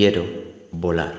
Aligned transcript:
quiero 0.00 0.24
volar. 0.72 1.12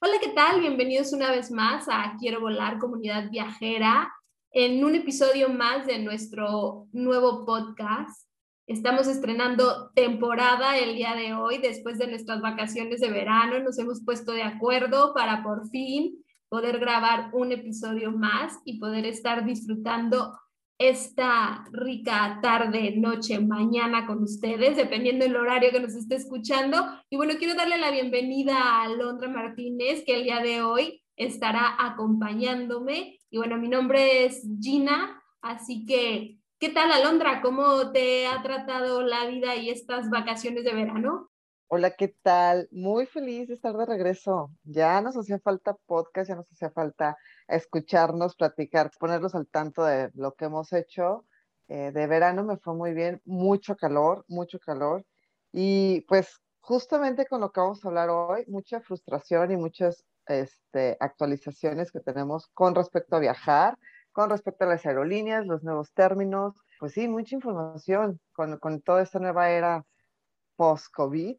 Hola, 0.00 0.16
¿qué 0.20 0.28
tal? 0.34 0.60
Bienvenidos 0.60 1.12
una 1.12 1.30
vez 1.30 1.52
más 1.52 1.88
a 1.88 2.16
Quiero 2.18 2.40
Volar, 2.40 2.80
comunidad 2.80 3.30
viajera, 3.30 4.12
en 4.50 4.84
un 4.84 4.96
episodio 4.96 5.48
más 5.48 5.86
de 5.86 6.00
nuestro 6.00 6.88
nuevo 6.90 7.46
podcast. 7.46 8.31
Estamos 8.72 9.06
estrenando 9.06 9.90
temporada 9.94 10.78
el 10.78 10.96
día 10.96 11.14
de 11.14 11.34
hoy, 11.34 11.58
después 11.58 11.98
de 11.98 12.06
nuestras 12.06 12.40
vacaciones 12.40 13.00
de 13.00 13.10
verano. 13.10 13.58
Nos 13.58 13.78
hemos 13.78 14.02
puesto 14.02 14.32
de 14.32 14.44
acuerdo 14.44 15.12
para 15.12 15.42
por 15.42 15.68
fin 15.68 16.24
poder 16.48 16.78
grabar 16.78 17.28
un 17.34 17.52
episodio 17.52 18.12
más 18.12 18.58
y 18.64 18.80
poder 18.80 19.04
estar 19.04 19.44
disfrutando 19.44 20.38
esta 20.78 21.66
rica 21.70 22.38
tarde, 22.40 22.94
noche, 22.96 23.40
mañana 23.40 24.06
con 24.06 24.22
ustedes, 24.22 24.74
dependiendo 24.74 25.26
del 25.26 25.36
horario 25.36 25.70
que 25.70 25.80
nos 25.80 25.94
esté 25.94 26.14
escuchando. 26.14 26.78
Y 27.10 27.16
bueno, 27.16 27.34
quiero 27.38 27.54
darle 27.54 27.76
la 27.76 27.90
bienvenida 27.90 28.56
a 28.56 28.84
Alondra 28.84 29.28
Martínez, 29.28 30.02
que 30.06 30.14
el 30.14 30.24
día 30.24 30.40
de 30.40 30.62
hoy 30.62 31.02
estará 31.16 31.76
acompañándome. 31.78 33.18
Y 33.28 33.36
bueno, 33.36 33.58
mi 33.58 33.68
nombre 33.68 34.24
es 34.24 34.48
Gina, 34.62 35.22
así 35.42 35.84
que 35.84 36.41
¿Qué 36.62 36.68
tal, 36.68 36.92
Alondra? 36.92 37.40
¿Cómo 37.42 37.90
te 37.90 38.28
ha 38.28 38.40
tratado 38.40 39.02
la 39.02 39.26
vida 39.26 39.56
y 39.56 39.68
estas 39.68 40.08
vacaciones 40.10 40.62
de 40.62 40.72
verano? 40.72 41.28
Hola, 41.66 41.90
¿qué 41.90 42.14
tal? 42.22 42.68
Muy 42.70 43.04
feliz 43.06 43.48
de 43.48 43.54
estar 43.54 43.76
de 43.76 43.84
regreso. 43.84 44.52
Ya 44.62 45.00
nos 45.00 45.16
hacía 45.16 45.40
falta 45.40 45.74
podcast, 45.86 46.28
ya 46.28 46.36
nos 46.36 46.48
hacía 46.52 46.70
falta 46.70 47.16
escucharnos, 47.48 48.36
platicar, 48.36 48.92
ponerlos 49.00 49.34
al 49.34 49.48
tanto 49.48 49.82
de 49.82 50.12
lo 50.14 50.34
que 50.34 50.44
hemos 50.44 50.72
hecho. 50.72 51.26
Eh, 51.66 51.90
de 51.92 52.06
verano 52.06 52.44
me 52.44 52.58
fue 52.58 52.76
muy 52.76 52.94
bien, 52.94 53.20
mucho 53.24 53.74
calor, 53.74 54.24
mucho 54.28 54.60
calor. 54.60 55.04
Y 55.50 56.02
pues 56.02 56.44
justamente 56.60 57.26
con 57.26 57.40
lo 57.40 57.50
que 57.50 57.58
vamos 57.58 57.84
a 57.84 57.88
hablar 57.88 58.08
hoy, 58.08 58.44
mucha 58.46 58.80
frustración 58.80 59.50
y 59.50 59.56
muchas 59.56 60.04
este, 60.28 60.96
actualizaciones 61.00 61.90
que 61.90 61.98
tenemos 61.98 62.46
con 62.54 62.76
respecto 62.76 63.16
a 63.16 63.18
viajar, 63.18 63.76
con 64.12 64.30
respecto 64.30 64.64
a 64.64 64.68
las 64.68 64.86
aerolíneas, 64.86 65.46
los 65.46 65.62
nuevos 65.62 65.92
términos, 65.92 66.54
pues 66.78 66.92
sí, 66.92 67.08
mucha 67.08 67.34
información 67.34 68.20
con, 68.32 68.58
con 68.58 68.80
toda 68.82 69.02
esta 69.02 69.18
nueva 69.18 69.50
era 69.50 69.84
post-COVID 70.56 71.36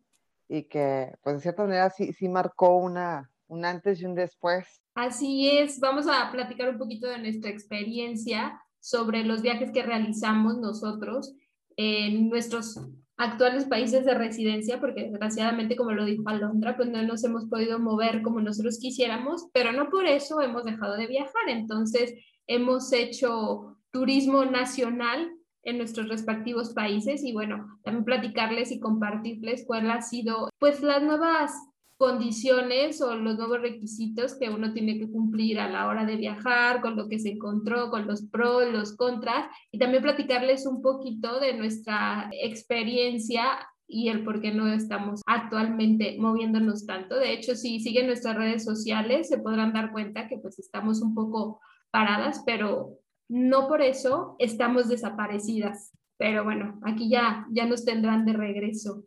y 0.49 0.63
que 0.63 1.15
pues 1.23 1.37
de 1.37 1.41
cierta 1.41 1.63
manera 1.63 1.89
sí, 1.89 2.13
sí 2.13 2.27
marcó 2.29 2.77
una, 2.77 3.31
un 3.47 3.65
antes 3.65 4.01
y 4.01 4.05
un 4.05 4.15
después. 4.15 4.81
Así 4.95 5.49
es, 5.49 5.79
vamos 5.79 6.07
a 6.07 6.31
platicar 6.31 6.69
un 6.69 6.77
poquito 6.77 7.07
de 7.07 7.19
nuestra 7.19 7.49
experiencia 7.49 8.61
sobre 8.79 9.23
los 9.23 9.41
viajes 9.41 9.71
que 9.71 9.83
realizamos 9.83 10.57
nosotros 10.57 11.33
en 11.77 12.29
nuestros 12.29 12.79
actuales 13.17 13.65
países 13.65 14.05
de 14.05 14.13
residencia, 14.13 14.79
porque 14.79 15.03
desgraciadamente, 15.03 15.75
como 15.75 15.91
lo 15.91 16.05
dijo 16.05 16.27
Alondra, 16.27 16.75
pues 16.75 16.89
no 16.89 17.01
nos 17.03 17.23
hemos 17.23 17.45
podido 17.45 17.79
mover 17.79 18.21
como 18.21 18.41
nosotros 18.41 18.79
quisiéramos, 18.79 19.47
pero 19.53 19.71
no 19.71 19.89
por 19.89 20.05
eso 20.05 20.41
hemos 20.41 20.63
dejado 20.65 20.95
de 20.97 21.07
viajar. 21.07 21.47
Entonces, 21.47 22.13
hemos 22.47 22.91
hecho 22.93 23.77
turismo 23.91 24.45
nacional 24.45 25.31
en 25.63 25.77
nuestros 25.77 26.09
respectivos 26.09 26.73
países 26.73 27.23
y 27.23 27.31
bueno, 27.31 27.79
también 27.83 28.05
platicarles 28.05 28.71
y 28.71 28.79
compartirles 28.79 29.63
cuál 29.65 29.89
ha 29.91 30.01
sido 30.01 30.49
pues 30.59 30.81
las 30.81 31.01
nuevas 31.01 31.51
condiciones 31.97 33.01
o 33.01 33.15
los 33.15 33.37
nuevos 33.37 33.61
requisitos 33.61 34.37
que 34.37 34.49
uno 34.49 34.73
tiene 34.73 34.97
que 34.97 35.09
cumplir 35.09 35.59
a 35.59 35.69
la 35.69 35.87
hora 35.87 36.05
de 36.05 36.17
viajar, 36.17 36.81
con 36.81 36.97
lo 36.97 37.07
que 37.07 37.19
se 37.19 37.29
encontró, 37.29 37.89
con 37.89 38.07
los 38.07 38.23
pros, 38.23 38.69
los 38.71 38.97
contras, 38.97 39.45
y 39.71 39.79
también 39.79 40.03
platicarles 40.03 40.65
un 40.65 40.81
poquito 40.81 41.39
de 41.39 41.53
nuestra 41.53 42.29
experiencia 42.33 43.45
y 43.87 44.09
el 44.09 44.23
por 44.23 44.41
qué 44.41 44.51
no 44.51 44.67
estamos 44.67 45.21
actualmente 45.25 46.17
moviéndonos 46.19 46.85
tanto. 46.85 47.15
De 47.15 47.31
hecho, 47.31 47.55
si 47.55 47.79
siguen 47.79 48.07
nuestras 48.07 48.35
redes 48.35 48.65
sociales, 48.65 49.29
se 49.29 49.37
podrán 49.37 49.71
dar 49.71 49.91
cuenta 49.91 50.27
que 50.27 50.37
pues 50.39 50.59
estamos 50.59 51.01
un 51.01 51.13
poco 51.13 51.61
paradas, 51.93 52.41
pero 52.43 52.97
no 53.29 53.67
por 53.67 53.83
eso 53.83 54.35
estamos 54.39 54.89
desaparecidas. 54.89 55.93
Pero 56.17 56.43
bueno, 56.43 56.79
aquí 56.81 57.07
ya, 57.07 57.45
ya 57.51 57.67
nos 57.67 57.85
tendrán 57.85 58.25
de 58.25 58.33
regreso. 58.33 59.03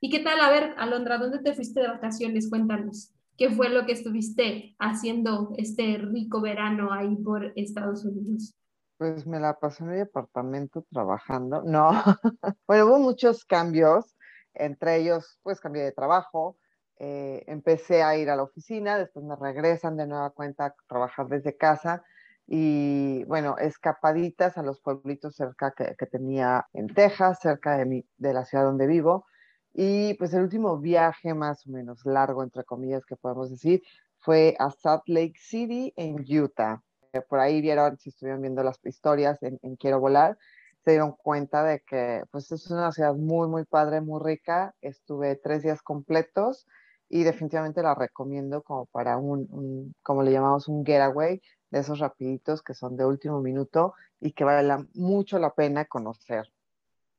¿Y 0.00 0.10
qué 0.10 0.18
tal? 0.18 0.40
A 0.40 0.50
ver, 0.50 0.74
Alondra, 0.76 1.18
¿dónde 1.18 1.38
te 1.38 1.54
fuiste 1.54 1.80
de 1.80 1.88
vacaciones? 1.88 2.50
Cuéntanos. 2.50 3.12
¿Qué 3.36 3.50
fue 3.50 3.68
lo 3.68 3.86
que 3.86 3.92
estuviste 3.92 4.74
haciendo 4.80 5.52
este 5.56 5.98
rico 5.98 6.40
verano 6.40 6.92
ahí 6.92 7.14
por 7.14 7.52
Estados 7.54 8.04
Unidos? 8.04 8.56
Pues 8.98 9.26
me 9.26 9.38
la 9.38 9.58
pasé 9.58 9.84
en 9.84 9.90
mi 9.90 9.96
departamento 9.96 10.86
trabajando. 10.90 11.62
No, 11.62 11.90
bueno, 12.66 12.86
hubo 12.86 12.98
muchos 12.98 13.44
cambios, 13.44 14.16
entre 14.54 14.96
ellos, 14.96 15.38
pues 15.42 15.60
cambié 15.60 15.82
de 15.82 15.92
trabajo, 15.92 16.56
eh, 16.98 17.44
empecé 17.46 18.02
a 18.02 18.16
ir 18.16 18.30
a 18.30 18.36
la 18.36 18.44
oficina, 18.44 18.96
después 18.96 19.24
me 19.26 19.36
regresan 19.36 19.98
de 19.98 20.06
nueva 20.06 20.30
cuenta 20.30 20.66
a 20.66 20.74
trabajar 20.88 21.28
desde 21.28 21.56
casa 21.58 22.04
y 22.46 23.24
bueno, 23.24 23.58
escapaditas 23.58 24.56
a 24.56 24.62
los 24.62 24.80
pueblitos 24.80 25.34
cerca 25.36 25.72
que, 25.72 25.94
que 25.98 26.06
tenía 26.06 26.66
en 26.72 26.86
Texas, 26.88 27.40
cerca 27.42 27.76
de, 27.76 27.84
mi, 27.84 28.06
de 28.16 28.32
la 28.32 28.46
ciudad 28.46 28.64
donde 28.64 28.86
vivo. 28.86 29.26
Y 29.74 30.14
pues 30.14 30.32
el 30.32 30.42
último 30.42 30.78
viaje 30.78 31.34
más 31.34 31.66
o 31.66 31.70
menos 31.70 32.06
largo, 32.06 32.42
entre 32.42 32.64
comillas, 32.64 33.04
que 33.04 33.16
podemos 33.16 33.50
decir, 33.50 33.82
fue 34.20 34.56
a 34.58 34.70
Salt 34.70 35.02
Lake 35.06 35.34
City 35.38 35.92
en 35.96 36.24
Utah 36.26 36.82
por 37.22 37.40
ahí 37.40 37.60
vieron, 37.60 37.98
si 37.98 38.10
estuvieron 38.10 38.42
viendo 38.42 38.62
las 38.62 38.78
historias 38.84 39.42
en, 39.42 39.58
Quiero 39.76 40.00
Volar, 40.00 40.38
se 40.84 40.92
dieron 40.92 41.12
cuenta 41.12 41.64
de 41.64 41.80
que 41.80 42.22
pues 42.30 42.50
es 42.52 42.70
una 42.70 42.92
ciudad 42.92 43.14
muy, 43.14 43.48
muy 43.48 43.64
padre, 43.64 44.00
muy 44.00 44.20
rica. 44.22 44.74
Estuve 44.80 45.36
tres 45.36 45.62
días 45.62 45.82
completos 45.82 46.66
y 47.08 47.24
definitivamente 47.24 47.82
la 47.82 47.94
recomiendo 47.94 48.62
como 48.62 48.86
para 48.86 49.16
un, 49.16 49.94
como 50.02 50.22
le 50.22 50.32
llamamos, 50.32 50.68
un 50.68 50.84
getaway 50.84 51.40
de 51.70 51.78
esos 51.80 51.98
rapiditos 51.98 52.62
que 52.62 52.74
son 52.74 52.96
de 52.96 53.04
último 53.04 53.40
minuto 53.40 53.94
y 54.20 54.32
que 54.32 54.44
vale 54.44 54.86
mucho 54.94 55.38
la 55.38 55.54
pena 55.54 55.84
conocer. 55.86 56.50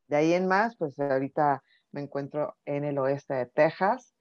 De 0.08 0.16
ahí 0.16 0.34
en 0.34 0.48
más, 0.48 0.76
pues 0.78 0.98
ahorita 1.00 1.64
me 1.92 2.02
encuentro 2.02 2.56
en 2.66 2.86
el 2.86 2.98
oeste 2.98 3.34
de 3.34 3.46
Texas. 3.48 4.14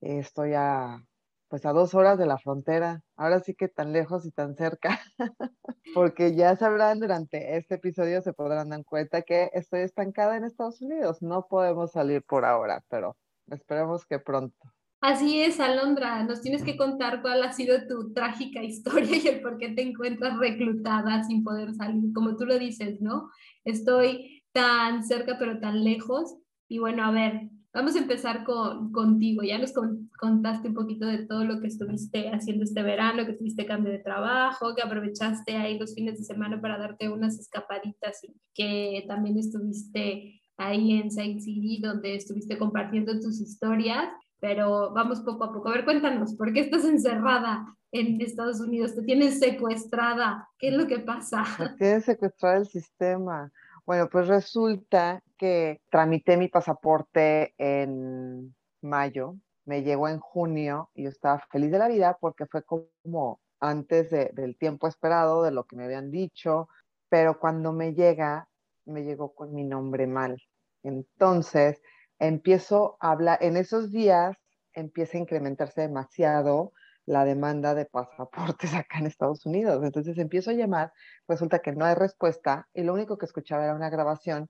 Estoy 0.00 0.54
a 0.54 1.02
pues 1.50 1.66
a 1.66 1.72
dos 1.72 1.94
horas 1.94 2.16
de 2.16 2.26
la 2.26 2.38
frontera. 2.38 3.02
Ahora 3.16 3.40
sí 3.40 3.54
que 3.54 3.68
tan 3.68 3.92
lejos 3.92 4.24
y 4.24 4.30
tan 4.30 4.54
cerca, 4.54 5.00
porque 5.94 6.36
ya 6.36 6.56
sabrán 6.56 7.00
durante 7.00 7.56
este 7.56 7.74
episodio, 7.74 8.22
se 8.22 8.32
podrán 8.32 8.70
dar 8.70 8.84
cuenta 8.84 9.22
que 9.22 9.50
estoy 9.52 9.80
estancada 9.80 10.36
en 10.36 10.44
Estados 10.44 10.80
Unidos. 10.80 11.20
No 11.22 11.48
podemos 11.48 11.90
salir 11.90 12.22
por 12.22 12.44
ahora, 12.44 12.84
pero 12.88 13.16
esperemos 13.48 14.06
que 14.06 14.20
pronto. 14.20 14.56
Así 15.00 15.40
es, 15.40 15.58
Alondra, 15.58 16.22
nos 16.22 16.40
tienes 16.40 16.62
que 16.62 16.76
contar 16.76 17.20
cuál 17.20 17.42
ha 17.42 17.52
sido 17.52 17.86
tu 17.88 18.12
trágica 18.12 18.62
historia 18.62 19.16
y 19.16 19.26
el 19.26 19.40
por 19.40 19.58
qué 19.58 19.70
te 19.70 19.82
encuentras 19.82 20.38
reclutada 20.38 21.24
sin 21.24 21.42
poder 21.42 21.74
salir. 21.74 22.12
Como 22.14 22.36
tú 22.36 22.46
lo 22.46 22.58
dices, 22.58 23.00
¿no? 23.00 23.28
Estoy 23.64 24.44
tan 24.52 25.02
cerca 25.02 25.36
pero 25.38 25.58
tan 25.58 25.82
lejos. 25.82 26.36
Y 26.68 26.78
bueno, 26.78 27.02
a 27.02 27.10
ver, 27.10 27.50
Vamos 27.72 27.94
a 27.94 28.00
empezar 28.00 28.42
con, 28.44 28.90
contigo. 28.90 29.42
Ya 29.42 29.58
nos 29.58 29.72
contaste 30.18 30.68
un 30.68 30.74
poquito 30.74 31.06
de 31.06 31.26
todo 31.26 31.44
lo 31.44 31.60
que 31.60 31.68
estuviste 31.68 32.28
haciendo 32.30 32.64
este 32.64 32.82
verano, 32.82 33.24
que 33.24 33.34
tuviste 33.34 33.64
cambio 33.64 33.92
de 33.92 34.00
trabajo, 34.00 34.74
que 34.74 34.82
aprovechaste 34.82 35.56
ahí 35.56 35.78
los 35.78 35.94
fines 35.94 36.18
de 36.18 36.24
semana 36.24 36.60
para 36.60 36.78
darte 36.78 37.08
unas 37.08 37.38
escapaditas 37.38 38.24
y 38.24 38.34
que 38.54 39.04
también 39.06 39.38
estuviste 39.38 40.40
ahí 40.56 40.94
en 40.94 41.12
Saint 41.12 41.40
City, 41.40 41.80
donde 41.80 42.16
estuviste 42.16 42.58
compartiendo 42.58 43.20
tus 43.20 43.40
historias. 43.40 44.08
Pero 44.40 44.92
vamos 44.92 45.20
poco 45.20 45.44
a 45.44 45.52
poco. 45.52 45.68
A 45.68 45.72
ver, 45.72 45.84
cuéntanos, 45.84 46.34
¿por 46.34 46.52
qué 46.52 46.60
estás 46.60 46.84
encerrada 46.84 47.64
en 47.92 48.20
Estados 48.20 48.60
Unidos? 48.60 48.96
¿Te 48.96 49.02
tienes 49.02 49.38
secuestrada? 49.38 50.48
¿Qué 50.58 50.68
es 50.68 50.74
lo 50.74 50.88
que 50.88 50.98
pasa? 50.98 51.44
Me 51.58 51.68
tienes 51.76 52.04
secuestrada 52.04 52.56
el 52.56 52.66
sistema. 52.66 53.52
Bueno, 53.90 54.08
pues 54.08 54.28
resulta 54.28 55.20
que 55.36 55.80
tramité 55.90 56.36
mi 56.36 56.46
pasaporte 56.46 57.54
en 57.58 58.54
mayo, 58.82 59.34
me 59.64 59.82
llegó 59.82 60.06
en 60.06 60.20
junio 60.20 60.90
y 60.94 61.02
yo 61.02 61.08
estaba 61.08 61.44
feliz 61.50 61.72
de 61.72 61.78
la 61.80 61.88
vida 61.88 62.16
porque 62.20 62.46
fue 62.46 62.62
como 62.62 63.40
antes 63.58 64.10
del 64.10 64.56
tiempo 64.56 64.86
esperado, 64.86 65.42
de 65.42 65.50
lo 65.50 65.64
que 65.64 65.74
me 65.74 65.86
habían 65.86 66.12
dicho, 66.12 66.68
pero 67.08 67.40
cuando 67.40 67.72
me 67.72 67.92
llega, 67.92 68.48
me 68.84 69.02
llegó 69.02 69.34
con 69.34 69.52
mi 69.52 69.64
nombre 69.64 70.06
mal. 70.06 70.40
Entonces, 70.84 71.82
empiezo 72.20 72.96
a 73.00 73.10
hablar, 73.10 73.38
en 73.42 73.56
esos 73.56 73.90
días 73.90 74.38
empieza 74.72 75.18
a 75.18 75.22
incrementarse 75.22 75.80
demasiado 75.80 76.74
la 77.10 77.24
demanda 77.24 77.74
de 77.74 77.86
pasaportes 77.86 78.72
acá 78.74 78.98
en 78.98 79.06
Estados 79.06 79.44
Unidos. 79.44 79.82
Entonces 79.84 80.16
empiezo 80.18 80.50
a 80.50 80.54
llamar, 80.54 80.92
resulta 81.26 81.58
que 81.58 81.72
no 81.72 81.84
hay 81.84 81.94
respuesta 81.94 82.68
y 82.72 82.84
lo 82.84 82.94
único 82.94 83.18
que 83.18 83.26
escuchaba 83.26 83.64
era 83.64 83.74
una 83.74 83.90
grabación 83.90 84.48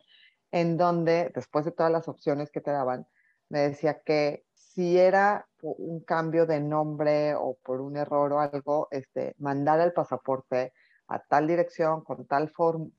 en 0.52 0.76
donde, 0.76 1.32
después 1.34 1.64
de 1.64 1.72
todas 1.72 1.90
las 1.90 2.06
opciones 2.08 2.50
que 2.50 2.60
te 2.60 2.70
daban, 2.70 3.06
me 3.48 3.60
decía 3.60 4.00
que 4.04 4.44
si 4.52 4.98
era 4.98 5.46
un 5.62 6.00
cambio 6.04 6.44
de 6.46 6.60
nombre 6.60 7.34
o 7.34 7.56
por 7.64 7.80
un 7.80 7.96
error 7.96 8.32
o 8.32 8.40
algo, 8.40 8.88
este, 8.90 9.34
mandar 9.38 9.80
el 9.80 9.92
pasaporte 9.92 10.72
a 11.08 11.18
tal 11.18 11.46
dirección 11.46 12.04
con 12.04 12.26
tal 12.26 12.52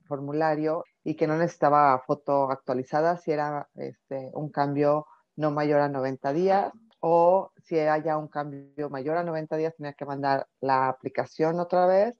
formulario 0.06 0.84
y 1.04 1.14
que 1.14 1.26
no 1.26 1.36
necesitaba 1.36 2.02
foto 2.06 2.50
actualizada 2.50 3.16
si 3.16 3.30
era 3.32 3.68
este, 3.76 4.30
un 4.34 4.50
cambio 4.50 5.06
no 5.36 5.50
mayor 5.50 5.80
a 5.80 5.88
90 5.88 6.32
días 6.32 6.72
o 7.04 7.50
si 7.64 7.78
haya 7.80 8.16
un 8.16 8.28
cambio 8.28 8.88
mayor 8.88 9.16
a 9.16 9.24
90 9.24 9.56
días 9.56 9.74
tenía 9.76 9.92
que 9.92 10.04
mandar 10.04 10.46
la 10.60 10.88
aplicación 10.88 11.58
otra 11.58 11.84
vez 11.86 12.14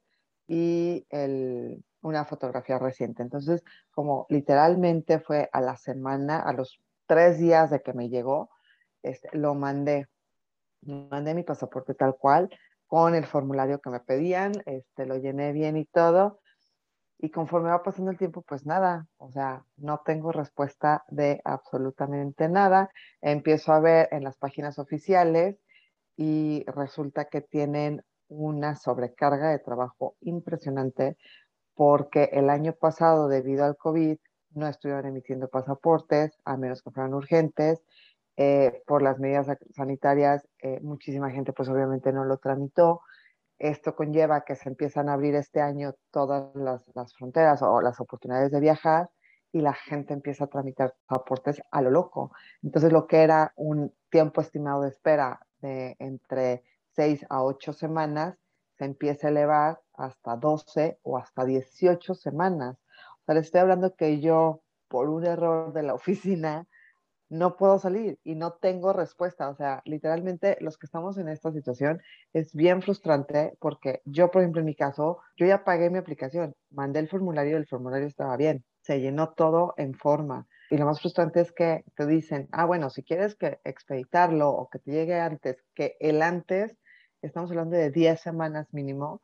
y 0.45 1.07
el, 1.09 1.81
una 2.01 2.25
fotografía 2.25 2.77
reciente. 2.79 3.23
Entonces, 3.23 3.63
como 3.91 4.25
literalmente 4.27 5.19
fue 5.19 5.49
a 5.53 5.61
la 5.61 5.77
semana, 5.77 6.39
a 6.39 6.51
los 6.51 6.81
tres 7.05 7.39
días 7.39 7.69
de 7.69 7.81
que 7.81 7.93
me 7.93 8.09
llegó, 8.09 8.49
este, 9.03 9.29
lo 9.37 9.55
mandé. 9.55 10.07
Mandé 10.81 11.33
mi 11.33 11.43
pasaporte 11.43 11.93
tal 11.93 12.17
cual, 12.17 12.49
con 12.85 13.15
el 13.15 13.25
formulario 13.25 13.79
que 13.79 13.89
me 13.89 14.01
pedían, 14.01 14.51
este, 14.65 15.05
lo 15.05 15.15
llené 15.15 15.53
bien 15.53 15.77
y 15.77 15.85
todo. 15.85 16.41
Y 17.23 17.29
conforme 17.29 17.69
va 17.69 17.81
pasando 17.83 18.11
el 18.11 18.17
tiempo, 18.17 18.41
pues 18.41 18.65
nada, 18.65 19.07
o 19.15 19.31
sea, 19.31 19.63
no 19.77 20.01
tengo 20.05 20.33
respuesta 20.33 21.05
de 21.07 21.39
absolutamente 21.45 22.49
nada. 22.49 22.91
Empiezo 23.21 23.71
a 23.71 23.79
ver 23.79 24.09
en 24.11 24.25
las 24.25 24.35
páginas 24.35 24.77
oficiales 24.77 25.55
y 26.17 26.65
resulta 26.67 27.29
que 27.29 27.39
tienen 27.39 28.03
una 28.27 28.75
sobrecarga 28.75 29.51
de 29.51 29.59
trabajo 29.59 30.17
impresionante 30.19 31.15
porque 31.75 32.25
el 32.33 32.49
año 32.49 32.73
pasado, 32.73 33.29
debido 33.29 33.63
al 33.63 33.77
COVID, 33.77 34.17
no 34.55 34.67
estuvieron 34.67 35.05
emitiendo 35.05 35.47
pasaportes, 35.47 36.37
a 36.43 36.57
menos 36.57 36.81
que 36.81 36.91
fueran 36.91 37.13
urgentes. 37.13 37.81
Eh, 38.35 38.81
por 38.85 39.01
las 39.01 39.17
medidas 39.19 39.47
sanitarias, 39.73 40.45
eh, 40.59 40.81
muchísima 40.81 41.31
gente 41.31 41.53
pues 41.53 41.69
obviamente 41.69 42.11
no 42.11 42.25
lo 42.25 42.35
tramitó. 42.35 42.99
Esto 43.63 43.95
conlleva 43.95 44.43
que 44.43 44.57
se 44.57 44.67
empiezan 44.67 45.07
a 45.07 45.13
abrir 45.13 45.35
este 45.35 45.61
año 45.61 45.95
todas 46.11 46.53
las, 46.53 46.83
fronteras 47.15 47.61
o 47.61 47.79
las 47.79 47.97
oportunidades 48.01 48.51
de 48.51 48.59
viajar 48.59 49.09
y 49.53 49.61
la 49.61 49.71
gente 49.71 50.13
empieza 50.13 50.43
a 50.43 50.47
tramitar 50.47 50.95
pasaportes 51.07 51.61
a 51.71 51.81
lo 51.81 51.89
loco. 51.89 52.33
Entonces, 52.61 52.91
lo 52.91 53.07
que 53.07 53.23
era 53.23 53.53
un 53.55 53.93
tiempo 54.09 54.41
estimado 54.41 54.81
de 54.81 54.89
espera 54.89 55.39
de 55.61 55.95
entre 55.99 56.65
6 56.97 57.25
a 57.29 57.41
8 57.41 57.71
semanas, 57.71 58.35
se 58.77 58.83
empieza 58.83 59.27
a 59.27 59.29
elevar 59.29 59.79
hasta 59.93 60.35
12 60.35 60.99
o 61.01 61.17
hasta 61.17 61.45
18 61.45 62.15
semanas. 62.15 62.75
O 63.21 63.25
sea, 63.25 63.35
les 63.35 63.45
estoy 63.45 63.61
hablando 63.61 63.95
que 63.95 64.19
yo, 64.19 64.61
por 64.89 65.07
un 65.07 65.25
error 65.25 65.71
de 65.71 65.83
la 65.83 65.93
oficina, 65.93 66.67
no 67.33 67.57
puedo 67.57 67.79
salir 67.79 68.19
y 68.23 68.35
no 68.35 68.53
tengo 68.53 68.93
respuesta. 68.93 69.49
O 69.49 69.55
sea, 69.55 69.81
literalmente 69.85 70.55
los 70.61 70.77
que 70.77 70.85
estamos 70.85 71.17
en 71.17 71.27
esta 71.27 71.51
situación 71.51 72.01
es 72.31 72.53
bien 72.53 72.81
frustrante 72.83 73.57
porque 73.59 74.01
yo, 74.05 74.29
por 74.29 74.41
ejemplo, 74.41 74.59
en 74.61 74.67
mi 74.67 74.75
caso, 74.75 75.19
yo 75.35 75.47
ya 75.47 75.63
pagué 75.63 75.89
mi 75.89 75.97
aplicación, 75.97 76.55
mandé 76.69 76.99
el 76.99 77.09
formulario, 77.09 77.57
el 77.57 77.67
formulario 77.67 78.07
estaba 78.07 78.37
bien, 78.37 78.63
se 78.81 79.01
llenó 79.01 79.33
todo 79.33 79.73
en 79.77 79.95
forma. 79.95 80.47
Y 80.69 80.77
lo 80.77 80.85
más 80.85 81.01
frustrante 81.01 81.41
es 81.41 81.51
que 81.51 81.83
te 81.95 82.05
dicen, 82.05 82.47
ah, 82.51 82.65
bueno, 82.65 82.91
si 82.91 83.03
quieres 83.03 83.35
que 83.35 83.59
expeditarlo 83.63 84.49
o 84.49 84.69
que 84.69 84.79
te 84.79 84.91
llegue 84.91 85.19
antes, 85.19 85.57
que 85.73 85.97
el 85.99 86.21
antes, 86.21 86.77
estamos 87.23 87.49
hablando 87.49 87.75
de 87.75 87.89
10 87.89 88.21
semanas 88.21 88.67
mínimo, 88.73 89.23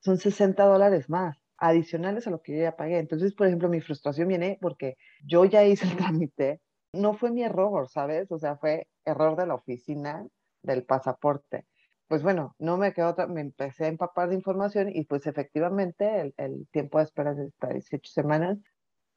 son 0.00 0.18
60 0.18 0.64
dólares 0.64 1.08
más 1.08 1.38
adicionales 1.56 2.26
a 2.26 2.30
lo 2.30 2.42
que 2.42 2.56
yo 2.56 2.62
ya 2.62 2.76
pagué. 2.76 2.98
Entonces, 2.98 3.32
por 3.32 3.46
ejemplo, 3.46 3.68
mi 3.68 3.80
frustración 3.80 4.28
viene 4.28 4.58
porque 4.60 4.96
yo 5.24 5.44
ya 5.44 5.64
hice 5.64 5.86
el 5.86 5.96
trámite, 5.96 6.60
no 6.94 7.14
fue 7.14 7.30
mi 7.30 7.42
error, 7.42 7.88
¿sabes? 7.88 8.30
O 8.30 8.38
sea, 8.38 8.56
fue 8.56 8.88
error 9.04 9.36
de 9.36 9.46
la 9.46 9.54
oficina 9.54 10.26
del 10.62 10.84
pasaporte. 10.84 11.66
Pues 12.08 12.22
bueno, 12.22 12.54
no 12.58 12.76
me 12.76 12.92
quedó 12.92 13.10
otra, 13.10 13.26
me 13.26 13.40
empecé 13.40 13.86
a 13.86 13.88
empapar 13.88 14.28
de 14.28 14.34
información 14.36 14.88
y 14.94 15.04
pues 15.04 15.26
efectivamente 15.26 16.32
el, 16.36 16.68
tiempo 16.70 16.98
de 16.98 17.04
espera 17.04 17.32
es 17.32 17.36
de 17.36 17.50
18 17.72 18.12
semanas. 18.12 18.58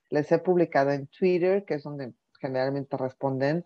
Les 0.09 0.31
he 0.31 0.39
publicado 0.39 0.91
en 0.91 1.07
Twitter, 1.07 1.65
que 1.65 1.75
es 1.75 1.83
donde 1.83 2.13
generalmente 2.39 2.97
responden, 2.97 3.63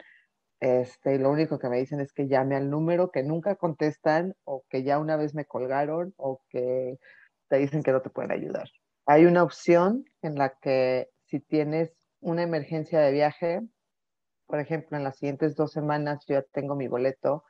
este, 0.59 1.17
lo 1.17 1.31
único 1.31 1.59
que 1.59 1.69
me 1.69 1.79
dicen 1.79 1.99
es 2.01 2.13
que 2.13 2.27
llame 2.27 2.55
al 2.55 2.69
número 2.69 3.11
que 3.11 3.23
nunca 3.23 3.55
contestan 3.55 4.35
o 4.43 4.63
que 4.69 4.83
ya 4.83 4.99
una 4.99 5.17
vez 5.17 5.33
me 5.33 5.45
colgaron 5.45 6.13
o 6.17 6.41
que 6.49 6.99
te 7.47 7.57
dicen 7.57 7.83
que 7.83 7.91
no 7.91 8.01
te 8.01 8.11
pueden 8.11 8.31
ayudar. 8.31 8.69
Hay 9.05 9.25
una 9.25 9.43
opción 9.43 10.05
en 10.21 10.35
la 10.35 10.57
que 10.61 11.09
si 11.25 11.39
tienes 11.39 11.91
una 12.19 12.43
emergencia 12.43 12.99
de 13.01 13.11
viaje, 13.11 13.61
por 14.51 14.59
ejemplo, 14.59 14.97
en 14.97 15.05
las 15.05 15.15
siguientes 15.15 15.55
dos 15.55 15.71
semanas 15.71 16.25
yo 16.27 16.35
ya 16.35 16.41
tengo 16.41 16.75
mi 16.75 16.89
boleto, 16.89 17.45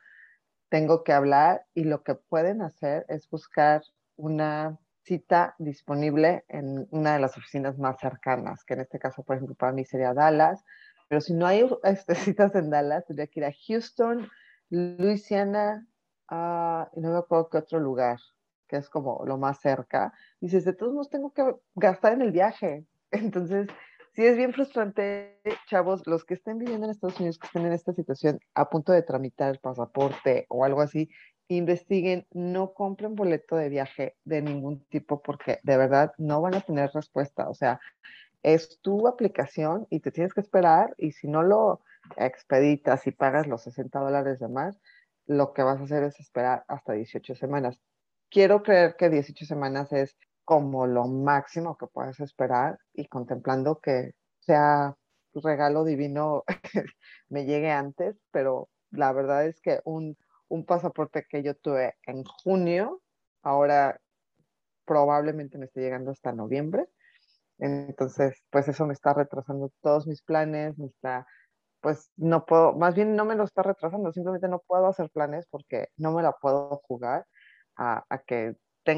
tengo 0.69 1.03
que 1.03 1.13
hablar 1.13 1.65
y 1.73 1.83
lo 1.83 2.03
que 2.03 2.13
pueden 2.13 2.61
hacer 2.61 3.07
es 3.09 3.27
buscar 3.27 3.81
una 4.17 4.77
cita 5.01 5.55
disponible 5.57 6.45
en 6.47 6.87
una 6.91 7.13
de 7.13 7.19
las 7.19 7.35
oficinas 7.35 7.79
más 7.79 7.99
cercanas, 7.99 8.63
que 8.63 8.75
en 8.75 8.81
este 8.81 8.99
caso, 8.99 9.23
por 9.23 9.35
ejemplo, 9.35 9.55
para 9.55 9.71
mí 9.71 9.83
sería 9.83 10.13
Dallas, 10.13 10.63
pero 11.09 11.21
si 11.21 11.33
no 11.33 11.47
hay 11.47 11.67
este, 11.83 12.13
citas 12.13 12.53
en 12.53 12.69
Dallas, 12.69 13.07
tendría 13.07 13.25
que 13.25 13.39
ir 13.39 13.45
a 13.45 13.53
Houston, 13.67 14.29
Louisiana, 14.69 15.87
uh, 16.29 16.85
y 16.95 17.01
no 17.01 17.13
me 17.13 17.17
acuerdo 17.17 17.49
qué 17.49 17.57
otro 17.57 17.79
lugar, 17.79 18.19
que 18.67 18.77
es 18.77 18.89
como 18.91 19.23
lo 19.25 19.39
más 19.39 19.59
cerca. 19.59 20.13
Dices, 20.39 20.65
de 20.65 20.73
todos 20.73 20.93
modos 20.93 21.09
tengo 21.09 21.33
que 21.33 21.55
gastar 21.73 22.13
en 22.13 22.21
el 22.21 22.31
viaje. 22.31 22.85
Entonces, 23.11 23.67
sí 24.13 24.25
es 24.25 24.37
bien 24.37 24.53
frustrante, 24.53 25.39
chavos, 25.67 26.05
los 26.05 26.25
que 26.25 26.33
estén 26.33 26.57
viviendo 26.57 26.85
en 26.85 26.91
Estados 26.91 27.19
Unidos, 27.19 27.39
que 27.39 27.47
estén 27.47 27.65
en 27.65 27.73
esta 27.73 27.93
situación 27.93 28.39
a 28.55 28.69
punto 28.69 28.91
de 28.91 29.03
tramitar 29.03 29.51
el 29.51 29.59
pasaporte 29.59 30.45
o 30.49 30.65
algo 30.65 30.81
así, 30.81 31.09
investiguen, 31.47 32.25
no 32.31 32.73
compren 32.73 33.15
boleto 33.15 33.55
de 33.55 33.69
viaje 33.69 34.15
de 34.23 34.41
ningún 34.41 34.85
tipo 34.85 35.21
porque 35.21 35.59
de 35.63 35.77
verdad 35.77 36.13
no 36.17 36.41
van 36.41 36.55
a 36.55 36.61
tener 36.61 36.91
respuesta. 36.93 37.49
O 37.49 37.53
sea, 37.53 37.79
es 38.43 38.79
tu 38.81 39.07
aplicación 39.07 39.87
y 39.89 39.99
te 39.99 40.11
tienes 40.11 40.33
que 40.33 40.41
esperar 40.41 40.93
y 40.97 41.11
si 41.11 41.27
no 41.27 41.43
lo 41.43 41.81
expeditas 42.17 43.05
y 43.07 43.11
pagas 43.11 43.47
los 43.47 43.63
60 43.63 43.99
dólares 43.99 44.39
de 44.39 44.47
más, 44.47 44.79
lo 45.27 45.53
que 45.53 45.63
vas 45.63 45.79
a 45.79 45.83
hacer 45.83 46.03
es 46.03 46.19
esperar 46.19 46.65
hasta 46.67 46.93
18 46.93 47.35
semanas. 47.35 47.79
Quiero 48.29 48.63
creer 48.63 48.95
que 48.97 49.09
18 49.09 49.45
semanas 49.45 49.91
es 49.91 50.17
como 50.51 50.85
lo 50.85 51.07
máximo 51.07 51.77
que 51.77 51.87
puedes 51.87 52.19
esperar 52.19 52.77
y 52.91 53.07
contemplando 53.07 53.79
que 53.79 54.15
sea 54.41 54.97
regalo 55.33 55.85
divino 55.85 56.43
me 57.29 57.45
llegue 57.45 57.71
antes, 57.71 58.17
pero 58.31 58.67
la 58.89 59.13
verdad 59.13 59.45
es 59.45 59.61
que 59.61 59.79
un, 59.85 60.17
un 60.49 60.65
pasaporte 60.65 61.25
que 61.29 61.41
yo 61.41 61.55
tuve 61.55 61.95
en 62.05 62.25
junio, 62.25 63.01
ahora 63.43 64.01
probablemente 64.83 65.57
me 65.57 65.67
esté 65.67 65.79
llegando 65.79 66.11
hasta 66.11 66.33
noviembre. 66.33 66.85
Entonces, 67.57 68.43
pues 68.49 68.67
eso 68.67 68.85
me 68.85 68.93
está 68.93 69.13
retrasando 69.13 69.71
todos 69.79 70.05
mis 70.05 70.21
planes, 70.21 70.77
me 70.77 70.87
está, 70.87 71.25
pues 71.79 72.11
no 72.17 72.45
puedo, 72.45 72.73
más 72.73 72.93
bien 72.93 73.15
no 73.15 73.23
me 73.23 73.35
lo 73.35 73.45
está 73.45 73.63
retrasando, 73.63 74.11
simplemente 74.11 74.49
no 74.49 74.59
puedo 74.67 74.87
hacer 74.87 75.09
planes 75.11 75.47
porque 75.49 75.87
no 75.95 76.11
me 76.11 76.21
la 76.23 76.33
puedo 76.33 76.81
jugar 76.89 77.25
a, 77.77 78.03
a 78.09 78.17
que 78.19 78.57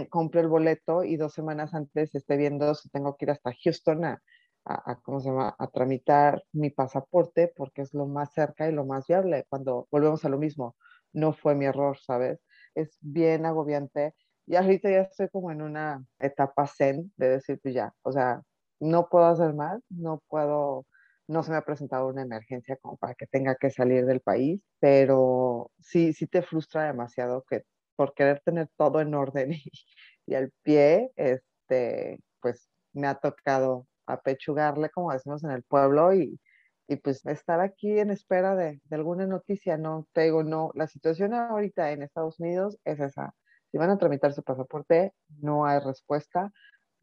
compre 0.10 0.42
el 0.42 0.48
boleto 0.48 1.04
y 1.04 1.18
dos 1.18 1.34
semanas 1.34 1.74
antes 1.74 2.16
esté 2.16 2.38
viendo 2.38 2.76
si 2.76 2.90
tengo 2.90 3.16
que 3.18 3.26
ir 3.26 3.32
hasta 3.32 3.54
Houston 3.64 4.06
a, 4.06 4.22
a, 4.66 4.96
¿cómo 5.02 5.20
se 5.20 5.30
llama? 5.30 5.56
a 5.58 5.68
tramitar 5.68 6.44
mi 6.54 6.70
pasaporte 6.70 7.52
porque 7.56 7.82
es 7.82 7.94
lo 7.94 8.06
más 8.06 8.34
cerca 8.34 8.68
y 8.68 8.72
lo 8.72 8.86
más 8.86 9.08
viable. 9.08 9.46
Cuando 9.50 9.88
volvemos 9.92 10.24
a 10.26 10.30
lo 10.30 10.38
mismo, 10.38 10.76
no 11.14 11.34
fue 11.34 11.56
mi 11.56 11.66
error, 11.66 11.98
¿sabes? 12.00 12.40
Es 12.76 12.98
bien 13.02 13.46
agobiante. 13.46 14.16
Y 14.46 14.56
ahorita 14.56 14.90
ya 14.90 15.02
estoy 15.02 15.30
como 15.30 15.52
en 15.52 15.62
una 15.62 16.06
etapa 16.20 16.68
zen 16.68 17.14
de 17.18 17.30
decir, 17.30 17.60
pues 17.62 17.74
ya, 17.76 17.94
o 18.04 18.12
sea, 18.12 18.42
no 18.80 19.08
puedo 19.10 19.26
hacer 19.26 19.54
más, 19.54 19.82
no 19.90 20.22
puedo, 20.28 20.86
no 21.28 21.44
se 21.44 21.52
me 21.52 21.58
ha 21.58 21.62
presentado 21.62 22.08
una 22.08 22.24
emergencia 22.24 22.78
como 22.82 22.98
para 22.98 23.16
que 23.16 23.28
tenga 23.28 23.56
que 23.56 23.70
salir 23.70 24.06
del 24.06 24.22
país, 24.22 24.62
pero 24.80 25.72
sí, 25.80 26.14
sí 26.14 26.28
te 26.28 26.42
frustra 26.42 26.86
demasiado 26.86 27.46
que 27.50 27.64
por 27.96 28.14
querer 28.14 28.42
tener 28.46 28.70
todo 28.78 29.02
en 29.02 29.14
orden 29.14 29.52
y, 30.26 30.36
al 30.36 30.52
pie, 30.64 31.12
este, 31.16 32.20
pues 32.42 32.70
me 32.94 33.08
ha 33.08 33.16
tocado 33.16 33.88
apechugarle, 34.06 34.90
como 34.90 35.12
decimos 35.14 35.44
en 35.44 35.52
el 35.52 35.64
pueblo, 35.64 36.14
y, 36.14 36.40
y 36.88 36.96
pues 36.98 37.26
estar 37.26 37.62
aquí 37.62 38.00
en 38.00 38.12
espera 38.12 38.56
de, 38.56 38.82
de, 38.84 38.96
alguna 38.96 39.26
noticia, 39.28 39.78
no 39.78 40.08
te 40.14 40.22
digo, 40.24 40.44
no, 40.44 40.72
la 40.76 40.88
situación 40.88 41.34
ahorita 41.34 41.92
en 41.92 42.04
Estados 42.04 42.40
Unidos 42.40 42.78
es 42.86 43.00
esa. 43.00 43.34
Si 43.72 43.78
van 43.78 43.90
a 43.90 43.98
tramitar 43.98 44.34
su 44.34 44.44
pasaporte, 44.44 45.14
no 45.42 45.66
hay 45.66 45.80
respuesta, 45.80 46.52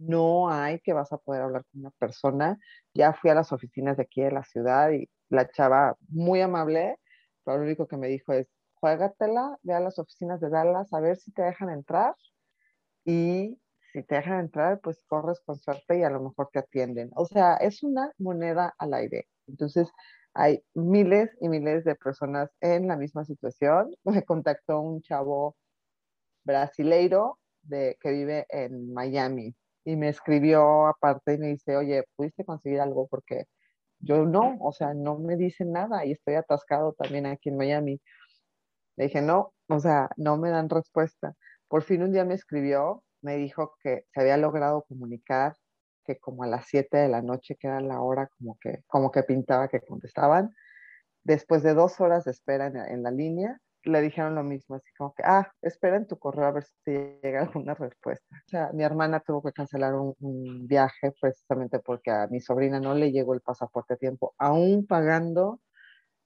no 0.01 0.51
hay 0.51 0.81
que 0.81 0.93
vas 0.93 1.13
a 1.13 1.19
poder 1.19 1.43
hablar 1.43 1.65
con 1.71 1.83
una 1.83 1.91
persona. 1.99 2.59
Ya 2.95 3.13
fui 3.13 3.31
a 3.31 3.35
las 3.35 3.53
oficinas 3.53 3.97
de 3.97 4.05
aquí 4.05 4.23
de 4.23 4.33
la 4.33 4.45
ciudad 4.45 4.91
y 4.91 5.09
la 5.29 5.49
chava 5.49 5.97
muy 6.09 6.41
amable, 6.41 6.97
pero 7.45 7.59
lo 7.59 7.65
único 7.65 7.87
que 7.87 7.97
me 7.97 8.09
dijo 8.09 8.33
es, 8.33 8.49
juégatela, 8.81 9.59
ve 9.63 9.75
a 9.75 9.81
las 9.81 9.99
oficinas 9.99 10.41
de 10.41 10.51
Dallas 10.51 10.93
a 10.93 11.01
ver 11.01 11.17
si 11.17 11.33
te 11.33 11.43
dejan 11.43 11.71
entrar 11.71 12.15
y 13.05 13.59
si 13.93 14.03
te 14.05 14.17
dejan 14.17 14.41
entrar, 14.41 14.81
pues 14.81 15.03
corres 15.07 15.41
con 15.41 15.57
suerte 15.57 15.99
y 15.99 16.03
a 16.03 16.11
lo 16.11 16.21
mejor 16.21 16.49
te 16.53 16.61
atienden. 16.61 17.11
O 17.15 17.27
sea, 17.27 17.57
es 17.57 17.83
una 17.83 18.13
moneda 18.19 18.75
al 18.79 18.95
aire. 18.95 19.29
Entonces, 19.49 19.91
hay 20.35 20.63
miles 20.75 21.37
y 21.41 21.49
miles 21.49 21.85
de 21.85 21.97
personas 21.97 22.51
en 22.61 22.87
la 22.87 22.97
misma 22.97 23.25
situación. 23.25 23.95
Me 24.05 24.25
contactó 24.25 24.81
un 24.81 25.03
chavo 25.03 25.57
brasileiro 26.45 27.39
que 27.69 28.11
vive 28.11 28.47
en 28.49 28.93
Miami 28.93 29.55
y 29.85 29.97
me 29.97 30.09
escribió 30.09 30.87
aparte 30.87 31.35
y 31.35 31.39
me 31.39 31.49
dice, 31.49 31.77
oye, 31.77 32.05
¿pudiste 32.17 32.45
conseguir 32.45 32.81
algo? 32.81 33.07
Porque 33.09 33.45
yo 33.99 34.25
no, 34.25 34.57
o 34.61 34.73
sea, 34.73 34.95
no 34.95 35.19
me 35.19 35.37
dicen 35.37 35.73
nada 35.73 36.05
y 36.07 36.13
estoy 36.13 36.35
atascado 36.35 36.95
también 36.95 37.27
aquí 37.27 37.51
en 37.51 37.57
Miami. 37.57 38.01
Le 38.97 39.05
dije, 39.05 39.23
no, 39.23 39.53
o 39.69 39.81
sea, 39.81 40.11
no 40.17 40.37
me 40.37 40.51
dan 40.51 40.69
respuesta. 40.69 41.35
Por 41.69 41.83
fin 41.83 42.03
un 42.03 42.13
día 42.13 42.25
me 42.25 42.35
escribió, 42.35 43.05
me 43.23 43.37
dijo 43.37 43.77
que 43.83 44.05
se 44.13 44.21
había 44.21 44.37
logrado 44.37 44.85
comunicar 44.89 45.55
que 46.05 46.19
como 46.19 46.43
a 46.45 46.47
las 46.47 46.67
7 46.67 46.97
de 46.97 47.09
la 47.09 47.23
noche, 47.23 47.57
que 47.57 47.69
era 47.69 47.81
la 47.81 48.01
hora 48.01 48.29
como 48.39 48.59
que, 48.61 48.83
como 48.87 49.11
que 49.11 49.23
pintaba 49.23 49.69
que 49.69 49.81
contestaban, 49.81 50.55
después 51.23 51.63
de 51.63 51.75
dos 51.75 52.01
horas 52.01 52.25
de 52.25 52.33
espera 52.33 52.67
en, 52.67 53.03
la 53.03 53.11
línea, 53.11 53.59
le 53.85 54.01
dijeron 54.03 54.35
lo 54.35 54.43
mismo, 54.43 54.77
así 54.77 54.91
como 54.99 55.15
que, 55.15 55.23
ah, 55.25 55.51
espera 55.63 55.97
en 55.97 56.07
tu 56.07 56.19
correo 56.19 56.47
a 56.47 56.53
ver 56.53 56.65
si 56.85 56.93
llega 57.23 57.43
alguna 57.43 57.75
respuesta. 57.75 58.37
O 58.47 58.49
sea, 58.49 58.71
mi 58.73 58.85
hermana 58.85 59.21
tuvo 59.21 59.43
que 59.43 59.53
cancelar 59.53 59.95
un, 59.95 60.15
un, 60.21 60.67
viaje 60.67 61.13
precisamente 61.21 61.79
porque 61.79 62.11
a 62.11 62.27
mi 62.29 62.41
sobrina 62.41 62.81
no 62.81 62.95
le 62.95 63.13
llegó 63.13 63.35
el 63.35 63.41
pasaporte 63.41 63.95
a 63.95 63.97
tiempo, 63.97 64.35
aún 64.39 64.87
pagando 64.87 65.61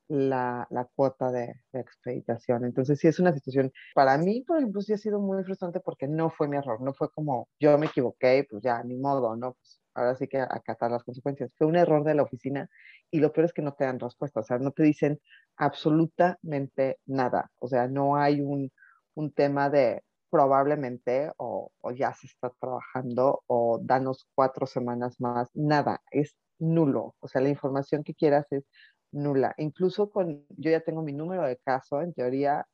la, 0.09 0.67
la 0.71 0.85
cuota 0.95 1.31
de, 1.33 1.55
de, 1.73 1.81
expeditación. 1.81 2.65
Entonces, 2.65 2.99
sí 2.99 3.09
es 3.09 3.19
una 3.21 3.33
situación, 3.33 3.73
para 3.95 4.19
mí, 4.19 4.43
por 4.43 4.59
ejemplo, 4.59 4.81
sí 4.83 4.93
ha 4.93 4.99
sido 4.99 5.21
muy 5.21 5.43
frustrante 5.45 5.81
porque 5.81 6.07
no 6.09 6.31
fue 6.31 6.49
mi 6.49 6.57
error, 6.57 6.81
no 6.81 6.93
fue 6.95 7.11
como 7.11 7.49
yo 7.61 7.77
me 7.79 7.87
equivoqué, 7.87 8.47
pues 8.51 8.63
ya, 8.63 8.83
ni 8.83 8.97
modo, 8.97 9.37
¿no? 9.37 9.55
Pues 9.55 9.81
ahora 9.95 10.17
sí 10.17 10.29
que 10.29 10.39
acatar 10.41 10.91
las 10.91 11.05
consecuencias. 11.05 11.53
Fue 11.57 11.67
un 11.67 11.77
error 11.77 12.05
de 12.05 12.15
la 12.15 12.23
oficina 12.23 12.69
y 13.11 13.21
lo 13.21 13.33
peor 13.33 13.47
es 13.47 13.53
que 13.53 13.63
no 13.63 13.75
te 13.75 13.85
dan 13.85 14.01
respuesta, 14.01 14.41
o 14.41 14.43
sea, 14.45 14.59
no 14.59 14.73
te 14.73 14.83
dicen 14.83 15.21
absolutamente 15.57 16.99
nada, 17.07 17.51
o 17.59 17.69
sea, 17.69 17.89
no 17.89 18.17
hay 18.17 18.41
un, 18.41 18.73
un 19.15 19.33
tema 19.33 19.71
de 19.71 20.03
probablemente 20.31 21.31
o, 21.37 21.71
o 21.81 21.93
ya 21.93 22.13
se 22.15 22.27
está 22.27 22.51
trabajando 22.61 23.43
o 23.47 23.79
danos 23.81 24.27
cuatro 24.35 24.67
semanas 24.67 25.21
más, 25.21 25.49
nada, 25.55 26.03
es 26.11 26.37
nulo, 26.59 27.15
o 27.21 27.29
sea, 27.29 27.41
la 27.41 27.51
información 27.51 28.03
que 28.03 28.15
quieras 28.15 28.47
es 28.51 28.65
nula. 29.15 29.55
Incluso 29.59 30.11
con, 30.11 30.47
yo 30.51 30.71
ya 30.71 30.81
tengo 30.81 31.03
mi 31.03 31.13
número 31.13 31.45
de 31.45 31.57
caso, 31.59 32.03
en 32.03 32.13
teoría 32.13 32.67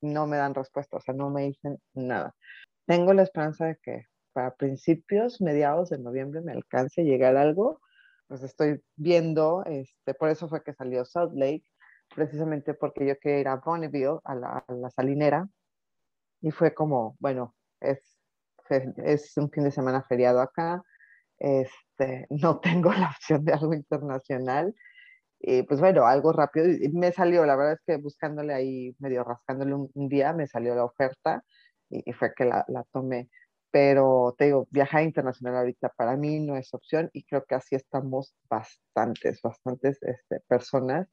no 0.00 0.26
me 0.26 0.36
dan 0.36 0.54
respuesta, 0.54 0.96
o 0.96 1.00
sea, 1.00 1.14
no 1.14 1.30
me 1.30 1.44
dicen 1.44 1.78
nada. 1.94 2.34
Tengo 2.86 3.12
la 3.14 3.22
esperanza 3.22 3.66
de 3.66 3.76
que 3.82 4.06
para 4.32 4.54
principios, 4.54 5.40
mediados 5.40 5.90
de 5.90 5.98
noviembre 5.98 6.40
me 6.40 6.52
alcance 6.52 7.04
llegar 7.04 7.36
algo, 7.36 7.80
pues 8.28 8.42
estoy 8.42 8.82
viendo, 8.96 9.62
este, 9.66 10.14
por 10.14 10.30
eso 10.30 10.48
fue 10.48 10.62
que 10.62 10.74
salió 10.74 11.04
Salt 11.04 11.34
Lake, 11.34 11.64
precisamente 12.14 12.74
porque 12.74 13.06
yo 13.06 13.18
quería 13.18 13.40
ir 13.40 13.48
a 13.48 13.56
Bonneville, 13.56 14.20
a 14.24 14.34
la, 14.34 14.64
a 14.66 14.72
la 14.72 14.90
salinera, 14.90 15.48
y 16.40 16.50
fue 16.50 16.74
como, 16.74 17.16
bueno, 17.20 17.54
es, 17.80 18.18
es 18.70 19.36
un 19.36 19.50
fin 19.50 19.64
de 19.64 19.70
semana 19.70 20.02
feriado 20.02 20.40
acá, 20.40 20.82
este, 21.38 22.26
no 22.30 22.60
tengo 22.60 22.92
la 22.92 23.10
opción 23.10 23.44
de 23.44 23.52
algo 23.52 23.74
internacional, 23.74 24.74
y 25.42 25.64
pues 25.64 25.80
bueno, 25.80 26.06
algo 26.06 26.32
rápido. 26.32 26.68
Y 26.68 26.88
me 26.90 27.12
salió, 27.12 27.44
la 27.44 27.56
verdad 27.56 27.74
es 27.74 27.80
que 27.84 27.96
buscándole 27.96 28.54
ahí, 28.54 28.94
medio 29.00 29.24
rascándole 29.24 29.74
un, 29.74 30.08
día, 30.08 30.32
me 30.32 30.46
salió 30.46 30.74
la 30.74 30.84
oferta 30.84 31.44
y, 31.90 32.12
fue 32.12 32.32
que 32.34 32.44
la, 32.44 32.64
la, 32.68 32.84
tomé. 32.92 33.28
Pero 33.72 34.34
te 34.38 34.46
digo, 34.46 34.68
viajar 34.70 35.02
internacional 35.02 35.56
ahorita 35.56 35.90
para 35.96 36.16
mí 36.16 36.38
no 36.40 36.56
es 36.56 36.72
opción 36.74 37.10
y 37.12 37.24
creo 37.24 37.44
que 37.44 37.56
así 37.56 37.74
estamos 37.74 38.34
bastantes, 38.48 39.40
bastantes 39.42 40.00
este, 40.02 40.40
personas 40.46 41.08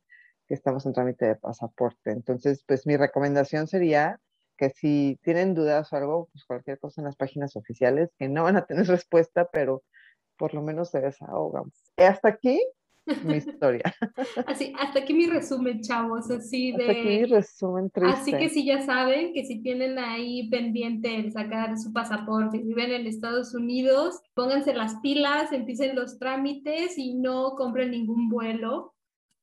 que 0.48 0.54
estamos 0.54 0.86
en 0.86 0.94
trámite 0.94 1.26
de 1.26 1.36
pasaporte. 1.36 2.12
Entonces, 2.12 2.64
pues 2.68 2.86
mi 2.86 2.98
recomendación 2.98 3.68
sería 3.68 4.20
que 4.58 4.70
si 4.72 5.20
tienen 5.24 5.56
dudas 5.56 5.92
o 5.92 5.96
algo, 5.96 6.30
pues 6.34 6.46
cualquier 6.46 6.80
cosa 6.80 7.02
en 7.02 7.06
las 7.06 7.16
páginas 7.16 7.56
oficiales, 7.56 8.12
que 8.18 8.28
no 8.30 8.44
van 8.44 8.58
a 8.58 8.66
tener 8.66 8.86
respuesta, 8.88 9.50
pero 9.52 9.84
por 10.38 10.54
lo 10.54 10.62
menos 10.62 10.90
se 10.90 11.02
desahogan. 11.02 11.72
Hasta 11.98 12.30
aquí 12.30 12.62
mi 13.24 13.38
historia. 13.38 13.94
Así, 14.48 14.74
hasta 14.80 15.00
aquí 15.00 15.14
mi 15.14 15.28
resumen, 15.28 15.82
chavos, 15.82 16.30
así 16.30 16.72
de... 16.72 16.84
Hasta 16.84 16.92
aquí 16.92 17.08
mi 17.08 17.26
resumen 17.26 17.90
triste. 17.90 18.16
Así 18.16 18.32
que 18.34 18.50
si 18.50 18.66
ya 18.66 18.82
saben 18.82 19.34
que 19.34 19.46
si 19.46 19.62
tienen 19.62 19.98
ahí 20.00 20.50
pendiente 20.50 21.16
el 21.16 21.32
sacar 21.32 21.78
su 21.78 21.92
pasaporte, 21.92 22.60
si 22.60 22.64
viven 22.64 22.92
en 22.92 23.08
Estados 23.08 23.54
Unidos, 23.54 24.22
pónganse 24.34 24.74
las 24.74 24.96
pilas, 25.02 25.52
empiecen 25.52 25.96
los 25.96 26.20
trámites 26.20 26.98
y 26.98 27.16
no 27.16 27.56
compren 27.56 27.92
ningún 27.92 28.30
vuelo 28.30 28.94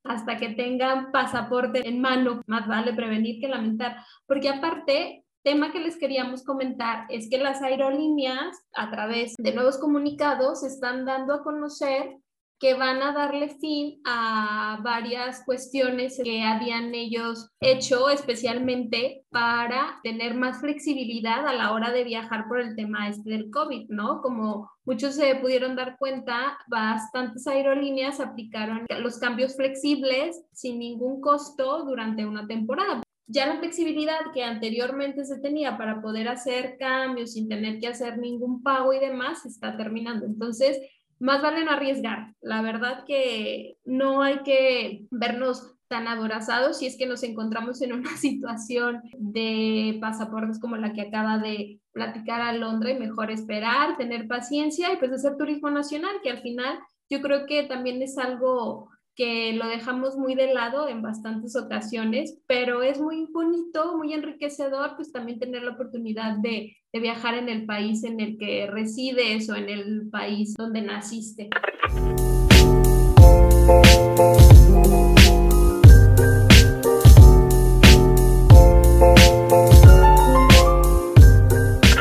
hasta 0.05 0.37
que 0.37 0.51
tengan 0.51 1.11
pasaporte 1.11 1.87
en 1.87 2.01
mano. 2.01 2.43
Más 2.47 2.67
vale 2.69 2.93
prevenir 2.93 3.41
que 3.41 3.49
lamentar, 3.49 3.97
porque 4.27 4.49
aparte 4.49 5.25
tema 5.43 5.71
que 5.71 5.79
les 5.79 5.97
queríamos 5.97 6.43
comentar 6.43 7.07
es 7.09 7.31
que 7.31 7.39
las 7.39 7.63
aerolíneas, 7.63 8.57
a 8.75 8.91
través 8.91 9.35
de 9.39 9.53
nuevos 9.53 9.79
comunicados, 9.79 10.65
están 10.65 11.05
dando 11.05 11.35
a 11.35 11.43
conocer 11.45 12.17
que 12.59 12.75
van 12.75 13.03
a 13.03 13.13
darle 13.13 13.49
fin 13.49 14.01
a 14.05 14.81
varias 14.83 15.45
cuestiones 15.45 16.21
que 16.23 16.43
habían 16.43 16.95
ellos 16.95 17.51
hecho 17.61 18.09
especialmente 18.09 19.25
para 19.31 20.01
tener 20.03 20.35
más 20.35 20.61
flexibilidad 20.61 21.47
a 21.47 21.53
la 21.53 21.73
hora 21.73 21.93
de 21.93 22.05
viajar 22.05 22.49
por 22.49 22.61
el 22.61 22.75
tema 22.75 23.09
este 23.09 23.29
del 23.29 23.51
COVID, 23.51 23.91
¿no? 23.91 24.23
Como 24.23 24.71
muchos 24.85 25.15
se 25.15 25.35
pudieron 25.37 25.77
dar 25.77 25.97
cuenta, 25.99 26.59
bastantes 26.69 27.47
aerolíneas 27.47 28.21
aplicaron 28.21 28.87
los 29.01 29.19
cambios 29.19 29.57
flexibles 29.57 30.43
sin 30.53 30.79
ningún 30.79 31.21
costo 31.21 31.85
durante 31.85 32.25
una 32.25 32.47
temporada. 32.47 33.03
Ya 33.29 33.47
la 33.47 33.59
flexibilidad 33.59 34.21
que 34.33 34.45
anteriormente 34.45 35.25
se 35.25 35.41
tenía 35.41 35.77
para 35.77 36.01
poder 36.01 36.29
hacer 36.29 36.77
cambios 36.79 37.33
sin 37.33 37.49
tener 37.49 37.81
que 37.81 37.89
hacer 37.89 38.19
ningún 38.19 38.63
pago 38.63 38.93
y 38.93 39.01
demás 39.01 39.45
está 39.45 39.77
terminando. 39.77 40.27
Entonces, 40.27 40.81
más 41.19 41.43
vale 41.43 41.65
no 41.65 41.73
arriesgar. 41.73 42.35
La 42.41 42.63
verdad 42.63 43.05
que 43.07 43.77
no 43.85 44.23
hay 44.23 44.39
que 44.43 45.07
vernos 45.11 45.77
tan 45.89 46.09
aborazados 46.09 46.79
si 46.79 46.87
es 46.87 46.97
que 46.97 47.07
nos 47.07 47.23
encontramos 47.23 47.81
en 47.81 47.93
una 47.93 48.11
situación 48.17 49.03
de 49.19 49.99
pasaportes 50.01 50.59
como 50.61 50.77
la 50.77 50.93
que 50.93 51.03
acaba 51.03 51.39
de 51.39 51.81
platicar 51.93 52.41
a 52.41 52.53
Londres, 52.53 52.99
mejor 52.99 53.31
esperar, 53.31 53.97
tener 53.97 54.29
paciencia 54.29 54.93
y 54.93 54.97
pues 54.97 55.13
hacer 55.13 55.37
turismo 55.37 55.71
nacional, 55.71 56.17
que 56.23 56.31
al 56.31 56.43
final 56.43 56.79
yo 57.09 57.23
creo 57.23 57.47
que 57.47 57.63
también 57.63 58.03
es 58.03 58.19
algo 58.19 58.91
que 59.17 59.55
lo 59.55 59.67
dejamos 59.67 60.17
muy 60.19 60.35
de 60.35 60.53
lado 60.53 60.89
en 60.89 61.01
bastantes 61.01 61.57
ocasiones, 61.57 62.39
pero 62.47 62.83
es 62.83 63.01
muy 63.01 63.27
bonito, 63.33 63.97
muy 63.97 64.13
enriquecedor, 64.13 64.95
pues 64.95 65.11
también 65.11 65.39
tener 65.39 65.63
la 65.63 65.73
oportunidad 65.73 66.37
de, 66.37 66.77
de 66.93 67.01
viajar 67.01 67.35
en 67.35 67.49
el 67.49 67.65
país 67.65 68.05
en 68.05 68.21
el 68.21 68.37
que 68.37 68.67
resides 68.67 69.49
o 69.49 69.57
en 69.57 69.71
el 69.71 70.11
país 70.11 70.55
donde 70.55 70.83
naciste. 70.83 71.49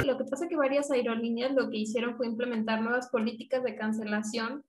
Lo 0.06 0.18
que 0.18 0.26
pasa 0.26 0.44
es 0.44 0.50
que 0.50 0.58
varias 0.58 0.92
aerolíneas 0.92 1.54
lo 1.54 1.70
que 1.70 1.78
hicieron 1.78 2.18
fue 2.18 2.28
implementar 2.28 2.82
nuevas 2.82 3.08
políticas 3.08 3.64
de 3.64 3.78
cancelación 3.78 4.66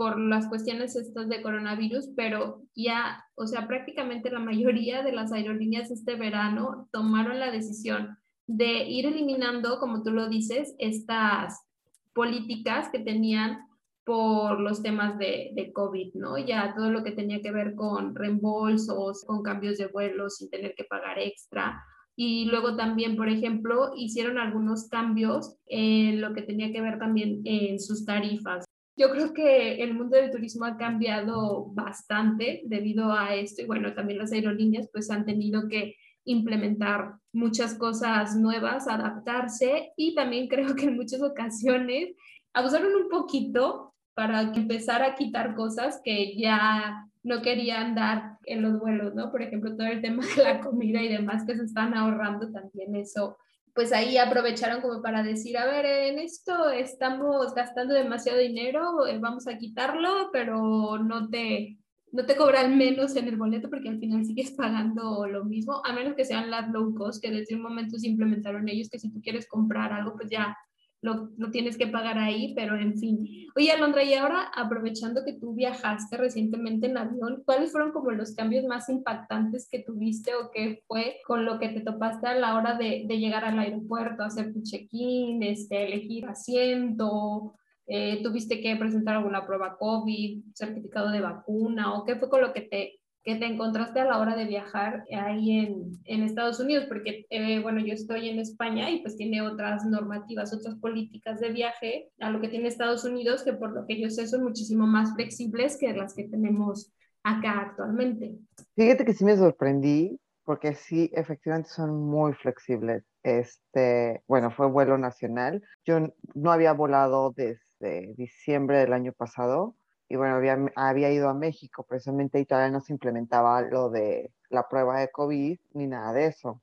por 0.00 0.18
las 0.18 0.48
cuestiones 0.48 0.96
estas 0.96 1.28
de 1.28 1.42
coronavirus, 1.42 2.08
pero 2.16 2.62
ya, 2.74 3.22
o 3.34 3.46
sea, 3.46 3.68
prácticamente 3.68 4.30
la 4.30 4.38
mayoría 4.38 5.02
de 5.02 5.12
las 5.12 5.30
aerolíneas 5.30 5.90
este 5.90 6.14
verano 6.14 6.88
tomaron 6.90 7.38
la 7.38 7.50
decisión 7.50 8.16
de 8.46 8.88
ir 8.88 9.04
eliminando, 9.04 9.78
como 9.78 10.02
tú 10.02 10.10
lo 10.10 10.30
dices, 10.30 10.74
estas 10.78 11.66
políticas 12.14 12.88
que 12.90 13.00
tenían 13.00 13.58
por 14.06 14.58
los 14.60 14.82
temas 14.82 15.18
de, 15.18 15.50
de, 15.54 15.70
COVID, 15.70 16.14
¿no? 16.14 16.38
Ya 16.38 16.72
todo 16.74 16.90
lo 16.90 17.04
que 17.04 17.12
tenía 17.12 17.42
que 17.42 17.52
ver 17.52 17.74
con 17.74 18.14
reembolsos, 18.14 19.26
con 19.26 19.42
cambios 19.42 19.76
de 19.76 19.88
vuelos 19.88 20.36
sin 20.36 20.48
tener 20.48 20.74
que 20.74 20.84
pagar 20.84 21.18
extra. 21.18 21.84
Y 22.16 22.46
luego 22.46 22.74
también, 22.74 23.16
por 23.16 23.28
ejemplo, 23.28 23.90
hicieron 23.94 24.38
algunos 24.38 24.88
cambios 24.88 25.58
en 25.66 26.22
lo 26.22 26.32
que 26.32 26.40
tenía 26.40 26.72
que 26.72 26.80
ver 26.80 26.98
también 26.98 27.42
en 27.44 27.78
sus 27.78 28.06
tarifas. 28.06 28.64
Yo 29.00 29.08
creo 29.08 29.32
que 29.32 29.82
el 29.82 29.94
mundo 29.94 30.18
del 30.18 30.30
turismo 30.30 30.66
ha 30.66 30.76
cambiado 30.76 31.64
bastante 31.72 32.60
debido 32.66 33.14
a 33.14 33.34
esto 33.34 33.62
y 33.62 33.64
bueno, 33.64 33.94
también 33.94 34.18
las 34.18 34.30
aerolíneas 34.30 34.90
pues 34.92 35.10
han 35.10 35.24
tenido 35.24 35.68
que 35.68 35.94
implementar 36.24 37.14
muchas 37.32 37.72
cosas 37.76 38.36
nuevas, 38.36 38.88
adaptarse 38.88 39.94
y 39.96 40.14
también 40.14 40.48
creo 40.48 40.74
que 40.74 40.84
en 40.84 40.96
muchas 40.96 41.22
ocasiones 41.22 42.14
abusaron 42.52 42.94
un 42.94 43.08
poquito 43.08 43.94
para 44.12 44.42
empezar 44.42 45.02
a 45.02 45.14
quitar 45.14 45.54
cosas 45.54 46.02
que 46.04 46.36
ya 46.36 47.06
no 47.22 47.40
querían 47.40 47.94
dar 47.94 48.36
en 48.44 48.60
los 48.60 48.78
vuelos, 48.78 49.14
¿no? 49.14 49.30
Por 49.30 49.40
ejemplo, 49.40 49.74
todo 49.76 49.86
el 49.86 50.02
tema 50.02 50.22
de 50.36 50.42
la 50.42 50.60
comida 50.60 51.02
y 51.02 51.08
demás 51.08 51.46
que 51.46 51.56
se 51.56 51.64
están 51.64 51.94
ahorrando 51.94 52.52
también 52.52 52.94
eso 52.94 53.38
pues 53.74 53.92
ahí 53.92 54.18
aprovecharon 54.18 54.80
como 54.80 55.02
para 55.02 55.22
decir, 55.22 55.56
a 55.58 55.66
ver, 55.66 55.86
en 55.86 56.18
esto 56.18 56.70
estamos 56.70 57.54
gastando 57.54 57.94
demasiado 57.94 58.38
dinero, 58.38 59.06
eh, 59.06 59.18
vamos 59.18 59.46
a 59.46 59.56
quitarlo, 59.58 60.30
pero 60.32 60.98
no 60.98 61.28
te, 61.28 61.78
no 62.12 62.26
te 62.26 62.36
cobran 62.36 62.76
menos 62.76 63.16
en 63.16 63.28
el 63.28 63.36
boleto 63.36 63.70
porque 63.70 63.88
al 63.88 64.00
final 64.00 64.24
sigues 64.24 64.52
pagando 64.52 65.26
lo 65.26 65.44
mismo, 65.44 65.82
a 65.84 65.92
menos 65.92 66.14
que 66.14 66.24
sean 66.24 66.50
las 66.50 66.68
low 66.70 66.94
cost, 66.94 67.22
que 67.22 67.30
desde 67.30 67.54
un 67.54 67.62
momento 67.62 67.98
se 67.98 68.08
implementaron 68.08 68.68
ellos, 68.68 68.88
que 68.88 68.98
si 68.98 69.12
tú 69.12 69.20
quieres 69.20 69.46
comprar 69.48 69.92
algo, 69.92 70.14
pues 70.16 70.28
ya 70.30 70.56
lo, 71.02 71.30
tienes 71.50 71.78
que 71.78 71.86
pagar 71.86 72.18
ahí, 72.18 72.54
pero 72.54 72.76
en 72.76 72.98
fin. 72.98 73.26
Oye, 73.56 73.72
Alondra, 73.72 74.04
y 74.04 74.14
ahora 74.14 74.50
aprovechando 74.54 75.24
que 75.24 75.32
tú 75.32 75.54
viajaste 75.54 76.16
recientemente 76.16 76.86
en 76.86 76.98
avión, 76.98 77.42
¿cuáles 77.44 77.72
fueron 77.72 77.92
como 77.92 78.10
los 78.10 78.34
cambios 78.34 78.64
más 78.66 78.88
impactantes 78.88 79.68
que 79.70 79.82
tuviste 79.82 80.34
o 80.34 80.50
qué 80.50 80.82
fue 80.86 81.16
con 81.26 81.44
lo 81.44 81.58
que 81.58 81.70
te 81.70 81.80
topaste 81.80 82.26
a 82.26 82.34
la 82.34 82.56
hora 82.56 82.74
de, 82.76 83.04
de 83.06 83.18
llegar 83.18 83.44
al 83.44 83.58
aeropuerto, 83.58 84.22
hacer 84.22 84.52
tu 84.52 84.62
check-in, 84.62 85.42
este, 85.42 85.86
elegir 85.86 86.26
asiento? 86.26 87.54
Eh, 87.92 88.22
¿Tuviste 88.22 88.60
que 88.60 88.76
presentar 88.76 89.16
alguna 89.16 89.44
prueba 89.44 89.76
COVID, 89.76 90.44
certificado 90.54 91.10
de 91.10 91.20
vacuna 91.20 91.94
o 91.94 92.04
qué 92.04 92.14
fue 92.14 92.28
con 92.28 92.40
lo 92.40 92.52
que 92.52 92.60
te 92.60 92.99
que 93.22 93.36
te 93.36 93.46
encontraste 93.46 94.00
a 94.00 94.06
la 94.06 94.18
hora 94.18 94.34
de 94.34 94.46
viajar 94.46 95.04
ahí 95.12 95.58
en, 95.58 95.92
en 96.04 96.22
Estados 96.22 96.58
Unidos, 96.58 96.86
porque, 96.88 97.26
eh, 97.30 97.60
bueno, 97.60 97.80
yo 97.80 97.92
estoy 97.92 98.28
en 98.28 98.38
España 98.38 98.90
y 98.90 99.02
pues 99.02 99.16
tiene 99.16 99.42
otras 99.42 99.84
normativas, 99.84 100.54
otras 100.54 100.76
políticas 100.76 101.38
de 101.40 101.50
viaje 101.50 102.10
a 102.20 102.30
lo 102.30 102.40
que 102.40 102.48
tiene 102.48 102.68
Estados 102.68 103.04
Unidos, 103.04 103.42
que 103.42 103.52
por 103.52 103.72
lo 103.72 103.86
que 103.86 104.00
yo 104.00 104.08
sé 104.08 104.26
son 104.26 104.44
muchísimo 104.44 104.86
más 104.86 105.14
flexibles 105.14 105.76
que 105.78 105.92
las 105.92 106.14
que 106.14 106.28
tenemos 106.28 106.92
acá 107.22 107.60
actualmente. 107.60 108.36
Fíjate 108.74 109.04
que 109.04 109.12
sí 109.12 109.24
me 109.24 109.36
sorprendí, 109.36 110.18
porque 110.44 110.74
sí, 110.74 111.10
efectivamente 111.12 111.68
son 111.68 111.94
muy 111.94 112.32
flexibles. 112.32 113.04
Este, 113.22 114.22
bueno, 114.26 114.50
fue 114.50 114.66
vuelo 114.66 114.96
nacional. 114.96 115.62
Yo 115.84 116.00
no 116.34 116.52
había 116.52 116.72
volado 116.72 117.34
desde 117.36 118.14
diciembre 118.16 118.78
del 118.78 118.94
año 118.94 119.12
pasado 119.12 119.76
y 120.10 120.16
bueno, 120.16 120.34
había, 120.34 120.58
había 120.74 121.12
ido 121.12 121.28
a 121.28 121.34
México 121.34 121.84
precisamente 121.88 122.40
y 122.40 122.44
todavía 122.44 122.72
no 122.72 122.80
se 122.80 122.92
implementaba 122.92 123.62
lo 123.62 123.90
de 123.90 124.32
la 124.48 124.68
prueba 124.68 124.98
de 124.98 125.08
COVID 125.10 125.60
ni 125.74 125.86
nada 125.86 126.12
de 126.12 126.26
eso. 126.26 126.60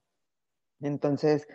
Entonces, 0.81 1.47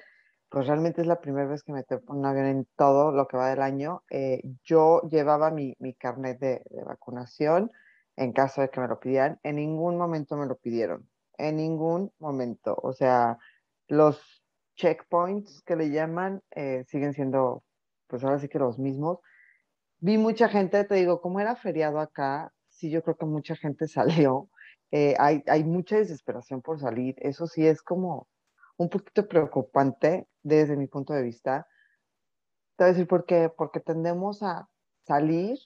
pues 0.48 0.66
realmente 0.66 1.02
es 1.02 1.06
la 1.06 1.20
primera 1.20 1.46
vez 1.46 1.62
que 1.62 1.72
me 1.74 1.82
topo 1.84 2.14
un 2.14 2.24
avión 2.24 2.46
en 2.46 2.66
todo 2.76 3.12
lo 3.12 3.28
que 3.28 3.36
va 3.36 3.50
del 3.50 3.60
año. 3.60 4.04
Eh, 4.08 4.40
yo 4.64 5.02
llevaba 5.10 5.50
mi, 5.50 5.76
mi 5.80 5.92
carnet 5.92 6.38
de, 6.40 6.62
de, 6.70 6.82
vacunación 6.82 7.70
en 8.16 8.32
caso 8.32 8.62
de 8.62 8.70
que 8.70 8.80
me 8.80 8.88
lo 8.88 8.98
pidieran. 8.98 9.38
En 9.42 9.56
ningún 9.56 9.98
momento 9.98 10.34
me 10.38 10.46
lo 10.46 10.56
pidieron. 10.56 11.06
En 11.36 11.56
ningún 11.56 12.10
momento. 12.18 12.74
O 12.82 12.94
sea, 12.94 13.36
los 13.86 14.42
checkpoints 14.76 15.62
que 15.62 15.76
le 15.76 15.90
llaman 15.90 16.42
eh, 16.52 16.84
siguen 16.88 17.12
siendo, 17.12 17.64
pues 18.06 18.24
ahora 18.24 18.38
sí 18.38 18.48
que 18.48 18.58
los 18.58 18.78
mismos 18.78 19.18
vi 20.02 20.18
mucha 20.18 20.48
gente, 20.48 20.84
te 20.84 20.96
digo, 20.96 21.20
como 21.20 21.38
era 21.40 21.54
feriado 21.54 22.00
acá, 22.00 22.52
sí, 22.68 22.90
yo 22.90 23.02
creo 23.02 23.16
que 23.16 23.24
mucha 23.24 23.56
gente 23.56 23.86
salió. 24.28 24.50
Eh, 24.90 25.14
hay, 25.18 25.42
hay 25.46 25.64
mucha 25.64 25.96
desesperación 25.96 26.60
por 26.60 26.78
salir. 26.78 27.14
Eso 27.18 27.46
sí 27.46 27.66
es 27.66 27.82
como 27.82 28.28
un 28.76 28.90
poquito 28.90 29.26
preocupante 29.26 30.28
desde 30.42 30.76
mi 30.76 30.88
punto 30.88 31.14
de 31.14 31.22
vista. 31.22 31.66
Te 32.76 32.84
voy 32.84 32.90
a 32.90 32.92
decir 32.92 33.06
por 33.06 33.24
qué. 33.24 33.48
Porque 33.56 33.80
tendemos 33.80 34.42
a 34.42 34.68
salir 35.06 35.58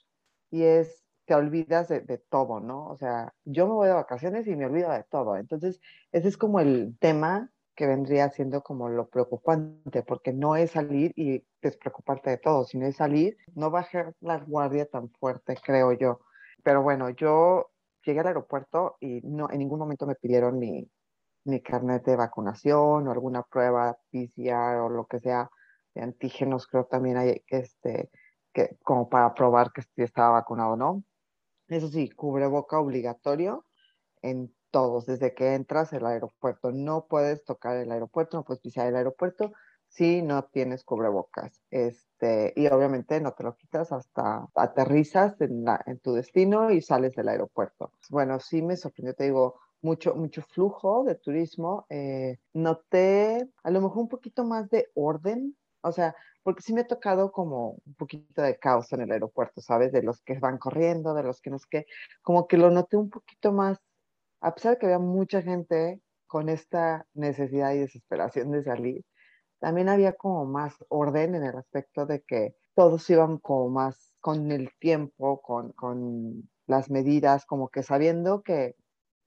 y 0.51 0.63
es, 0.63 1.03
te 1.25 1.35
olvidas 1.35 1.89
de, 1.89 2.01
de, 2.01 2.19
todo, 2.19 2.61
¿no? 2.61 2.87
O 2.89 2.97
sea, 2.97 3.35
yo 3.45 3.67
me 3.67 3.73
voy 3.73 3.89
de 3.89 3.95
vacaciones 3.95 4.47
y 4.47 4.55
me 4.55 4.67
olvido 4.67 4.93
de 4.93 5.03
todo. 5.05 5.37
Entonces, 5.37 5.81
ese 6.13 6.29
es 6.29 6.37
como 6.37 6.61
el 6.61 6.97
tema 7.01 7.51
que 7.77 7.87
vendría 7.87 8.31
siendo 8.31 8.63
como 8.63 8.89
lo 8.89 9.09
preocupante, 9.09 10.03
porque 10.03 10.33
no 10.33 10.57
es 10.57 10.73
salir 10.73 11.13
y 11.15 11.45
despreocuparte 11.63 12.31
de 12.31 12.39
todo, 12.39 12.65
sino 12.65 12.87
es 12.87 12.97
salir, 12.97 13.37
no 13.55 13.71
bajar 13.71 14.15
la 14.21 14.39
guardia 14.39 14.87
tan 14.87 15.11
fuerte, 15.11 15.57
creo 15.63 15.93
yo. 15.93 16.21
Pero 16.65 16.83
bueno, 16.83 17.11
yo 17.11 17.71
llegué 18.03 18.21
al 18.21 18.29
aeropuerto 18.29 18.97
y 18.99 19.21
no, 19.23 19.51
en 19.51 19.59
ningún 19.59 19.79
momento 19.79 20.07
me 20.07 20.15
pidieron 20.15 20.59
ni, 20.59 20.91
ni 21.45 21.61
carnet 21.61 22.05
de 22.05 22.17
vacunación 22.17 23.07
o 23.07 23.13
alguna 23.13 23.43
prueba 23.43 23.97
PCR 24.11 24.81
o 24.81 24.89
lo 24.89 25.07
que 25.07 25.21
sea 25.21 25.51
de 25.95 26.03
antígenos, 26.03 26.67
creo 26.67 26.87
también 26.87 27.19
hay 27.19 27.43
este, 27.49 28.11
que, 28.53 28.77
como 28.83 29.09
para 29.09 29.35
probar 29.35 29.71
que 29.73 29.83
estaba 30.03 30.31
vacunado 30.31 30.73
o 30.73 30.77
no. 30.77 31.05
Eso 31.69 31.89
sí, 31.89 32.11
cubreboca 32.11 32.79
obligatorio 32.79 33.65
en 34.23 34.55
todos, 34.77 35.07
desde 35.07 35.33
que 35.33 35.55
entras 35.55 35.95
al 35.95 36.05
aeropuerto. 36.05 36.71
No 36.71 37.07
puedes 37.07 37.43
tocar 37.45 37.79
el 37.79 37.91
aeropuerto, 37.91 38.37
no 38.37 38.45
puedes 38.45 38.61
pisar 38.61 38.87
el 38.87 38.97
aeropuerto 38.97 39.55
si 39.89 40.21
no 40.21 40.45
tienes 40.45 40.85
cubrebocas. 40.85 41.63
Este, 41.71 42.53
y 42.55 42.67
obviamente 42.67 43.19
no 43.23 43.33
te 43.33 43.43
lo 43.43 43.57
quitas 43.57 43.91
hasta 43.91 44.47
aterrizas 44.55 45.41
en, 45.41 45.65
la, 45.65 45.83
en 45.87 45.99
tu 46.01 46.13
destino 46.13 46.71
y 46.71 46.83
sales 46.83 47.15
del 47.15 47.31
aeropuerto. 47.31 47.93
Bueno, 48.11 48.39
sí 48.39 48.61
me 48.61 48.77
sorprendió, 48.77 49.15
te 49.15 49.25
digo, 49.25 49.59
mucho, 49.81 50.15
mucho 50.15 50.43
flujo 50.43 51.05
de 51.05 51.15
turismo. 51.15 51.87
Eh, 51.89 52.37
noté 52.53 53.49
a 53.63 53.71
lo 53.71 53.81
mejor 53.81 54.01
un 54.01 54.09
poquito 54.11 54.45
más 54.45 54.69
de 54.69 54.91
orden, 54.93 55.57
o 55.81 55.91
sea, 55.91 56.15
porque 56.43 56.61
sí 56.61 56.75
me 56.75 56.83
ha 56.83 56.87
tocado 56.87 57.33
como 57.33 57.79
un 57.87 57.95
poquito 57.95 58.43
de 58.43 58.59
caos 58.59 58.93
en 58.93 59.01
el 59.01 59.11
aeropuerto, 59.11 59.63
¿sabes? 59.63 59.91
De 59.91 60.03
los 60.03 60.21
que 60.21 60.39
van 60.39 60.59
corriendo, 60.59 61.15
de 61.15 61.23
los 61.23 61.41
que 61.41 61.49
no 61.49 61.57
es 61.57 61.65
que, 61.65 61.87
como 62.21 62.47
que 62.47 62.59
lo 62.59 62.71
noté 62.71 62.99
un 62.99 63.09
poquito 63.09 63.53
más 63.53 63.81
a 64.47 64.55
pesar 64.55 64.75
de 64.75 64.79
que 64.79 64.87
había 64.87 65.01
mucha 65.01 65.43
gente 65.43 66.01
con 66.29 66.49
esta 66.49 67.05
necesidad 67.15 67.73
y 67.73 67.79
desesperación 67.79 68.53
de 68.53 68.63
salir, 68.63 69.05
también 69.59 69.89
había 69.89 70.13
como 70.13 70.45
más 70.47 70.73
orden 70.89 71.35
en 71.35 71.43
el 71.43 71.57
aspecto 71.57 72.07
de 72.07 72.23
que 72.23 72.55
todos 72.77 73.11
iban 73.11 73.39
como 73.39 73.71
más 73.71 74.13
con 74.21 74.53
el 74.53 74.71
tiempo, 74.79 75.41
con, 75.43 75.73
con 75.73 76.49
las 76.69 76.91
medidas, 76.91 77.45
como 77.45 77.71
que 77.71 77.83
sabiendo 77.83 78.43
que, 78.43 78.77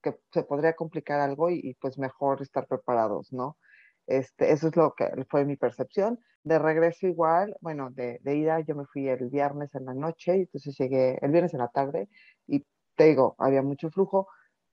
que 0.02 0.16
se 0.32 0.42
podría 0.42 0.72
complicar 0.74 1.20
algo 1.20 1.50
y, 1.50 1.60
y, 1.62 1.74
pues 1.74 1.98
mejor 1.98 2.40
estar 2.40 2.66
preparados, 2.66 3.30
¿no? 3.30 3.58
Este, 4.06 4.52
eso 4.52 4.68
es 4.68 4.76
lo 4.76 4.94
que 4.94 5.06
fue 5.28 5.44
mi 5.44 5.56
percepción. 5.56 6.18
De 6.44 6.58
regreso 6.58 7.06
igual, 7.06 7.54
bueno, 7.60 7.90
de, 7.90 8.20
de 8.22 8.36
ida 8.36 8.60
yo 8.60 8.74
me 8.74 8.86
fui 8.86 9.06
el 9.06 9.28
viernes 9.28 9.74
en 9.74 9.84
la 9.84 9.92
noche, 9.92 10.38
y 10.38 10.40
entonces 10.40 10.74
llegué 10.78 11.18
el 11.20 11.30
viernes 11.30 11.52
en 11.52 11.60
la 11.60 11.68
tarde 11.68 12.08
y 12.46 12.64
te 12.96 13.04
digo, 13.04 13.34
había 13.38 13.60
mucho 13.62 13.90
flujo 13.90 14.26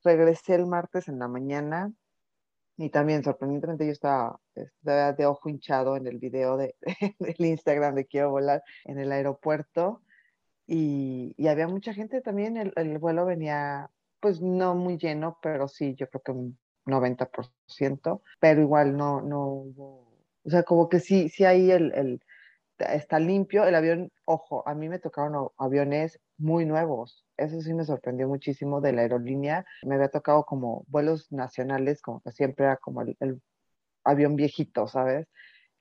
regresé 0.07 0.55
el 0.55 0.65
martes 0.65 1.09
en 1.09 1.19
la 1.19 1.27
mañana 1.27 1.91
y 2.77 2.89
también 2.89 3.23
sorprendentemente 3.23 3.85
yo 3.85 3.91
estaba, 3.91 4.39
de 4.81 5.25
ojo 5.25 5.49
hinchado 5.49 5.97
en 5.97 6.07
el 6.07 6.17
video 6.17 6.55
de, 6.55 6.75
del 7.19 7.45
Instagram 7.45 7.95
de 7.95 8.05
Quiero 8.05 8.29
Volar 8.31 8.63
en 8.85 8.99
el 8.99 9.11
aeropuerto 9.11 10.01
y, 10.65 11.35
había 11.47 11.67
mucha 11.67 11.93
gente 11.93 12.21
también, 12.21 12.55
el, 12.55 12.71
el, 12.75 12.97
vuelo 12.99 13.25
venía 13.25 13.89
pues 14.21 14.41
no 14.41 14.75
muy 14.75 14.97
lleno, 14.97 15.37
pero 15.41 15.67
sí, 15.67 15.93
yo 15.95 16.09
creo 16.09 16.21
que 16.21 16.31
un 16.31 16.57
90%, 16.85 18.21
pero 18.39 18.61
igual 18.61 18.95
no, 18.95 19.21
no 19.21 19.45
hubo, 19.45 20.07
o 20.45 20.49
sea, 20.49 20.63
como 20.63 20.87
que 20.87 20.99
sí, 20.99 21.29
sí 21.29 21.43
hay 21.43 21.71
el 21.71 22.21
está 22.79 23.19
limpio, 23.19 23.65
el 23.65 23.75
avión, 23.75 24.11
ojo, 24.25 24.67
a 24.67 24.73
mí 24.73 24.89
me 24.89 24.99
tocaron 24.99 25.49
aviones 25.57 26.19
muy 26.37 26.65
nuevos, 26.65 27.25
eso 27.37 27.61
sí 27.61 27.73
me 27.73 27.85
sorprendió 27.85 28.27
muchísimo 28.27 28.81
de 28.81 28.93
la 28.93 29.01
aerolínea. 29.01 29.65
Me 29.83 29.95
había 29.95 30.09
tocado 30.09 30.43
como 30.43 30.83
vuelos 30.87 31.31
nacionales, 31.31 32.01
como 32.01 32.21
que 32.21 32.31
siempre 32.31 32.65
era 32.65 32.77
como 32.77 33.01
el, 33.01 33.41
avión 34.03 34.35
viejito, 34.35 34.87
¿sabes? 34.87 35.27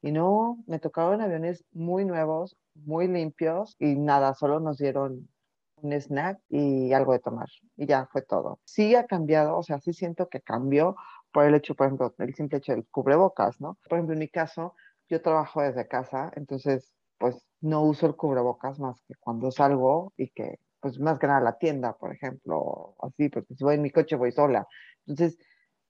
Y 0.02 0.12
no, 0.12 0.59
me 0.66 0.78
tocaron 0.78 1.20
aviones 1.20 1.64
muy 1.72 2.04
nuevos, 2.04 2.56
muy 2.74 3.09
limpios 3.09 3.76
y 3.78 3.94
nada, 3.96 4.35
solo 4.35 4.61
nos 4.61 4.78
dieron 4.78 5.28
un 5.76 5.92
snack 5.92 6.40
y 6.48 6.92
algo 6.92 7.12
de 7.12 7.20
tomar 7.20 7.48
y 7.76 7.87
ya 7.87 8.06
fue 8.06 8.22
todo. 8.22 8.61
Sí 8.64 8.94
ha 8.94 9.06
cambiado, 9.06 9.56
o 9.59 9.62
sea, 9.62 9.78
sí 9.78 9.92
siento 9.92 10.28
que 10.28 10.40
cambió 10.40 10.96
por 11.32 11.44
el 11.44 11.54
hecho, 11.54 11.74
por 11.74 11.87
ejemplo, 11.87 12.14
el 12.18 12.35
simple 12.35 12.59
hecho 12.59 12.72
del 12.72 12.87
cubrebocas, 12.88 13.61
¿no? 13.61 13.78
Por 13.88 13.98
ejemplo, 13.98 14.14
en 14.14 14.20
mi 14.20 14.28
caso, 14.28 14.74
yo 15.08 15.22
trabajo 15.22 15.62
desde 15.62 15.88
casa, 15.88 16.30
entonces 16.36 16.92
pues 17.18 17.46
no 17.60 17.82
uso 17.82 18.06
el 18.06 18.16
cubrebocas 18.16 18.78
más 18.78 19.00
que 19.08 19.14
cuando 19.20 19.50
salgo 19.50 20.12
y 20.16 20.28
que 20.30 20.58
pues 20.80 21.00
más 21.00 21.18
que 21.18 21.26
nada 21.26 21.40
la 21.40 21.58
tienda, 21.58 21.94
por 21.96 22.12
ejemplo, 22.12 22.94
así, 23.00 23.28
porque 23.28 23.54
si 23.54 23.64
voy 23.64 23.76
en 23.76 23.82
mi 23.82 23.90
coche 23.90 24.16
voy 24.16 24.30
sola. 24.32 24.66
Entonces, 25.06 25.38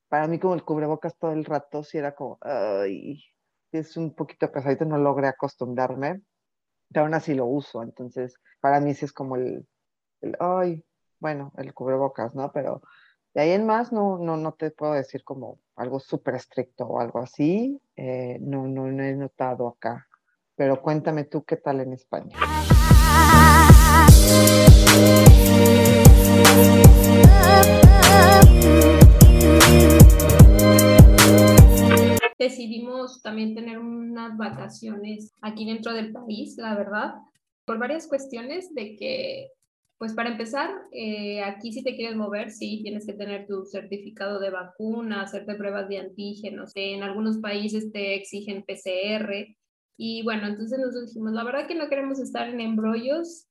para 0.09 0.27
mí 0.29 0.39
como 0.39 0.55
el 0.55 0.65
cubrebocas 0.65 1.19
todo 1.19 1.33
el 1.33 1.45
rato, 1.45 1.83
sí 1.83 1.99
era 1.99 2.15
como, 2.15 2.39
ay, 2.41 3.23
es 3.73 3.97
un 3.97 4.15
poquito 4.15 4.51
pesadito, 4.51 4.85
no 4.85 4.99
logré 4.99 5.29
acostumbrarme, 5.29 6.23
pero 6.89 7.05
aún 7.05 7.15
así 7.15 7.35
lo 7.35 7.47
uso. 7.47 7.83
Entonces, 7.83 8.37
para 8.61 8.81
mí 8.81 8.95
sí 8.95 9.05
es 9.05 9.13
como 9.13 9.37
el, 9.37 9.67
el 10.23 10.37
ay, 10.41 10.85
bueno, 11.19 11.53
el 11.59 11.75
cubrebocas, 11.75 12.35
¿no? 12.35 12.53
Pero 12.53 12.83
de 13.37 13.43
ahí 13.43 13.51
en 13.51 13.67
más 13.67 13.93
no, 13.93 14.17
no, 14.17 14.39
no 14.39 14.53
te 14.53 14.71
puedo 14.71 14.95
decir 14.95 15.23
como 15.23 15.61
algo 15.77 16.01
súper 16.01 16.37
estricto 16.37 16.87
o 16.87 17.01
algo 17.01 17.19
así. 17.19 17.79
Eh, 17.95 18.39
no, 18.41 18.67
no, 18.67 18.87
no 18.87 19.03
he 19.03 19.15
notado 19.15 19.69
acá. 19.69 20.09
Pero 20.55 20.81
cuéntame 20.81 21.25
tú 21.25 21.45
qué 21.45 21.57
tal 21.59 21.81
en 21.81 21.93
España. 21.93 22.35
Decidimos 32.39 33.21
también 33.21 33.55
tener 33.55 33.79
unas 33.79 34.35
vacaciones 34.39 35.35
aquí 35.43 35.67
dentro 35.67 35.93
del 35.93 36.11
país, 36.11 36.57
la 36.57 36.75
verdad, 36.75 37.17
por 37.67 37.79
varias 37.79 38.07
cuestiones 38.07 38.75
de 38.75 38.97
que 38.97 39.51
pues 39.99 40.13
para 40.13 40.31
empezar, 40.31 40.71
eh, 40.93 41.43
aquí 41.43 41.73
si 41.73 41.83
te 41.83 41.97
quieres 41.97 42.17
mover, 42.17 42.51
sí, 42.51 42.81
tienes 42.83 43.07
que 43.07 43.15
tener 43.15 43.47
tu 43.47 43.65
certificado 43.65 44.39
de 44.39 44.51
vacuna, 44.51 45.23
hacerte 45.23 45.55
pruebas 45.55 45.89
de 45.89 45.99
antígenos. 45.99 46.73
En 46.75 47.03
algunos 47.03 47.39
países 47.39 47.91
te 47.93 48.15
exigen 48.15 48.65
PCR. 48.67 49.57
Y 49.97 50.23
bueno, 50.23 50.47
entonces 50.47 50.79
nos 50.79 50.95
dijimos, 51.07 51.33
la 51.33 51.45
verdad 51.45 51.67
que 51.67 51.75
no 51.75 51.89
queremos 51.89 52.21
estar 52.21 52.49
en 52.49 52.61
embrollos 52.61 53.47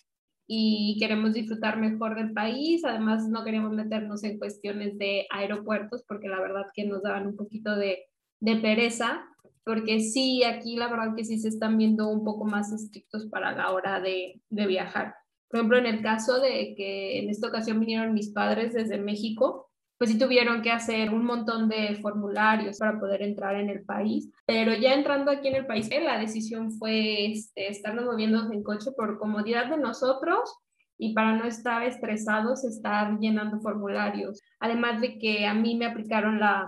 y 0.47 0.97
queremos 0.99 1.33
disfrutar 1.33 1.79
mejor 1.79 2.15
del 2.15 2.31
país. 2.33 2.85
Además, 2.85 3.27
no 3.27 3.43
queremos 3.43 3.73
meternos 3.73 4.23
en 4.23 4.37
cuestiones 4.37 4.97
de 4.99 5.25
aeropuertos 5.31 6.03
porque 6.07 6.27
la 6.27 6.39
verdad 6.39 6.65
que 6.75 6.85
nos 6.85 7.01
daban 7.01 7.25
un 7.25 7.35
poquito 7.35 7.75
de, 7.75 8.05
de 8.39 8.57
pereza, 8.57 9.25
porque 9.63 9.99
sí, 9.99 10.43
aquí 10.43 10.75
la 10.75 10.89
verdad 10.89 11.15
que 11.15 11.25
sí 11.25 11.39
se 11.39 11.47
están 11.47 11.79
viendo 11.79 12.07
un 12.09 12.23
poco 12.23 12.45
más 12.45 12.71
estrictos 12.71 13.25
para 13.31 13.51
la 13.53 13.71
hora 13.71 13.99
de, 13.99 14.39
de 14.49 14.67
viajar. 14.67 15.15
Por 15.55 15.59
ejemplo, 15.59 15.77
en 15.77 15.85
el 15.85 16.01
caso 16.01 16.41
de 16.41 16.75
que 16.75 17.17
en 17.17 17.29
esta 17.29 17.47
ocasión 17.47 17.79
vinieron 17.79 18.13
mis 18.13 18.31
padres 18.31 18.73
desde 18.73 18.97
México, 18.97 19.69
pues 19.97 20.09
sí 20.09 20.19
tuvieron 20.19 20.61
que 20.61 20.69
hacer 20.69 21.13
un 21.13 21.23
montón 21.23 21.69
de 21.69 21.95
formularios 22.01 22.77
para 22.77 22.99
poder 22.99 23.21
entrar 23.21 23.55
en 23.55 23.69
el 23.69 23.85
país, 23.85 24.29
pero 24.45 24.73
ya 24.73 24.93
entrando 24.93 25.31
aquí 25.31 25.47
en 25.47 25.55
el 25.55 25.65
país, 25.65 25.89
eh, 25.91 26.03
la 26.03 26.19
decisión 26.19 26.73
fue 26.73 27.31
este, 27.31 27.69
estarnos 27.69 28.03
moviendo 28.03 28.51
en 28.51 28.63
coche 28.63 28.91
por 28.97 29.17
comodidad 29.17 29.69
de 29.69 29.77
nosotros 29.77 30.53
y 30.97 31.13
para 31.13 31.37
no 31.37 31.45
estar 31.45 31.83
estresados, 31.83 32.65
estar 32.65 33.17
llenando 33.17 33.61
formularios. 33.61 34.41
Además 34.59 34.99
de 34.99 35.17
que 35.17 35.45
a 35.45 35.53
mí 35.53 35.77
me 35.77 35.85
aplicaron 35.85 36.37
la, 36.37 36.65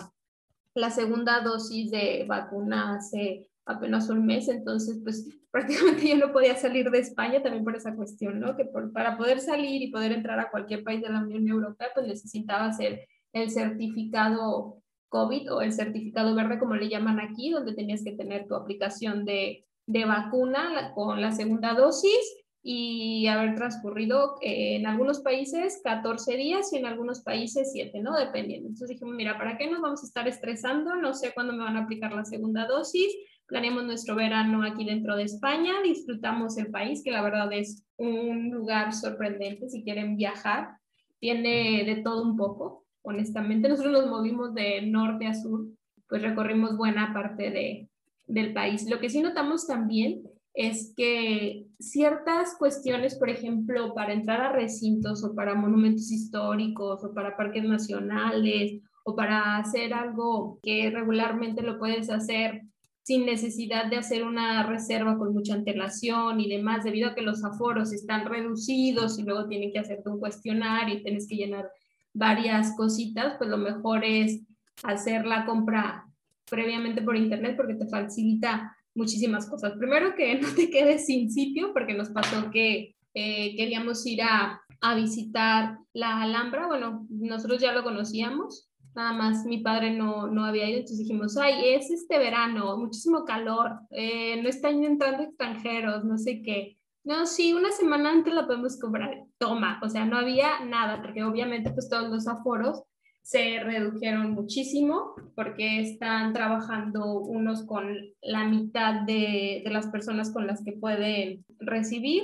la 0.76 0.92
segunda 0.92 1.42
dosis 1.42 1.92
de 1.92 2.24
vacuna 2.26 2.96
hace 2.96 3.50
apenas 3.68 4.10
un 4.10 4.26
mes, 4.26 4.48
entonces 4.48 5.00
pues 5.04 5.28
prácticamente 5.52 6.08
yo 6.08 6.18
no 6.18 6.32
podía 6.32 6.56
salir 6.56 6.90
de 6.90 7.00
España 7.00 7.42
también 7.42 7.64
por 7.64 7.76
esa 7.76 7.96
cuestión, 7.96 8.40
¿no? 8.40 8.56
Que 8.56 8.66
para 8.66 9.18
poder 9.18 9.40
salir 9.40 9.82
y 9.82 9.92
poder 9.92 10.12
entrar 10.12 10.40
a 10.40 10.50
cualquier 10.50 10.84
país 10.84 11.02
de 11.02 11.10
la 11.10 11.22
Unión 11.22 11.48
Europea, 11.48 11.90
pues 11.94 12.08
necesitaba 12.08 12.68
hacer 12.68 13.08
el 13.34 13.52
certificado 13.52 14.82
COVID 15.10 15.54
o 15.54 15.62
el 15.62 15.72
certificado 15.72 16.36
verde, 16.36 16.60
como 16.60 16.76
le 16.76 16.90
llaman 16.90 17.20
aquí, 17.20 17.50
donde 17.50 17.74
tenías 17.74 18.04
que 18.04 18.12
tener 18.12 18.48
tu 18.48 18.56
aplicación 18.56 19.26
de, 19.26 19.66
de 19.86 20.06
vacuna 20.06 20.92
con 20.96 21.22
la 21.22 21.32
segunda 21.32 21.74
dosis 21.74 22.44
y 22.70 23.28
haber 23.28 23.56
transcurrido 23.56 24.36
eh, 24.42 24.76
en 24.76 24.88
algunos 24.88 25.22
países 25.22 25.80
14 25.84 26.36
días 26.36 26.74
y 26.74 26.78
en 26.78 26.86
algunos 26.86 27.22
países 27.22 27.72
7, 27.72 28.00
¿no? 28.02 28.18
Dependiendo. 28.18 28.68
Entonces 28.68 28.90
dijimos, 28.90 29.16
mira, 29.16 29.38
¿para 29.38 29.58
qué 29.58 29.72
nos 29.72 29.80
vamos 29.80 30.04
a 30.04 30.06
estar 30.06 30.28
estresando? 30.28 30.96
No 30.96 31.14
sé 31.14 31.32
cuándo 31.34 31.54
me 31.54 31.64
van 31.64 31.78
a 31.78 31.84
aplicar 31.84 32.12
la 32.12 32.26
segunda 32.26 32.66
dosis 32.66 33.16
planeamos 33.48 33.86
nuestro 33.86 34.16
verano 34.16 34.64
aquí 34.64 34.86
dentro 34.86 35.16
de 35.16 35.24
España, 35.24 35.74
disfrutamos 35.84 36.58
el 36.58 36.70
país, 36.70 37.02
que 37.04 37.12
la 37.12 37.22
verdad 37.22 37.52
es 37.54 37.84
un 37.98 38.52
lugar 38.52 38.94
sorprendente 38.94 39.70
si 39.70 39.84
quieren 39.84 40.18
viajar, 40.18 40.78
tiene 41.20 41.84
de 41.86 42.02
todo 42.04 42.24
un 42.24 42.36
poco, 42.36 42.86
honestamente. 43.02 43.70
Nosotros 43.70 43.94
nos 43.94 44.10
movimos 44.10 44.54
de 44.54 44.82
norte 44.84 45.28
a 45.28 45.34
sur, 45.34 45.66
pues 46.08 46.22
recorrimos 46.22 46.78
buena 46.78 47.14
parte 47.14 47.50
de, 47.50 47.90
del 48.28 48.54
país. 48.54 48.88
Lo 48.90 49.00
que 49.00 49.10
sí 49.10 49.22
notamos 49.22 49.66
también 49.66 50.24
es 50.54 50.94
que 50.96 51.68
ciertas 51.80 52.56
cuestiones, 52.58 53.16
por 53.16 53.30
ejemplo, 53.30 53.94
para 53.94 54.14
entrar 54.14 54.42
a 54.42 54.52
recintos 54.52 55.24
o 55.24 55.36
para 55.36 55.56
monumentos 55.56 56.12
históricos 56.12 57.04
o 57.04 57.14
para 57.14 57.38
parques 57.38 57.64
nacionales 57.64 58.82
o 59.04 59.16
para 59.16 59.58
hacer 59.58 59.94
algo 59.94 60.60
que 60.62 60.90
regularmente 60.90 61.62
lo 61.62 61.80
puedes 61.80 62.10
hacer 62.10 62.64
sin 63.08 63.26
necesidad 63.26 63.86
de 63.86 63.96
hacer 63.96 64.26
una 64.26 64.64
reserva 64.64 65.18
con 65.18 65.34
mucha 65.34 65.54
antelación 65.54 66.42
y 66.42 66.50
demás, 66.50 66.84
debido 66.84 67.08
a 67.08 67.16
que 67.16 67.22
los 67.22 67.42
aforos 67.42 67.94
están 67.94 68.26
reducidos 68.26 69.18
y 69.18 69.24
luego 69.24 69.48
tienen 69.48 69.72
que 69.72 69.80
hacerte 69.80 70.10
un 70.10 70.20
cuestionario 70.20 70.96
y 70.96 71.04
tienes 71.04 71.26
que 71.26 71.38
llenar 71.38 71.72
varias 72.14 72.76
cositas, 72.76 73.36
pues 73.38 73.50
lo 73.50 73.58
mejor 73.58 74.04
es 74.04 74.42
hacer 74.84 75.26
la 75.26 75.46
compra 75.46 76.06
previamente 76.52 77.02
por 77.02 77.16
internet 77.16 77.56
porque 77.56 77.76
te 77.76 77.88
facilita 77.88 78.76
muchísimas 78.94 79.50
cosas. 79.50 79.78
Primero 79.78 80.14
que 80.14 80.38
no 80.42 80.50
te 80.54 80.70
quedes 80.70 81.06
sin 81.06 81.32
sitio 81.32 81.72
porque 81.72 81.94
nos 81.94 82.10
pasó 82.10 82.52
que 82.52 82.94
eh, 83.14 83.56
queríamos 83.56 84.06
ir 84.06 84.22
a, 84.22 84.62
a 84.82 84.96
visitar 84.96 85.78
la 85.94 86.24
Alhambra, 86.24 86.68
bueno, 86.68 87.08
nosotros 87.10 87.62
ya 87.62 87.72
lo 87.72 87.84
conocíamos, 87.84 88.67
nada 88.98 89.14
más 89.14 89.46
mi 89.46 89.60
padre 89.60 89.92
no, 89.92 90.26
no 90.26 90.44
había 90.44 90.68
ido, 90.68 90.80
entonces 90.80 90.98
dijimos, 90.98 91.38
ay, 91.38 91.76
es 91.76 91.92
este 91.92 92.18
verano, 92.18 92.78
muchísimo 92.78 93.26
calor, 93.26 93.80
eh, 93.92 94.42
no 94.42 94.50
están 94.50 94.84
entrando 94.84 95.24
extranjeros, 95.24 96.04
no 96.04 96.18
sé 96.18 96.42
qué. 96.42 96.80
No, 97.04 97.28
sí, 97.28 97.54
una 97.54 97.72
semana 97.72 98.10
antes 98.10 98.34
la 98.34 98.48
podemos 98.48 98.80
cobrar, 98.80 99.24
toma, 99.38 99.80
o 99.84 99.88
sea, 99.90 100.04
no 100.06 100.18
había 100.18 100.66
nada, 100.66 101.00
porque 101.02 101.24
obviamente 101.24 101.70
pues 101.70 101.90
todos 101.90 102.10
los 102.10 102.28
aforos 102.28 102.82
se 103.22 103.60
redujeron 103.60 104.32
muchísimo 104.32 105.14
porque 105.36 105.80
están 105.82 106.34
trabajando 106.34 107.20
unos 107.20 107.66
con 107.66 107.94
la 108.22 108.46
mitad 108.46 109.02
de, 109.02 109.62
de 109.64 109.70
las 109.70 109.88
personas 109.88 110.34
con 110.34 110.48
las 110.48 110.64
que 110.64 110.72
pueden 110.72 111.46
recibir. 111.60 112.24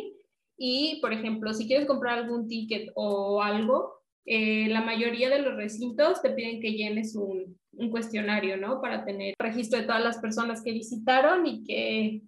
Y, 0.58 1.00
por 1.02 1.14
ejemplo, 1.14 1.54
si 1.54 1.68
quieres 1.68 1.88
comprar 1.88 2.20
algún 2.20 2.48
ticket 2.48 2.92
o 2.96 3.44
algo, 3.44 4.03
eh, 4.26 4.68
la 4.70 4.82
mayoría 4.82 5.30
de 5.30 5.40
los 5.40 5.56
recintos 5.56 6.22
te 6.22 6.32
piden 6.32 6.62
que 6.62 6.74
llenes 6.74 7.16
un, 7.16 7.58
un, 7.74 7.90
cuestionario, 7.90 8.58
¿no? 8.58 8.82
Para 8.82 9.04
tener 9.04 9.34
registro 9.38 9.80
de 9.80 9.86
todas 9.86 10.04
las 10.04 10.18
personas 10.20 10.62
que 10.64 10.72
visitaron 10.72 11.46
y 11.46 11.64
que 11.64 12.22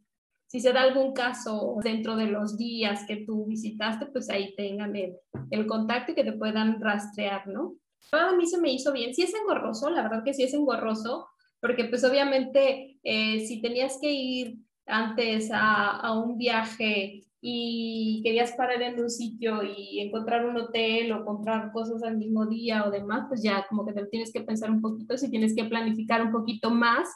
si 0.47 0.59
se 0.59 0.73
da 0.73 0.81
algún 0.81 1.13
caso 1.13 1.77
dentro 1.83 2.15
de 2.15 2.27
los 2.27 2.57
días 2.57 3.05
que 3.07 3.17
tú 3.25 3.45
visitaste, 3.45 4.07
pues 4.07 4.29
ahí 4.29 4.53
tengan 4.55 4.95
el, 4.95 5.15
el 5.51 5.65
contacto 5.67 6.11
y 6.11 6.15
que 6.15 6.23
te 6.23 6.33
puedan 6.33 6.81
rastrear, 6.81 7.47
¿no? 7.47 7.75
A 8.11 8.35
mí 8.35 8.45
se 8.45 8.59
me 8.59 8.71
hizo 8.71 8.91
bien. 8.91 9.13
Sí 9.13 9.23
es 9.23 9.33
engorroso, 9.33 9.89
la 9.89 10.03
verdad 10.03 10.23
que 10.23 10.33
sí 10.33 10.43
es 10.43 10.53
engorroso, 10.53 11.27
porque 11.59 11.85
pues 11.85 12.03
obviamente 12.03 12.99
eh, 13.03 13.39
si 13.45 13.61
tenías 13.61 13.97
que 14.01 14.11
ir 14.11 14.57
antes 14.85 15.49
a, 15.51 15.91
a 15.91 16.19
un 16.19 16.37
viaje 16.37 17.23
y 17.47 18.21
querías 18.23 18.53
parar 18.53 18.81
en 18.81 18.99
un 18.99 19.07
sitio 19.07 19.61
y 19.61 19.99
encontrar 19.99 20.47
un 20.47 20.57
hotel 20.57 21.11
o 21.11 21.23
comprar 21.23 21.71
cosas 21.71 22.01
al 22.01 22.17
mismo 22.17 22.47
día 22.47 22.85
o 22.87 22.89
demás, 22.89 23.25
pues 23.27 23.43
ya 23.43 23.67
como 23.69 23.85
que 23.85 23.93
te 23.93 24.07
tienes 24.07 24.33
que 24.33 24.41
pensar 24.41 24.71
un 24.71 24.81
poquito, 24.81 25.15
si 25.15 25.29
tienes 25.29 25.55
que 25.55 25.65
planificar 25.65 26.23
un 26.23 26.31
poquito 26.31 26.71
más 26.71 27.07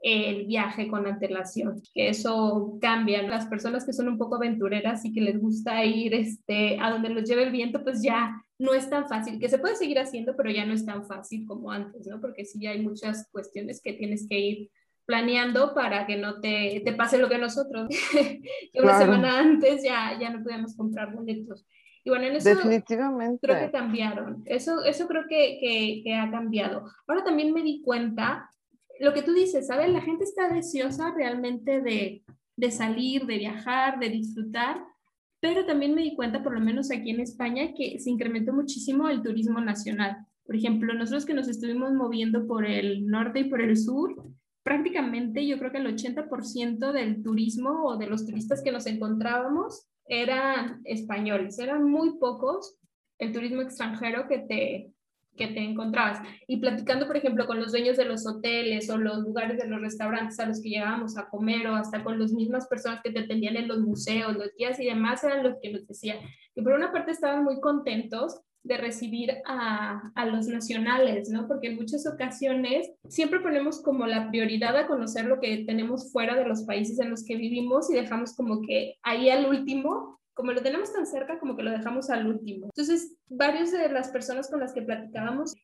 el 0.00 0.46
viaje 0.46 0.86
con 0.86 1.08
antelación, 1.08 1.82
que 1.92 2.10
eso 2.10 2.78
cambia. 2.80 3.22
Las 3.22 3.46
personas 3.46 3.84
que 3.84 3.92
son 3.92 4.06
un 4.06 4.16
poco 4.16 4.36
aventureras 4.36 5.04
y 5.04 5.12
que 5.12 5.22
les 5.22 5.40
gusta 5.40 5.84
ir 5.84 6.14
este, 6.14 6.78
a 6.78 6.92
donde 6.92 7.08
los 7.08 7.28
lleve 7.28 7.42
el 7.42 7.50
viento, 7.50 7.82
pues 7.82 8.00
ya 8.00 8.32
no 8.60 8.74
es 8.74 8.88
tan 8.88 9.08
fácil, 9.08 9.40
que 9.40 9.48
se 9.48 9.58
puede 9.58 9.74
seguir 9.74 9.98
haciendo, 9.98 10.36
pero 10.36 10.52
ya 10.52 10.64
no 10.64 10.74
es 10.74 10.86
tan 10.86 11.04
fácil 11.04 11.48
como 11.48 11.72
antes, 11.72 12.06
¿no? 12.06 12.20
Porque 12.20 12.44
sí 12.44 12.64
hay 12.64 12.80
muchas 12.80 13.28
cuestiones 13.32 13.80
que 13.82 13.94
tienes 13.94 14.28
que 14.28 14.38
ir 14.38 14.70
planeando 15.06 15.74
para 15.74 16.06
que 16.06 16.16
no 16.16 16.40
te, 16.40 16.80
te 16.84 16.92
pase 16.92 17.18
lo 17.18 17.28
que 17.28 17.38
nosotros, 17.38 17.88
que 18.12 18.80
una 18.80 18.98
semana 18.98 19.38
antes 19.38 19.82
ya, 19.82 20.18
ya 20.18 20.30
no 20.30 20.42
podíamos 20.42 20.76
comprar 20.76 21.14
boletos. 21.14 21.66
Y 22.04 22.10
bueno, 22.10 22.26
en 22.26 22.36
eso 22.36 22.50
Definitivamente. 22.50 23.46
creo 23.46 23.66
que 23.66 23.72
cambiaron. 23.72 24.42
Eso, 24.44 24.84
eso 24.84 25.06
creo 25.06 25.24
que, 25.28 25.58
que, 25.58 26.02
que, 26.04 26.14
ha 26.14 26.30
cambiado. 26.30 26.84
Ahora 27.06 27.24
también 27.24 27.52
me 27.54 27.62
di 27.62 27.80
cuenta, 27.82 28.50
lo 29.00 29.14
que 29.14 29.22
tú 29.22 29.32
dices, 29.32 29.66
¿sabes? 29.66 29.90
La 29.90 30.02
gente 30.02 30.24
está 30.24 30.48
deseosa 30.48 31.14
realmente 31.16 31.80
de, 31.80 32.22
de 32.56 32.70
salir, 32.70 33.24
de 33.24 33.38
viajar, 33.38 33.98
de 33.98 34.10
disfrutar, 34.10 34.84
pero 35.40 35.64
también 35.64 35.94
me 35.94 36.02
di 36.02 36.14
cuenta, 36.14 36.42
por 36.42 36.54
lo 36.54 36.60
menos 36.60 36.90
aquí 36.90 37.10
en 37.10 37.20
España, 37.20 37.72
que 37.74 37.98
se 37.98 38.10
incrementó 38.10 38.52
muchísimo 38.52 39.08
el 39.08 39.22
turismo 39.22 39.60
nacional. 39.60 40.26
Por 40.46 40.56
ejemplo, 40.56 40.92
nosotros 40.92 41.24
que 41.24 41.34
nos 41.34 41.48
estuvimos 41.48 41.92
moviendo 41.92 42.46
por 42.46 42.66
el 42.66 43.06
norte 43.06 43.40
y 43.40 43.44
por 43.44 43.62
el 43.62 43.76
sur, 43.76 44.14
prácticamente 44.64 45.46
yo 45.46 45.58
creo 45.58 45.70
que 45.70 45.78
el 45.78 45.86
80% 45.86 46.90
del 46.90 47.22
turismo 47.22 47.84
o 47.84 47.96
de 47.96 48.06
los 48.06 48.26
turistas 48.26 48.62
que 48.62 48.72
nos 48.72 48.86
encontrábamos 48.86 49.86
eran 50.06 50.80
españoles, 50.84 51.58
eran 51.58 51.84
muy 51.84 52.18
pocos 52.18 52.76
el 53.18 53.32
turismo 53.32 53.62
extranjero 53.62 54.26
que 54.26 54.38
te, 54.38 54.93
que 55.36 55.48
te 55.48 55.60
encontrabas. 55.60 56.20
Y 56.46 56.58
platicando, 56.58 57.06
por 57.06 57.16
ejemplo, 57.16 57.46
con 57.46 57.60
los 57.60 57.72
dueños 57.72 57.96
de 57.96 58.04
los 58.04 58.26
hoteles 58.26 58.88
o 58.90 58.96
los 58.96 59.18
lugares 59.18 59.58
de 59.58 59.68
los 59.68 59.80
restaurantes 59.80 60.38
a 60.40 60.46
los 60.46 60.60
que 60.60 60.70
llegábamos 60.70 61.16
a 61.16 61.28
comer 61.28 61.66
o 61.66 61.74
hasta 61.74 62.02
con 62.04 62.18
las 62.18 62.32
mismas 62.32 62.66
personas 62.66 63.00
que 63.02 63.10
te 63.10 63.20
atendían 63.20 63.56
en 63.56 63.68
los 63.68 63.80
museos, 63.80 64.34
los 64.36 64.50
guías 64.56 64.78
y 64.80 64.86
demás, 64.86 65.24
eran 65.24 65.42
los 65.42 65.56
que 65.60 65.72
nos 65.72 65.86
decían 65.86 66.18
que 66.54 66.62
por 66.62 66.72
una 66.72 66.92
parte 66.92 67.10
estaban 67.10 67.44
muy 67.44 67.60
contentos 67.60 68.40
de 68.62 68.78
recibir 68.78 69.30
a, 69.44 70.10
a, 70.14 70.26
los 70.26 70.46
nacionales, 70.46 71.28
¿no? 71.28 71.46
Porque 71.46 71.68
en 71.68 71.76
muchas 71.76 72.06
ocasiones 72.06 72.90
siempre 73.08 73.40
ponemos 73.40 73.82
como 73.82 74.06
la 74.06 74.30
prioridad 74.30 74.74
a 74.76 74.86
conocer 74.86 75.26
lo 75.26 75.38
que 75.38 75.64
tenemos 75.66 76.10
fuera 76.10 76.34
de 76.34 76.46
los 76.46 76.62
países 76.62 76.98
en 76.98 77.10
los 77.10 77.24
que 77.24 77.36
vivimos 77.36 77.90
y 77.90 77.94
dejamos 77.94 78.34
como 78.34 78.62
que 78.62 78.94
ahí 79.02 79.28
al 79.28 79.46
último, 79.46 80.18
como 80.34 80.52
lo 80.52 80.62
tenemos 80.62 80.92
tan 80.92 81.06
cerca, 81.06 81.38
como 81.38 81.56
que 81.56 81.62
lo 81.62 81.70
dejamos 81.70 82.10
al 82.10 82.26
último. 82.26 82.66
Entonces, 82.66 83.16
varias 83.28 83.72
de 83.72 83.88
las 83.88 84.08
personas 84.08 84.50
con 84.50 84.60
las 84.60 84.72
que 84.74 84.82
platicábamos 84.82 85.54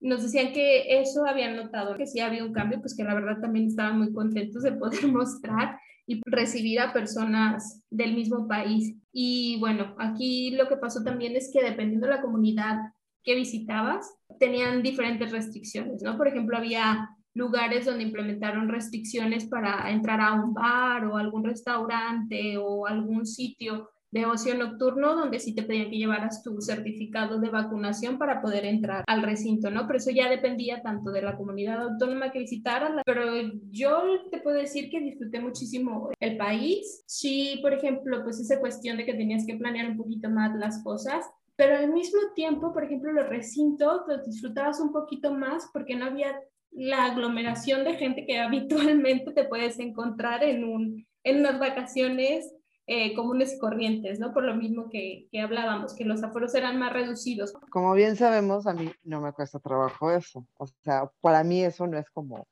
nos 0.00 0.22
decían 0.22 0.52
que 0.52 1.00
eso 1.00 1.26
habían 1.26 1.56
notado, 1.56 1.96
que 1.96 2.06
sí 2.06 2.20
había 2.20 2.44
un 2.44 2.52
cambio, 2.52 2.80
pues 2.80 2.96
que 2.96 3.04
la 3.04 3.14
verdad 3.14 3.40
también 3.40 3.66
estaban 3.66 3.98
muy 3.98 4.12
contentos 4.12 4.62
de 4.62 4.72
poder 4.72 5.06
mostrar 5.12 5.78
y 6.06 6.20
recibir 6.24 6.80
a 6.80 6.92
personas 6.92 7.82
del 7.90 8.14
mismo 8.14 8.46
país. 8.46 8.94
Y 9.12 9.58
bueno, 9.60 9.94
aquí 9.98 10.52
lo 10.52 10.68
que 10.68 10.76
pasó 10.76 11.02
también 11.02 11.36
es 11.36 11.50
que 11.52 11.62
dependiendo 11.62 12.06
de 12.06 12.14
la 12.14 12.22
comunidad 12.22 12.78
que 13.24 13.34
visitabas, 13.34 14.14
tenían 14.38 14.82
diferentes 14.82 15.32
restricciones, 15.32 16.02
¿no? 16.02 16.16
Por 16.16 16.28
ejemplo, 16.28 16.56
había 16.56 17.10
lugares 17.34 17.84
donde 17.84 18.04
implementaron 18.04 18.68
restricciones 18.68 19.46
para 19.46 19.90
entrar 19.90 20.20
a 20.20 20.32
un 20.32 20.54
bar 20.54 21.04
o 21.04 21.16
algún 21.16 21.44
restaurante 21.44 22.56
o 22.56 22.86
algún 22.86 23.26
sitio 23.26 23.90
de 24.10 24.26
ocio 24.26 24.54
nocturno 24.54 25.14
donde 25.14 25.38
sí 25.38 25.54
te 25.54 25.62
pedían 25.62 25.90
que 25.90 25.98
llevaras 25.98 26.42
tu 26.42 26.60
certificado 26.60 27.38
de 27.40 27.50
vacunación 27.50 28.18
para 28.18 28.40
poder 28.40 28.64
entrar 28.64 29.04
al 29.06 29.22
recinto, 29.22 29.70
¿no? 29.70 29.86
Pero 29.86 29.98
eso 29.98 30.10
ya 30.10 30.30
dependía 30.30 30.82
tanto 30.82 31.10
de 31.10 31.22
la 31.22 31.36
comunidad 31.36 31.82
autónoma 31.82 32.30
que 32.30 32.40
visitaran, 32.40 33.02
pero 33.04 33.24
yo 33.70 34.02
te 34.30 34.40
puedo 34.40 34.56
decir 34.56 34.90
que 34.90 35.00
disfruté 35.00 35.40
muchísimo 35.40 36.10
el 36.20 36.36
país. 36.36 37.02
Sí, 37.06 37.58
por 37.62 37.74
ejemplo, 37.74 38.22
pues 38.24 38.40
esa 38.40 38.60
cuestión 38.60 38.96
de 38.96 39.04
que 39.04 39.14
tenías 39.14 39.44
que 39.46 39.56
planear 39.56 39.90
un 39.90 39.96
poquito 39.96 40.30
más 40.30 40.56
las 40.56 40.82
cosas, 40.82 41.24
pero 41.56 41.76
al 41.76 41.92
mismo 41.92 42.20
tiempo, 42.34 42.72
por 42.72 42.84
ejemplo, 42.84 43.12
los 43.12 43.28
recintos 43.28 44.02
los 44.06 44.24
disfrutabas 44.24 44.80
un 44.80 44.92
poquito 44.92 45.34
más 45.34 45.68
porque 45.72 45.96
no 45.96 46.06
había 46.06 46.40
la 46.70 47.06
aglomeración 47.06 47.84
de 47.84 47.94
gente 47.94 48.24
que 48.26 48.38
habitualmente 48.38 49.32
te 49.32 49.44
puedes 49.44 49.78
encontrar 49.78 50.42
en, 50.44 50.64
un, 50.64 51.06
en 51.24 51.40
unas 51.40 51.58
vacaciones 51.58 52.54
eh, 52.90 53.14
comunes 53.14 53.52
y 53.52 53.58
corrientes, 53.58 54.18
¿no? 54.18 54.32
Por 54.32 54.44
lo 54.44 54.54
mismo 54.54 54.88
que, 54.88 55.28
que, 55.30 55.42
hablábamos, 55.42 55.94
que 55.94 56.06
los 56.06 56.22
aforos 56.22 56.54
eran 56.54 56.78
más 56.78 56.90
reducidos. 56.90 57.52
Como 57.68 57.92
bien 57.92 58.16
sabemos, 58.16 58.66
a 58.66 58.72
mí 58.72 58.90
no 59.04 59.20
me 59.20 59.34
cuesta 59.34 59.58
trabajo 59.58 60.10
eso. 60.10 60.46
O 60.56 60.66
sea, 60.66 61.10
para 61.20 61.44
mí 61.44 61.62
eso 61.62 61.86
no 61.86 61.98
es 61.98 62.08
como 62.08 62.48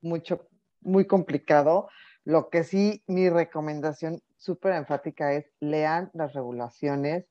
mucho, 0.00 0.46
muy 0.80 1.08
complicado. 1.08 1.88
Lo 2.24 2.50
que 2.50 2.62
sí, 2.62 3.02
mi 3.08 3.28
recomendación 3.30 4.20
súper 4.36 4.74
enfática 4.74 5.32
es 5.32 5.50
lean 5.58 6.12
las 6.14 6.34
regulaciones 6.34 7.26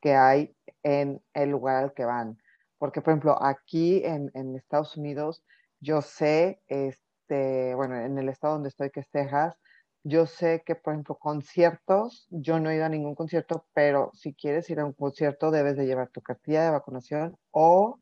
que 0.00 0.14
hay 0.14 0.56
en 0.82 1.22
el 1.34 1.50
lugar 1.50 1.84
al 1.84 1.92
que 1.92 2.06
van. 2.06 2.38
Porque, 2.78 3.02
por 3.02 3.12
ejemplo, 3.12 3.36
aquí 3.42 4.02
en, 4.02 4.30
en 4.32 4.56
Estados 4.56 4.96
Unidos, 4.96 5.44
yo 5.78 6.00
sé, 6.00 6.62
este, 6.68 7.74
bueno, 7.74 7.96
en 7.96 8.16
el 8.16 8.30
estado 8.30 8.54
donde 8.54 8.70
estoy, 8.70 8.88
que 8.88 9.00
es 9.00 9.10
Texas, 9.10 9.58
yo 10.02 10.26
sé 10.26 10.62
que, 10.64 10.74
por 10.74 10.94
ejemplo, 10.94 11.16
conciertos, 11.16 12.26
yo 12.30 12.58
no 12.58 12.70
he 12.70 12.76
ido 12.76 12.86
a 12.86 12.88
ningún 12.88 13.14
concierto, 13.14 13.66
pero 13.74 14.10
si 14.14 14.34
quieres 14.34 14.68
ir 14.70 14.80
a 14.80 14.86
un 14.86 14.92
concierto, 14.92 15.50
debes 15.50 15.76
de 15.76 15.86
llevar 15.86 16.08
tu 16.08 16.22
cartilla 16.22 16.64
de 16.64 16.70
vacunación 16.70 17.36
o 17.50 18.00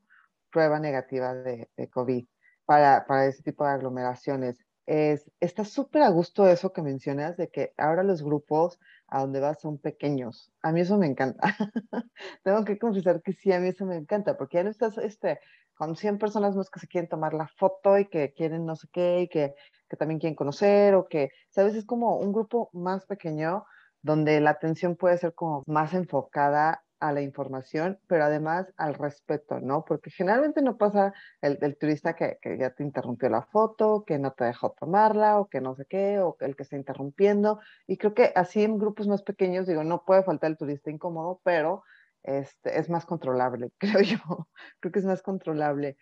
prueba 0.50 0.78
negativa 0.78 1.34
de, 1.34 1.68
COVID 1.90 2.26
para, 2.64 3.04
para 3.06 3.26
ese 3.26 3.42
tipo 3.42 3.64
de 3.64 3.70
aglomeraciones. 3.70 4.58
Es, 4.86 5.30
está 5.40 5.64
súper 5.64 6.02
a 6.02 6.08
gusto 6.08 6.48
eso 6.48 6.72
que 6.72 6.82
mencionas 6.82 7.36
de 7.36 7.50
que 7.50 7.74
ahora 7.76 8.02
los 8.02 8.22
grupos 8.22 8.78
a 9.08 9.20
donde 9.20 9.40
vas 9.40 9.60
son 9.60 9.78
pequeños. 9.78 10.50
A 10.62 10.72
mí 10.72 10.80
eso 10.80 10.96
me 10.98 11.06
encanta. 11.06 11.42
Tengo 12.42 12.64
que 12.64 12.78
confesar 12.78 13.22
que 13.22 13.32
sí, 13.32 13.52
a 13.52 13.60
mí 13.60 13.68
eso 13.68 13.84
me 13.84 13.96
encanta, 13.96 14.36
porque 14.38 14.58
ya 14.58 14.64
no 14.64 14.70
estás 14.70 14.96
este, 14.98 15.40
con 15.74 15.96
100 15.96 16.18
personas 16.18 16.56
más 16.56 16.70
que 16.70 16.80
se 16.80 16.88
quieren 16.88 17.08
tomar 17.08 17.34
la 17.34 17.48
foto 17.48 17.98
y 17.98 18.06
que 18.06 18.32
quieren 18.32 18.64
no 18.64 18.76
sé 18.76 18.88
qué 18.92 19.22
y 19.22 19.28
que 19.28 19.54
que 19.88 19.96
también 19.96 20.20
quieren 20.20 20.36
conocer 20.36 20.94
o 20.94 21.08
que, 21.08 21.30
¿sabes? 21.50 21.74
Es 21.74 21.84
como 21.84 22.16
un 22.18 22.32
grupo 22.32 22.70
más 22.72 23.06
pequeño 23.06 23.64
donde 24.02 24.40
la 24.40 24.50
atención 24.50 24.96
puede 24.96 25.18
ser 25.18 25.34
como 25.34 25.62
más 25.66 25.94
enfocada 25.94 26.84
a 27.00 27.12
la 27.12 27.22
información, 27.22 27.98
pero 28.06 28.24
además 28.24 28.72
al 28.76 28.94
respeto, 28.94 29.60
¿no? 29.60 29.84
Porque 29.84 30.10
generalmente 30.10 30.62
no 30.62 30.76
pasa 30.76 31.12
el, 31.40 31.76
turista 31.78 32.14
que, 32.14 32.38
que, 32.42 32.58
ya 32.58 32.70
te 32.70 32.82
interrumpió 32.82 33.28
la 33.28 33.42
foto, 33.42 34.04
que 34.04 34.18
no 34.18 34.32
te 34.32 34.44
dejó 34.44 34.72
tomarla 34.72 35.38
o 35.38 35.48
que 35.48 35.60
no 35.60 35.76
sé 35.76 35.86
qué, 35.86 36.18
o 36.20 36.36
el 36.40 36.56
que 36.56 36.64
está 36.64 36.76
interrumpiendo. 36.76 37.60
Y 37.86 37.98
creo 37.98 38.14
que 38.14 38.32
así 38.34 38.64
en 38.64 38.78
grupos 38.78 39.06
más 39.06 39.22
pequeños, 39.22 39.66
digo, 39.66 39.84
no 39.84 40.04
puede 40.04 40.24
faltar 40.24 40.50
el 40.50 40.56
turista 40.56 40.90
incómodo, 40.90 41.40
pero 41.44 41.84
este, 42.24 42.78
es 42.78 42.90
más 42.90 43.06
controlable, 43.06 43.72
creo 43.78 44.00
yo. 44.02 44.48
creo 44.80 44.92
que 44.92 44.98
es 44.98 45.04
más 45.04 45.22
controlable. 45.22 45.96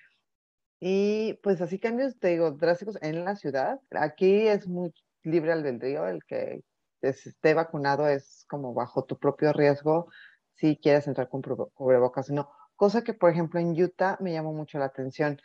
Y 0.80 1.34
pues 1.42 1.60
así 1.60 1.78
cambios, 1.78 2.18
te 2.18 2.28
digo, 2.28 2.50
drásticos 2.52 2.98
en 3.02 3.24
la 3.24 3.36
ciudad. 3.36 3.80
Aquí 3.90 4.46
es 4.46 4.68
muy 4.68 4.92
libre 5.22 5.52
albedrío, 5.52 6.06
el 6.06 6.24
que 6.24 6.62
esté 7.02 7.54
vacunado 7.54 8.08
es 8.08 8.44
como 8.48 8.74
bajo 8.74 9.04
tu 9.04 9.18
propio 9.18 9.52
riesgo 9.52 10.08
si 10.54 10.76
quieres 10.76 11.06
entrar 11.06 11.28
con 11.28 11.42
cubrebocas. 11.42 12.30
No, 12.30 12.50
cosa 12.76 13.02
que 13.02 13.14
por 13.14 13.30
ejemplo 13.30 13.60
en 13.60 13.80
Utah 13.80 14.18
me 14.20 14.32
llamó 14.32 14.52
mucho 14.52 14.78
la 14.78 14.86
atención. 14.86 15.40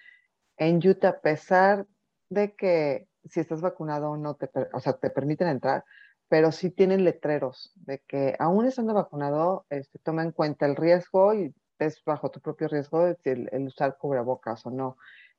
En 0.57 0.77
Utah, 0.85 1.09
a 1.09 1.21
pesar 1.21 1.87
de 2.29 2.55
que 2.55 3.07
si 3.25 3.39
estás 3.39 3.61
vacunado 3.61 4.11
o 4.11 4.17
no, 4.17 4.35
te, 4.35 4.49
o 4.73 4.79
sea, 4.79 4.93
te 4.93 5.09
permiten 5.09 5.47
entrar, 5.47 5.83
pero 6.27 6.51
sí 6.51 6.71
tienen 6.71 7.03
letreros 7.03 7.71
de 7.75 7.99
que 8.07 8.35
aún 8.39 8.65
estando 8.65 8.93
vacunado, 8.93 9.65
este, 9.69 9.99
toma 9.99 10.23
en 10.23 10.31
cuenta 10.31 10.65
el 10.65 10.75
riesgo 10.75 11.33
y 11.33 11.53
es 11.85 12.03
bajo 12.03 12.29
tu 12.31 12.39
propio 12.39 12.67
riesgo 12.67 13.07
el, 13.07 13.49
el 13.51 13.67
usar 13.67 13.97
cubrebocas 13.97 14.65
o 14.65 14.71
no. 14.71 14.97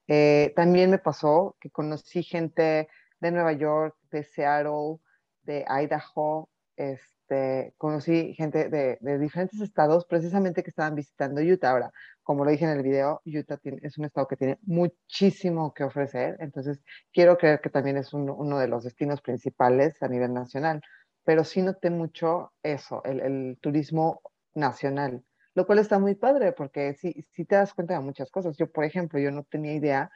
Eh, 0.08 0.52
también 0.56 0.90
me 0.90 0.98
pasó 0.98 1.56
que 1.60 1.70
conocí 1.70 2.22
gente 2.22 2.88
de 3.20 3.30
Nueva 3.30 3.52
York, 3.52 3.96
de 4.10 4.24
Seattle, 4.24 4.98
de 5.42 5.64
Idaho, 5.68 6.50
este, 6.76 7.74
conocí 7.78 8.34
gente 8.34 8.68
de, 8.68 8.98
de, 9.00 9.18
diferentes 9.18 9.60
estados 9.60 10.04
precisamente 10.06 10.62
que 10.62 10.70
estaban 10.70 10.94
visitando 10.94 11.40
Utah. 11.40 11.70
Ahora, 11.70 11.92
como 12.22 12.44
lo 12.44 12.50
dije 12.50 12.64
en 12.64 12.72
el 12.72 12.82
video, 12.82 13.22
Utah 13.24 13.60
es 13.82 13.98
un 13.98 14.06
estado 14.06 14.26
que 14.26 14.36
tiene 14.36 14.58
muchísimo 14.62 15.72
que 15.72 15.84
ofrecer, 15.84 16.36
entonces 16.40 16.80
quiero 17.12 17.38
creer 17.38 17.60
que 17.60 17.70
también 17.70 17.96
es 17.96 18.12
uno 18.12 18.58
de 18.58 18.68
los 18.68 18.84
destinos 18.84 19.20
principales 19.20 20.02
a 20.02 20.08
nivel 20.08 20.32
nacional, 20.32 20.82
pero 21.24 21.44
sí 21.44 21.62
noté 21.62 21.90
mucho 21.90 22.52
eso, 22.62 23.02
el 23.04 23.58
turismo 23.60 24.22
nacional 24.54 25.24
lo 25.54 25.66
cual 25.66 25.78
está 25.78 25.98
muy 25.98 26.14
padre 26.14 26.52
porque 26.52 26.94
si, 26.94 27.24
si 27.30 27.44
te 27.44 27.56
das 27.56 27.74
cuenta 27.74 27.94
de 27.94 28.00
muchas 28.00 28.30
cosas. 28.30 28.56
Yo, 28.56 28.70
por 28.70 28.84
ejemplo, 28.84 29.18
yo 29.18 29.30
no 29.30 29.44
tenía 29.44 29.74
idea 29.74 30.10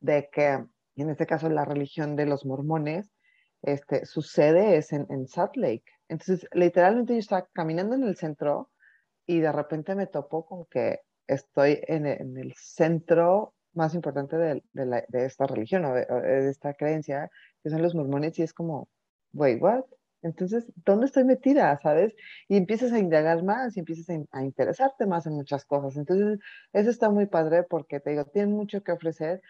de 0.00 0.28
que 0.32 0.64
en 0.96 1.10
este 1.10 1.26
caso 1.26 1.48
la 1.48 1.64
religión 1.64 2.16
de 2.16 2.26
los 2.26 2.44
mormones, 2.44 3.10
este, 3.62 4.06
su 4.06 4.22
sede 4.22 4.76
es 4.76 4.92
en, 4.92 5.06
en 5.10 5.26
Salt 5.26 5.56
Lake. 5.56 5.84
Entonces, 6.08 6.46
literalmente 6.52 7.14
yo 7.14 7.18
estaba 7.18 7.48
caminando 7.52 7.94
en 7.94 8.04
el 8.04 8.16
centro 8.16 8.70
y 9.26 9.40
de 9.40 9.52
repente 9.52 9.94
me 9.94 10.06
topo 10.06 10.46
con 10.46 10.66
que 10.66 11.00
estoy 11.26 11.80
en, 11.86 12.06
el 12.06 12.54
centro 12.56 13.54
más 13.72 13.94
importante 13.94 14.36
de, 14.36 14.62
de, 14.72 15.24
esta 15.24 15.46
religión 15.46 15.84
o 15.84 15.94
de, 15.94 16.48
esta 16.48 16.74
creencia, 16.74 17.30
que 17.62 17.70
son 17.70 17.82
los 17.82 17.94
mormones, 17.94 18.38
y 18.38 18.42
es 18.42 18.52
como, 18.52 18.88
wait, 19.32 19.62
what? 19.62 19.84
Entonces, 20.22 20.70
¿dónde 20.84 21.06
estoy 21.06 21.24
metida? 21.24 21.78
¿Sabes? 21.82 22.14
Y 22.48 22.56
empiezas 22.56 22.92
a 22.92 22.98
indagar 22.98 23.42
más 23.42 23.76
y 23.76 23.80
empiezas 23.80 24.08
a, 24.32 24.42
interesarte 24.44 25.06
más 25.06 25.26
en 25.26 25.34
muchas 25.34 25.64
cosas. 25.64 25.96
Entonces, 25.96 26.38
eso 26.72 26.90
está 26.90 27.10
muy 27.10 27.26
padre 27.26 27.62
porque 27.62 28.00
te 28.00 28.10
digo, 28.10 28.24
tienen 28.26 28.54
mucho 28.54 28.82
que 28.82 28.92
ofrecer, 28.92 29.42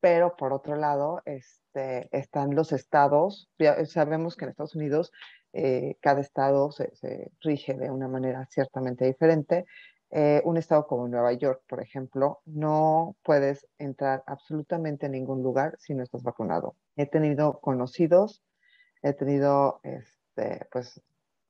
pero 0.00 0.36
por 0.36 0.52
otro 0.52 0.76
lado, 0.76 1.22
este, 1.24 2.08
están 2.16 2.54
los 2.54 2.72
estados. 2.72 3.50
sabemos 3.86 4.36
que 4.36 4.44
en 4.44 4.50
Estados 4.50 4.74
Unidos 4.76 5.12
eh, 5.52 5.96
cada 6.00 6.20
estado 6.20 6.70
se, 6.70 6.92
rige 7.40 7.74
de 7.74 7.90
una 7.90 8.08
manera 8.08 8.46
ciertamente 8.50 9.06
diferente. 9.06 9.64
Eh, 10.10 10.40
un 10.44 10.56
estado 10.56 10.86
como 10.86 11.08
Nueva 11.08 11.32
York, 11.32 11.62
por 11.68 11.80
ejemplo, 11.82 12.40
no 12.44 13.16
puedes 13.22 13.66
entrar 13.78 14.22
absolutamente 14.26 15.06
a 15.06 15.08
ningún 15.08 15.42
lugar 15.42 15.76
si 15.78 15.94
no 15.94 16.02
estás 16.02 16.22
vacunado. 16.22 16.76
He 16.96 17.06
tenido 17.06 17.60
conocidos, 17.60 18.42
he 19.02 19.12
tenido... 19.12 19.80
Este, 20.36 20.66
pues, 20.70 21.00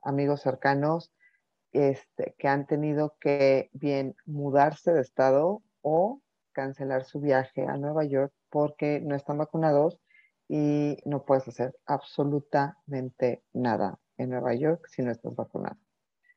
amigos 0.03 0.42
cercanos 0.42 1.12
este, 1.72 2.35
que 2.38 2.49
han 2.49 2.66
tenido 2.66 3.16
que 3.20 3.68
bien 3.72 4.14
mudarse 4.25 4.92
de 4.92 5.01
estado 5.01 5.62
o 5.83 6.22
cancelar 6.53 7.05
su 7.05 7.20
viaje 7.20 7.66
a 7.66 7.77
Nueva 7.77 8.05
York 8.05 8.33
porque 8.49 9.01
no 9.01 9.16
están 9.16 9.38
vacunados 9.38 9.99
y 10.49 10.99
no 11.05 11.25
puedes 11.25 11.49
hacer 11.49 11.77
absolutamente 11.85 13.42
nada 13.53 13.99
en 14.16 14.31
Nueva 14.31 14.55
York 14.55 14.87
si 14.88 15.03
no 15.03 15.11
estás 15.11 15.35
vacunado. 15.35 15.77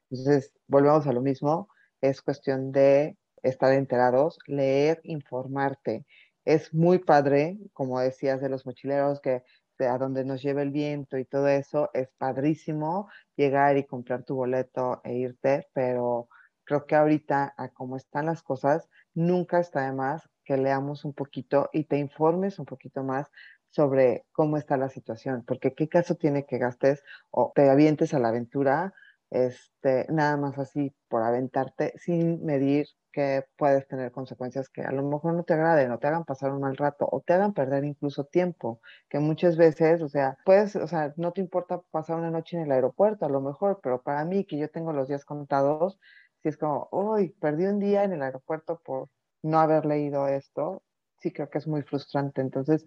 Entonces, 0.10 0.52
volvemos 0.68 1.06
a 1.06 1.14
lo 1.14 1.22
mismo, 1.22 1.70
es 2.02 2.22
cuestión 2.24 2.72
de 2.72 3.16
estar 3.44 3.74
enterados, 3.74 4.40
leer, 4.48 5.00
informarte. 5.04 6.06
Es 6.46 6.74
muy 6.74 6.98
padre, 6.98 7.60
como 7.74 8.00
decías 8.00 8.42
de 8.42 8.50
los 8.50 8.66
mochileros, 8.66 9.22
que 9.22 9.44
a 9.88 9.98
donde 9.98 10.26
nos 10.26 10.42
lleve 10.42 10.62
el 10.62 10.72
viento 10.72 11.18
y 11.18 11.26
todo 11.26 11.48
eso, 11.48 11.90
es 11.94 12.10
padrísimo 12.18 13.10
llegar 13.36 13.78
y 13.78 13.86
comprar 13.86 14.24
tu 14.24 14.36
boleto 14.36 15.02
e 15.04 15.14
irte, 15.16 15.68
pero 15.74 16.28
creo 16.64 16.86
que 16.86 16.96
ahorita, 16.96 17.54
a 17.58 17.70
cómo 17.70 17.96
están 17.98 18.28
las 18.28 18.44
cosas, 18.44 18.90
nunca 19.14 19.60
está 19.60 19.86
de 19.86 19.94
más 19.94 20.30
que 20.44 20.58
leamos 20.58 21.06
un 21.06 21.14
poquito 21.14 21.70
y 21.74 21.86
te 21.86 21.98
informes 21.98 22.60
un 22.60 22.66
poquito 22.66 23.04
más 23.04 23.30
sobre 23.70 24.26
cómo 24.32 24.58
está 24.58 24.78
la 24.78 24.90
situación, 24.90 25.44
porque 25.46 25.74
qué 25.76 25.88
caso 25.88 26.16
tiene 26.16 26.46
que 26.46 26.58
gastes 26.58 27.04
o 27.32 27.52
te 27.54 27.70
avientes 27.70 28.14
a 28.14 28.20
la 28.20 28.30
aventura 28.30 28.94
este, 29.30 30.06
nada 30.10 30.38
más 30.38 30.58
así 30.58 30.94
por 31.08 31.24
aventarte 31.24 31.94
sin 31.98 32.44
medir 32.44 32.88
que 33.12 33.46
puedes 33.58 33.88
tener 33.88 34.12
consecuencias 34.12 34.70
que 34.70 34.82
a 34.82 34.92
lo 34.92 35.04
mejor 35.04 35.34
no 35.34 35.44
te 35.44 35.54
agraden 35.54 35.92
o 35.92 36.00
te 36.00 36.08
hagan 36.08 36.26
pasar 36.26 36.52
un 36.52 36.62
mal 36.62 36.78
rato 36.78 37.08
o 37.12 37.22
te 37.22 37.34
hagan 37.34 37.54
perder 37.54 37.84
incluso 37.84 38.26
tiempo, 38.26 38.82
que 39.10 39.20
muchas 39.20 39.58
veces, 39.58 40.02
o 40.02 40.10
sea, 40.10 40.38
puedes, 40.46 40.76
o 40.76 40.88
sea, 40.88 41.14
no 41.18 41.32
te 41.32 41.42
importa 41.42 41.82
pasar 41.92 42.18
una 42.18 42.32
noche 42.32 42.58
en 42.58 42.64
el 42.64 42.72
aeropuerto 42.72 43.26
a 43.26 43.30
lo 43.30 43.42
mejor, 43.42 43.80
pero 43.82 44.02
para 44.02 44.26
mí 44.26 44.46
que 44.46 44.58
yo 44.58 44.70
tengo 44.70 44.94
los 44.94 45.08
días 45.08 45.26
contados, 45.26 46.00
si 46.42 46.50
es 46.50 46.58
como, 46.58 46.88
uy, 46.92 47.30
perdí 47.42 47.66
un 47.66 47.80
día 47.80 48.04
en 48.04 48.14
el 48.14 48.22
aeropuerto 48.22 48.80
por 48.84 49.10
no 49.42 49.60
haber 49.60 49.86
leído 49.86 50.28
esto, 50.28 50.84
sí 51.20 51.32
creo 51.32 51.50
que 51.50 51.58
es 51.58 51.68
muy 51.68 51.82
frustrante. 51.84 52.42
Entonces, 52.42 52.86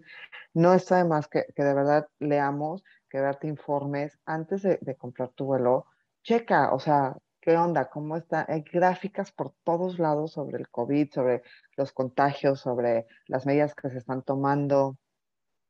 no 0.53 0.73
está 0.73 0.97
de 0.97 1.05
más 1.05 1.27
que, 1.27 1.45
que 1.55 1.63
de 1.63 1.73
verdad 1.73 2.07
leamos, 2.19 2.83
que 3.09 3.19
darte 3.19 3.47
informes 3.47 4.17
antes 4.25 4.63
de, 4.63 4.79
de 4.81 4.95
comprar 4.95 5.29
tu 5.29 5.45
vuelo. 5.45 5.85
Checa, 6.23 6.73
o 6.73 6.79
sea, 6.79 7.15
¿Qué 7.43 7.57
onda? 7.57 7.89
¿Cómo 7.89 8.15
está? 8.15 8.45
Hay 8.47 8.61
gráficas 8.61 9.33
por 9.33 9.53
todos 9.65 9.99
lados 9.99 10.31
sobre 10.31 10.57
el 10.59 10.69
COVID, 10.69 11.11
sobre 11.11 11.43
los 11.75 11.91
contagios, 11.91 12.61
sobre 12.61 13.05
las 13.27 13.45
medidas 13.45 13.75
que 13.75 13.89
se 13.89 13.97
están 13.97 14.23
tomando. 14.23 14.97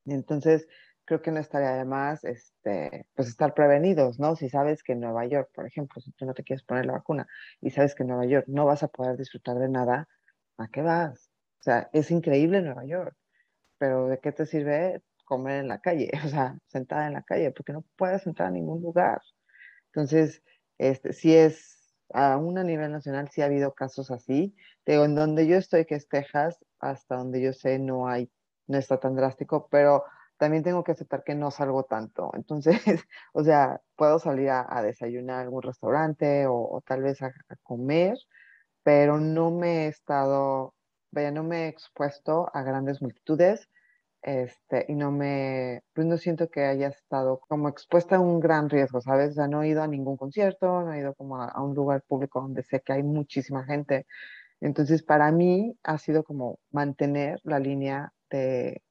Entonces, 0.05 0.67
creo 1.05 1.21
que 1.23 1.31
no 1.31 1.39
estaría 1.39 1.71
de 1.75 1.85
más 1.85 2.23
este, 2.25 3.07
pues 3.15 3.27
estar 3.29 3.55
prevenidos, 3.55 4.19
¿no? 4.19 4.35
Si 4.35 4.49
sabes 4.49 4.83
que 4.83 4.93
en 4.93 5.01
Nueva 5.01 5.25
York, 5.25 5.49
por 5.55 5.65
ejemplo, 5.65 6.01
si 6.01 6.11
tú 6.13 6.25
no 6.27 6.35
te 6.35 6.43
quieres 6.43 6.63
poner 6.63 6.85
la 6.85 6.93
vacuna 6.93 7.27
y 7.61 7.71
sabes 7.71 7.95
que 7.95 8.03
en 8.03 8.09
Nueva 8.09 8.25
York 8.27 8.45
no 8.47 8.65
vas 8.65 8.83
a 8.83 8.87
poder 8.89 9.17
disfrutar 9.17 9.57
de 9.57 9.69
nada, 9.69 10.07
¿a 10.57 10.67
qué 10.67 10.83
vas? 10.83 11.31
O 11.61 11.63
sea, 11.63 11.89
es 11.93 12.11
increíble 12.11 12.61
Nueva 12.61 12.85
York, 12.85 13.15
pero 13.79 14.07
¿de 14.09 14.19
qué 14.19 14.31
te 14.31 14.45
sirve 14.45 15.01
comer 15.25 15.61
en 15.61 15.69
la 15.69 15.79
calle? 15.81 16.11
O 16.25 16.29
sea, 16.29 16.57
sentada 16.67 17.07
en 17.07 17.13
la 17.13 17.23
calle, 17.23 17.51
porque 17.51 17.73
no 17.73 17.83
puedes 17.97 18.27
entrar 18.27 18.49
a 18.49 18.51
ningún 18.51 18.81
lugar. 18.83 19.21
Entonces, 19.93 20.41
este, 20.79 21.13
sí 21.13 21.35
es, 21.35 21.93
a 22.13 22.37
nivel 22.37 22.91
nacional, 22.91 23.29
sí 23.29 23.41
ha 23.41 23.45
habido 23.45 23.73
casos 23.73 24.09
así. 24.09 24.55
Digo, 24.85 25.05
en 25.05 25.13
donde 25.13 25.45
yo 25.47 25.57
estoy, 25.57 25.85
que 25.85 25.95
es 25.95 26.07
Texas, 26.07 26.57
hasta 26.79 27.17
donde 27.17 27.41
yo 27.41 27.53
sé, 27.53 27.77
no 27.77 28.07
hay, 28.07 28.31
no 28.67 28.79
está 28.79 28.99
tan 28.99 29.15
drástico, 29.15 29.67
pero 29.69 30.03
también 30.37 30.63
tengo 30.63 30.83
que 30.83 30.93
aceptar 30.93 31.23
que 31.23 31.35
no 31.35 31.51
salgo 31.51 31.83
tanto. 31.83 32.31
Entonces, 32.33 32.75
o 33.33 33.43
sea, 33.43 33.81
puedo 33.95 34.17
salir 34.17 34.49
a, 34.49 34.81
desayunar 34.81 35.37
a 35.37 35.41
algún 35.41 35.61
restaurante 35.61 36.47
o, 36.47 36.81
tal 36.87 37.03
vez 37.03 37.21
a, 37.21 37.27
a, 37.27 37.55
comer, 37.61 38.17
pero 38.81 39.19
no 39.19 39.51
me 39.51 39.85
he 39.85 39.87
estado, 39.89 40.73
vaya, 41.11 41.29
no 41.31 41.43
me 41.43 41.65
he 41.65 41.67
expuesto 41.67 42.49
a 42.53 42.63
grandes 42.63 43.01
multitudes 43.01 43.69
este, 44.23 44.85
y 44.87 44.95
no 44.95 45.11
me, 45.11 45.83
pues 45.93 46.07
no 46.07 46.17
siento 46.17 46.49
que 46.49 46.63
haya 46.63 46.87
estado 46.87 47.39
como 47.41 47.67
expuesta 47.69 48.15
a 48.15 48.19
un 48.21 48.39
gran 48.39 48.69
riesgo, 48.69 49.01
¿sabes? 49.01 49.31
O 49.31 49.33
sea, 49.33 49.47
no 49.47 49.63
he 49.63 49.69
ido 49.69 49.83
a 49.83 49.87
ningún 49.87 50.17
concierto, 50.17 50.81
no 50.81 50.93
he 50.93 50.99
ido 50.99 51.13
como 51.15 51.41
a, 51.41 51.61
un 51.61 51.75
lugar 51.75 52.03
público 52.07 52.41
donde 52.41 52.63
sé 52.63 52.81
que 52.81 52.93
hay 52.93 53.03
muchísima 53.03 53.65
gente. 53.65 54.07
Entonces, 54.61 55.03
para 55.03 55.31
mí 55.31 55.77
ha 55.83 55.97
sido 55.97 56.23
como 56.23 56.59
mantener 56.71 57.39
la 57.43 57.59
línea 57.59 58.13
de, 58.29 58.81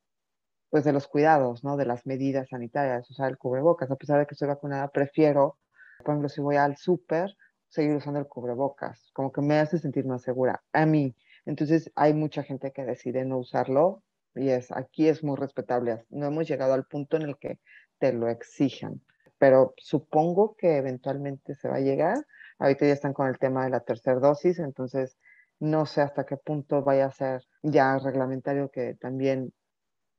pues 0.70 0.84
de 0.84 0.92
los 0.92 1.08
cuidados, 1.08 1.64
¿no? 1.64 1.76
De 1.76 1.86
las 1.86 2.06
medidas 2.06 2.48
sanitarias, 2.50 3.10
usar 3.10 3.30
el 3.30 3.38
cubrebocas. 3.38 3.90
A 3.90 3.96
pesar 3.96 4.20
de 4.20 4.26
que 4.26 4.34
estoy 4.34 4.48
vacunada, 4.48 4.88
prefiero, 4.88 5.58
por 5.98 6.10
ejemplo, 6.10 6.28
si 6.28 6.40
voy 6.42 6.56
al 6.56 6.76
súper, 6.76 7.34
seguir 7.68 7.96
usando 7.96 8.20
el 8.20 8.28
cubrebocas, 8.28 9.10
como 9.14 9.32
que 9.32 9.40
me 9.42 9.58
hace 9.58 9.78
sentir 9.78 10.06
más 10.06 10.22
segura 10.22 10.62
a 10.72 10.86
mí. 10.86 11.16
Entonces, 11.46 11.90
hay 11.96 12.14
mucha 12.14 12.42
gente 12.42 12.72
que 12.72 12.84
decide 12.84 13.24
no 13.24 13.38
usarlo 13.38 14.02
y 14.34 14.50
es, 14.50 14.72
aquí 14.72 15.08
es 15.08 15.22
muy 15.22 15.36
respetable. 15.36 16.04
No 16.10 16.26
hemos 16.26 16.48
llegado 16.48 16.74
al 16.74 16.84
punto 16.84 17.16
en 17.16 17.22
el 17.22 17.38
que 17.38 17.58
te 17.98 18.12
lo 18.12 18.28
exijan, 18.28 19.02
pero 19.38 19.74
supongo 19.76 20.56
que 20.56 20.76
eventualmente 20.76 21.54
se 21.54 21.68
va 21.68 21.76
a 21.76 21.80
llegar. 21.80 22.26
Ahorita 22.58 22.86
ya 22.86 22.92
están 22.92 23.12
con 23.12 23.28
el 23.28 23.38
tema 23.38 23.64
de 23.64 23.70
la 23.70 23.80
tercera 23.80 24.18
dosis, 24.18 24.58
entonces 24.58 25.18
no 25.58 25.86
sé 25.86 26.00
hasta 26.00 26.26
qué 26.26 26.36
punto 26.36 26.82
vaya 26.82 27.06
a 27.06 27.12
ser 27.12 27.42
ya 27.62 27.98
reglamentario 27.98 28.70
que 28.70 28.94
también 28.94 29.52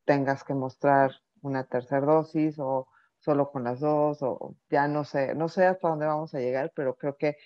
tengas 0.06 0.43
que 0.43 0.54
mostrar 0.54 1.12
una 1.41 1.65
tercera 1.65 2.06
dosis 2.06 2.58
o 2.60 2.88
solo 3.19 3.52
con 3.52 3.63
las 3.63 3.80
dos 3.80 4.21
o 4.21 4.56
ya 4.69 4.88
no 4.88 5.04
sé, 5.04 5.36
no 5.36 5.47
sé 5.49 5.65
hasta 5.65 5.89
dónde 5.89 6.06
vamos 6.06 6.34
a 6.34 6.39
llegar, 6.39 6.71
pero 6.76 6.95
creo 6.95 7.15
que 7.17 7.38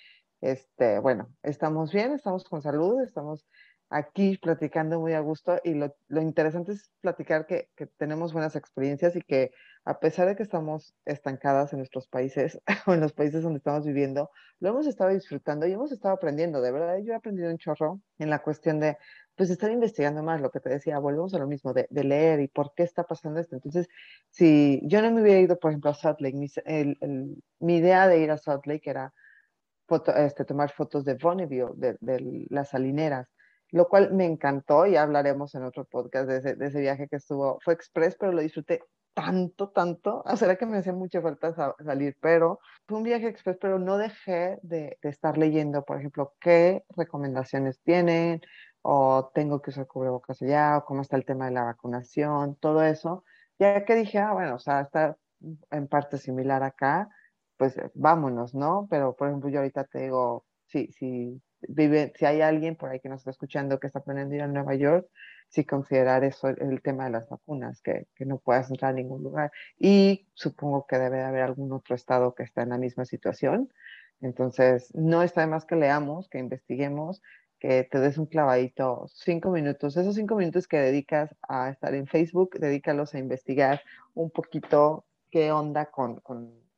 este, 0.41 0.99
bueno, 0.99 1.33
estamos 1.43 1.91
bien, 1.91 2.13
estamos 2.13 2.43
con 2.43 2.61
salud, 2.61 3.01
estamos 3.01 3.45
aquí 3.89 4.37
platicando 4.37 4.99
muy 4.99 5.13
a 5.13 5.19
gusto 5.21 5.59
y 5.63 5.73
lo, 5.73 5.95
lo 6.07 6.21
interesante 6.21 6.73
es 6.73 6.91
platicar 7.01 7.45
que, 7.45 7.69
que, 7.75 7.87
tenemos 7.87 8.33
buenas 8.33 8.55
experiencias 8.55 9.15
y 9.15 9.21
que 9.21 9.51
a 9.85 9.99
pesar 9.99 10.27
de 10.27 10.35
que 10.35 10.43
estamos 10.43 10.93
estancadas 11.05 11.71
en 11.71 11.79
nuestros 11.79 12.07
países 12.07 12.59
o 12.87 12.93
en 12.93 12.99
los 12.99 13.13
países 13.13 13.43
donde 13.43 13.59
estamos 13.59 13.85
viviendo, 13.85 14.29
lo 14.59 14.69
hemos 14.69 14.87
estado 14.87 15.11
disfrutando 15.11 15.65
y 15.65 15.71
hemos 15.71 15.91
estado 15.93 16.15
aprendiendo, 16.15 16.61
de 16.61 16.71
verdad, 16.71 16.97
yo 16.97 17.13
he 17.13 17.15
aprendido 17.15 17.49
un 17.49 17.57
chorro 17.57 18.01
en 18.17 18.29
la 18.29 18.39
cuestión 18.39 18.81
de, 18.81 18.97
pues, 19.35 19.49
estar 19.49 19.71
investigando 19.71 20.23
más, 20.23 20.41
lo 20.41 20.51
que 20.51 20.59
te 20.59 20.69
decía, 20.69 20.99
volvemos 20.99 21.33
a 21.33 21.39
lo 21.39 21.47
mismo, 21.47 21.73
de, 21.73 21.87
de 21.89 22.03
leer 22.03 22.41
y 22.41 22.49
por 22.49 22.73
qué 22.75 22.83
está 22.83 23.05
pasando 23.05 23.39
esto. 23.39 23.55
Entonces, 23.55 23.87
si 24.29 24.81
yo 24.83 25.01
no 25.01 25.11
me 25.11 25.21
hubiera 25.21 25.39
ido, 25.39 25.57
por 25.57 25.71
ejemplo, 25.71 25.91
a 25.91 25.93
Salt 25.93 26.19
Lake, 26.19 26.35
mi, 26.35 26.47
el, 26.65 26.97
mi 27.59 27.77
idea 27.77 28.07
de 28.09 28.19
ir 28.19 28.31
a 28.31 28.37
Salt 28.37 28.65
Lake 28.65 28.89
era 28.89 29.13
foto, 29.87 30.13
este, 30.13 30.43
tomar 30.43 30.71
fotos 30.71 31.05
de 31.05 31.13
Bonneville, 31.13 31.71
de 31.77 32.47
las 32.49 32.69
salineras 32.71 33.29
lo 33.71 33.87
cual 33.87 34.13
me 34.13 34.25
encantó 34.25 34.85
y 34.85 34.95
hablaremos 34.95 35.55
en 35.55 35.63
otro 35.63 35.85
podcast 35.85 36.27
de 36.27 36.37
ese, 36.37 36.55
de 36.55 36.67
ese 36.67 36.79
viaje 36.81 37.07
que 37.07 37.17
estuvo, 37.17 37.59
fue 37.63 37.73
express, 37.73 38.15
pero 38.19 38.31
lo 38.31 38.41
disfruté 38.41 38.81
tanto, 39.13 39.69
tanto, 39.69 40.21
o 40.25 40.37
sea, 40.37 40.55
que 40.57 40.65
me 40.67 40.77
hacía 40.77 40.93
mucha 40.93 41.21
falta 41.21 41.73
salir, 41.83 42.15
pero 42.21 42.59
fue 42.87 42.99
un 42.99 43.03
viaje 43.03 43.27
express, 43.27 43.57
pero 43.59 43.79
no 43.79 43.97
dejé 43.97 44.59
de, 44.61 44.99
de, 45.01 45.09
estar 45.09 45.39
leyendo, 45.39 45.83
por 45.83 45.97
ejemplo, 45.97 46.35
qué 46.39 46.85
recomendaciones 46.95 47.81
tienen, 47.81 48.41
o 48.83 49.31
tengo 49.33 49.61
que 49.61 49.71
usar 49.71 49.87
cubrebocas 49.87 50.41
allá, 50.41 50.77
o 50.77 50.85
cómo 50.85 51.01
está 51.01 51.17
el 51.17 51.25
tema 51.25 51.45
de 51.45 51.51
la 51.51 51.63
vacunación, 51.63 52.55
todo 52.57 52.83
eso, 52.83 53.23
ya 53.59 53.85
que 53.85 53.95
dije, 53.95 54.19
ah, 54.19 54.33
bueno, 54.33 54.55
o 54.55 54.59
sea, 54.59 54.81
está 54.81 55.17
en 55.71 55.87
parte 55.87 56.17
similar 56.17 56.63
acá, 56.63 57.09
pues 57.57 57.75
vámonos, 57.95 58.53
¿no? 58.53 58.87
Pero, 58.89 59.15
por 59.15 59.29
ejemplo, 59.29 59.49
yo 59.49 59.59
ahorita 59.59 59.85
te 59.85 59.99
digo, 60.03 60.45
sí, 60.67 60.91
sí, 60.93 61.41
si 62.15 62.25
hay 62.25 62.41
alguien 62.41 62.75
por 62.75 62.89
ahí 62.89 62.99
que 62.99 63.09
nos 63.09 63.21
está 63.21 63.31
escuchando 63.31 63.79
que 63.79 63.87
está 63.87 64.01
planeando 64.01 64.35
ir 64.35 64.41
a 64.41 64.47
Nueva 64.47 64.75
York, 64.75 65.07
sí 65.49 65.65
considerar 65.65 66.23
eso 66.23 66.49
el 66.49 66.81
tema 66.81 67.05
de 67.05 67.11
las 67.11 67.29
vacunas, 67.29 67.81
que, 67.81 68.07
no 68.19 68.37
puedas 68.39 68.69
entrar 68.69 68.91
a 68.91 68.93
ningún 68.93 69.23
lugar. 69.23 69.51
Y 69.79 70.27
supongo 70.33 70.85
que 70.85 70.97
debe 70.97 71.23
haber 71.23 71.43
algún 71.43 71.71
otro 71.71 71.95
estado 71.95 72.35
que 72.35 72.43
está 72.43 72.63
en 72.63 72.69
la 72.69 72.77
misma 72.77 73.05
situación. 73.05 73.71
Entonces, 74.21 74.93
no 74.95 75.23
está 75.23 75.41
de 75.41 75.47
más 75.47 75.65
que 75.65 75.75
leamos, 75.75 76.27
que 76.29 76.39
investiguemos, 76.39 77.21
que 77.59 77.83
te 77.83 77.99
des 77.99 78.17
un 78.17 78.25
clavadito, 78.27 79.05
cinco 79.07 79.51
minutos. 79.51 79.97
Esos 79.97 80.15
cinco 80.15 80.35
minutos 80.35 80.67
que 80.67 80.77
dedicas 80.77 81.35
a 81.47 81.69
estar 81.69 81.93
en 81.95 82.07
Facebook, 82.07 82.57
dedícalos 82.59 83.13
a 83.15 83.19
investigar 83.19 83.81
un 84.13 84.29
poquito 84.29 85.05
qué 85.31 85.51
onda 85.51 85.87
con 85.87 86.19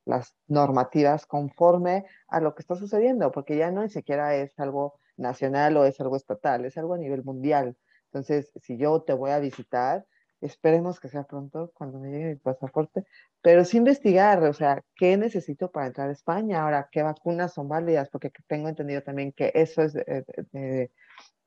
las 0.10 0.36
normativas 0.48 1.26
conforme 1.26 2.06
a 2.28 2.41
lo 2.41 2.56
que 2.56 2.63
está 2.63 2.76
sucediendo, 2.76 3.32
porque 3.32 3.58
ya 3.58 3.72
no 3.72 3.84
ni 3.84 3.89
siquiera 3.89 4.36
es 4.36 4.60
algo 4.60 5.00
nacional 5.17 5.78
o 5.78 5.86
es 5.86 6.00
algo 6.02 6.15
estatal, 6.15 6.65
es 6.65 6.78
algo 6.78 6.95
a 6.95 6.98
nivel 6.98 7.24
mundial. 7.24 7.78
Entonces, 8.06 8.52
si 8.56 8.78
yo 8.78 9.04
te 9.04 9.13
voy 9.13 9.32
a 9.32 9.39
visitar, 9.39 10.06
esperemos 10.41 11.00
que 11.00 11.10
sea 11.10 11.24
pronto 11.24 11.72
cuando 11.76 12.00
me 12.00 12.10
llegue 12.10 12.30
mi 12.30 12.36
pasaporte, 12.38 13.06
pero 13.41 13.63
sí 13.65 13.78
investigar, 13.78 14.43
o 14.43 14.54
sea, 14.54 14.84
¿qué 14.95 15.15
necesito 15.15 15.72
para 15.72 15.88
entrar 15.88 16.10
a 16.10 16.13
España? 16.13 16.63
Ahora, 16.63 16.89
¿qué 16.91 17.04
vacunas 17.04 17.54
son 17.54 17.67
válidas? 17.69 18.10
Porque 18.10 18.32
tengo 18.48 18.67
entendido 18.67 19.04
también 19.04 19.32
que 19.32 19.52
eso 19.54 19.84
es 19.84 19.93
de, 19.93 20.26
eh, 20.53 20.89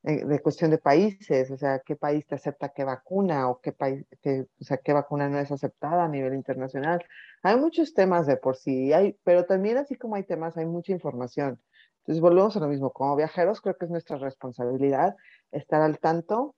de 0.03 0.41
cuestión 0.41 0.73
de 0.73 0.79
países, 0.79 1.51
o 1.53 1.57
sea, 1.57 1.79
qué 1.79 1.95
país 1.95 2.27
te 2.27 2.35
acepta 2.35 2.71
qué 2.71 2.83
vacuna 2.83 3.49
o 3.49 3.61
qué 3.61 3.71
país, 3.73 4.05
qué, 4.21 4.47
o 4.61 4.65
sea, 4.65 4.79
qué 4.79 4.93
vacuna 4.93 5.29
no 5.29 5.39
es 5.39 5.53
aceptada 5.53 6.05
a 6.05 6.09
nivel 6.09 6.35
internacional. 6.35 7.05
Hay 7.45 7.57
muchos 7.57 7.95
temas 7.95 8.27
de 8.27 8.37
por 8.37 8.57
sí, 8.57 8.93
hay, 8.93 9.17
pero 9.23 9.47
también 9.47 9.77
así 9.79 9.95
como 9.95 10.17
hay 10.17 10.25
temas, 10.25 10.57
hay 10.57 10.67
mucha 10.67 10.93
información. 10.93 11.61
Entonces 11.99 12.21
volvemos 12.21 12.57
a 12.57 12.61
lo 12.61 12.67
mismo, 12.67 12.91
como 12.91 13.15
viajeros 13.15 13.61
creo 13.61 13.77
que 13.77 13.85
es 13.85 13.91
nuestra 13.93 14.17
responsabilidad 14.19 15.15
estar 15.53 15.81
al 15.83 16.01
tanto, 16.01 16.57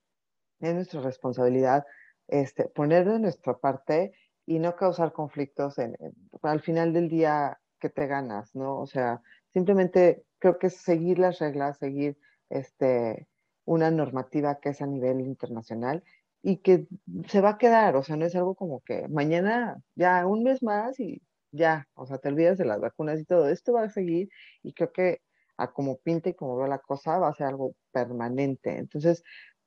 es 0.60 0.74
nuestra 0.74 1.02
responsabilidad 1.02 1.84
este, 2.28 2.68
poner 2.68 3.06
de 3.06 3.18
nuestra 3.18 3.58
parte 3.58 4.14
y 4.46 4.58
no 4.58 4.74
causar 4.74 5.12
conflictos 5.12 5.78
en, 5.78 5.96
al 6.42 6.60
final 6.60 6.94
del 6.94 7.08
día 7.10 7.58
que 7.78 7.90
te 7.90 8.06
ganas, 8.06 8.54
¿no? 8.54 8.78
O 8.78 8.86
sea, 8.86 9.20
simplemente 9.52 10.24
creo 10.38 10.58
que 10.58 10.68
es 10.68 10.78
seguir 10.78 11.18
las 11.18 11.38
reglas, 11.40 11.76
seguir 11.76 12.16
este, 12.48 13.28
una 13.64 13.90
normativa 13.90 14.56
que 14.60 14.70
es 14.70 14.82
a 14.82 14.86
nivel 14.86 15.20
internacional 15.20 16.02
y 16.42 16.58
que 16.58 16.86
se 17.28 17.40
va 17.40 17.50
a 17.50 17.58
quedar, 17.58 17.96
o 17.96 18.02
sea, 18.02 18.16
no 18.16 18.26
es 18.26 18.34
algo 18.36 18.54
como 18.54 18.80
que 18.80 19.08
mañana 19.08 19.80
ya 19.94 20.26
un 20.26 20.42
mes 20.42 20.62
más 20.62 21.00
y 21.00 21.22
ya, 21.52 21.88
o 21.94 22.06
sea, 22.06 22.18
te 22.18 22.28
olvidas 22.28 22.58
de 22.58 22.66
las 22.66 22.80
vacunas 22.80 23.20
y 23.20 23.24
todo, 23.24 23.48
esto 23.48 23.72
va 23.72 23.84
a 23.84 23.90
seguir 23.90 24.28
y 24.62 24.74
creo 24.74 24.92
que 24.92 25.20
a 25.56 25.72
como 25.72 25.98
pinta 25.98 26.28
y 26.28 26.34
como 26.34 26.56
veo 26.56 26.66
la 26.66 26.78
cosa 26.78 27.18
va 27.18 27.28
a 27.28 27.34
ser 27.34 27.46
algo 27.46 27.74
permanente. 27.92 28.76
Entonces, 28.76 29.22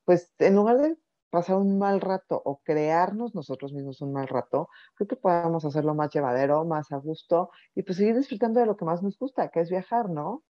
pues 0.06 0.32
en 0.40 0.56
lugar 0.56 0.78
de 0.78 0.98
pasar 1.30 1.58
un 1.58 1.78
mal 1.78 2.02
rato 2.02 2.42
o 2.44 2.62
crearnos 2.64 3.36
nosotros 3.36 3.74
mismos 3.74 4.02
un 4.02 4.14
mal 4.14 4.28
rato, 4.28 4.70
creo 4.96 5.08
que 5.08 5.16
podemos 5.16 5.66
hacerlo 5.66 5.96
más 5.96 6.14
llevadero, 6.14 6.66
más 6.66 6.92
a 6.92 6.98
gusto 6.98 7.50
y 7.76 7.84
pues 7.84 7.98
seguir 7.98 8.16
disfrutando 8.16 8.60
de 8.60 8.66
lo 8.66 8.78
que 8.78 8.86
más 8.86 9.02
nos 9.02 9.18
gusta, 9.18 9.50
que 9.50 9.62
es 9.62 9.70
viajar, 9.70 10.10
¿no? 10.10 10.44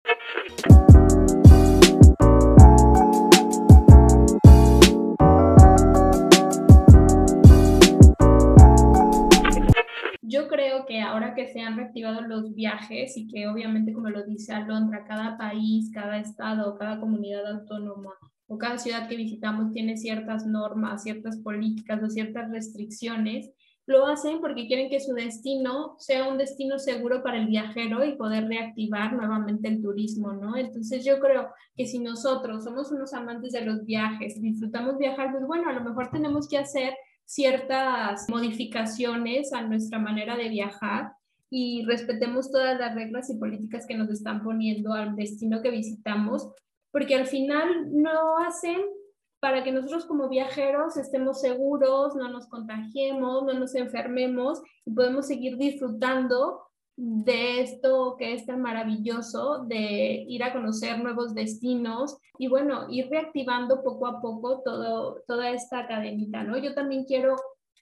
Yo 10.30 10.49
creo 10.49 10.86
que 10.86 10.99
ahora 10.99 11.34
que 11.36 11.47
se 11.47 11.61
han 11.61 11.78
reactivado 11.78 12.19
los 12.19 12.53
viajes 12.53 13.15
y 13.15 13.30
que 13.30 13.47
obviamente, 13.47 13.93
como 13.93 14.09
lo 14.09 14.25
dice 14.25 14.53
Alondra, 14.53 15.05
cada 15.07 15.38
país, 15.38 15.89
cada 15.93 16.17
estado, 16.17 16.78
cada 16.78 16.99
comunidad 16.99 17.49
autónoma 17.49 18.13
o 18.47 18.57
cada 18.57 18.78
ciudad 18.78 19.07
que 19.07 19.15
visitamos 19.15 19.71
tiene 19.71 19.95
ciertas 19.95 20.45
normas, 20.45 21.03
ciertas 21.03 21.38
políticas 21.38 22.03
o 22.03 22.09
ciertas 22.09 22.51
restricciones, 22.51 23.51
lo 23.86 24.05
hacen 24.05 24.41
porque 24.41 24.67
quieren 24.67 24.89
que 24.89 24.99
su 24.99 25.13
destino 25.13 25.95
sea 25.97 26.28
un 26.28 26.38
destino 26.38 26.78
seguro 26.78 27.23
para 27.23 27.38
el 27.38 27.47
viajero 27.47 28.03
y 28.03 28.17
poder 28.17 28.49
reactivar 28.49 29.13
nuevamente 29.13 29.69
el 29.69 29.82
turismo, 29.82 30.34
¿no? 30.34 30.57
Entonces 30.57 31.05
yo 31.05 31.21
creo 31.21 31.47
que 31.78 31.86
si 31.86 31.99
nosotros 31.99 32.65
somos 32.65 32.91
unos 32.91 33.13
amantes 33.13 33.53
de 33.53 33.61
los 33.61 33.86
viajes, 33.86 34.41
disfrutamos 34.41 34.97
viajar, 34.97 35.32
pues 35.32 35.47
bueno, 35.47 35.69
a 35.69 35.73
lo 35.73 35.86
mejor 35.86 36.11
tenemos 36.11 36.49
que 36.49 36.57
hacer 36.57 36.93
ciertas 37.28 38.30
modificaciones 38.30 39.51
a 39.51 39.61
nuestra 39.61 39.99
manera 39.99 40.38
de 40.38 40.47
viajar 40.47 41.11
y 41.49 41.86
respetemos 41.86 42.49
todas 42.51 42.80
las 42.80 42.95
reglas 42.95 43.30
y 43.30 43.38
políticas 43.38 43.86
que 43.86 43.97
nos 43.97 44.09
están 44.09 44.43
poniendo 44.43 44.93
al 44.93 45.15
destino 45.15 45.61
que 45.61 45.69
visitamos, 45.69 46.49
porque 46.89 47.15
al 47.15 47.28
final 47.28 47.89
no 47.91 48.38
hacen 48.39 48.82
para 49.39 49.63
que 49.63 49.71
nosotros 49.73 50.05
como 50.05 50.30
viajeros 50.30 50.95
estemos 50.97 51.41
seguros, 51.41 52.15
no 52.15 52.30
nos 52.30 52.47
contagiemos, 52.47 53.43
no 53.43 53.53
nos 53.53 53.75
enfermemos 53.75 54.61
y 54.86 54.91
podemos 54.91 55.28
seguir 55.28 55.57
disfrutando 55.57 56.61
de 56.97 57.61
esto 57.61 58.15
que 58.17 58.33
es 58.33 58.45
tan 58.47 58.61
maravilloso, 58.61 59.65
de 59.67 60.25
ir 60.27 60.43
a 60.43 60.51
conocer 60.51 61.01
nuevos 61.01 61.35
destinos 61.35 62.17
y 62.39 62.47
bueno, 62.47 62.87
ir 62.89 63.07
reactivando 63.09 63.83
poco 63.83 64.07
a 64.07 64.19
poco 64.19 64.61
todo, 64.65 65.21
toda 65.27 65.51
esta 65.51 65.87
cadenita, 65.87 66.43
¿no? 66.43 66.57
Yo 66.57 66.73
también 66.73 67.05
quiero 67.05 67.35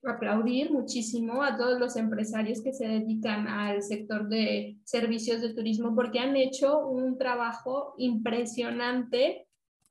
aplaudir 0.04 0.72
muchísimo 0.72 1.42
a 1.42 1.58
todos 1.58 1.80
los 1.80 1.96
empresarios 1.96 2.62
que 2.62 2.74
se 2.74 2.88
dedican 2.88 3.48
al 3.48 3.82
sector 3.82 4.28
de 4.28 4.78
servicios 4.84 5.42
de 5.42 5.54
turismo 5.54 5.96
porque 5.96 6.20
han 6.20 6.36
hecho 6.36 6.86
un 6.86 7.18
trabajo 7.18 7.96
impresionante 7.98 9.45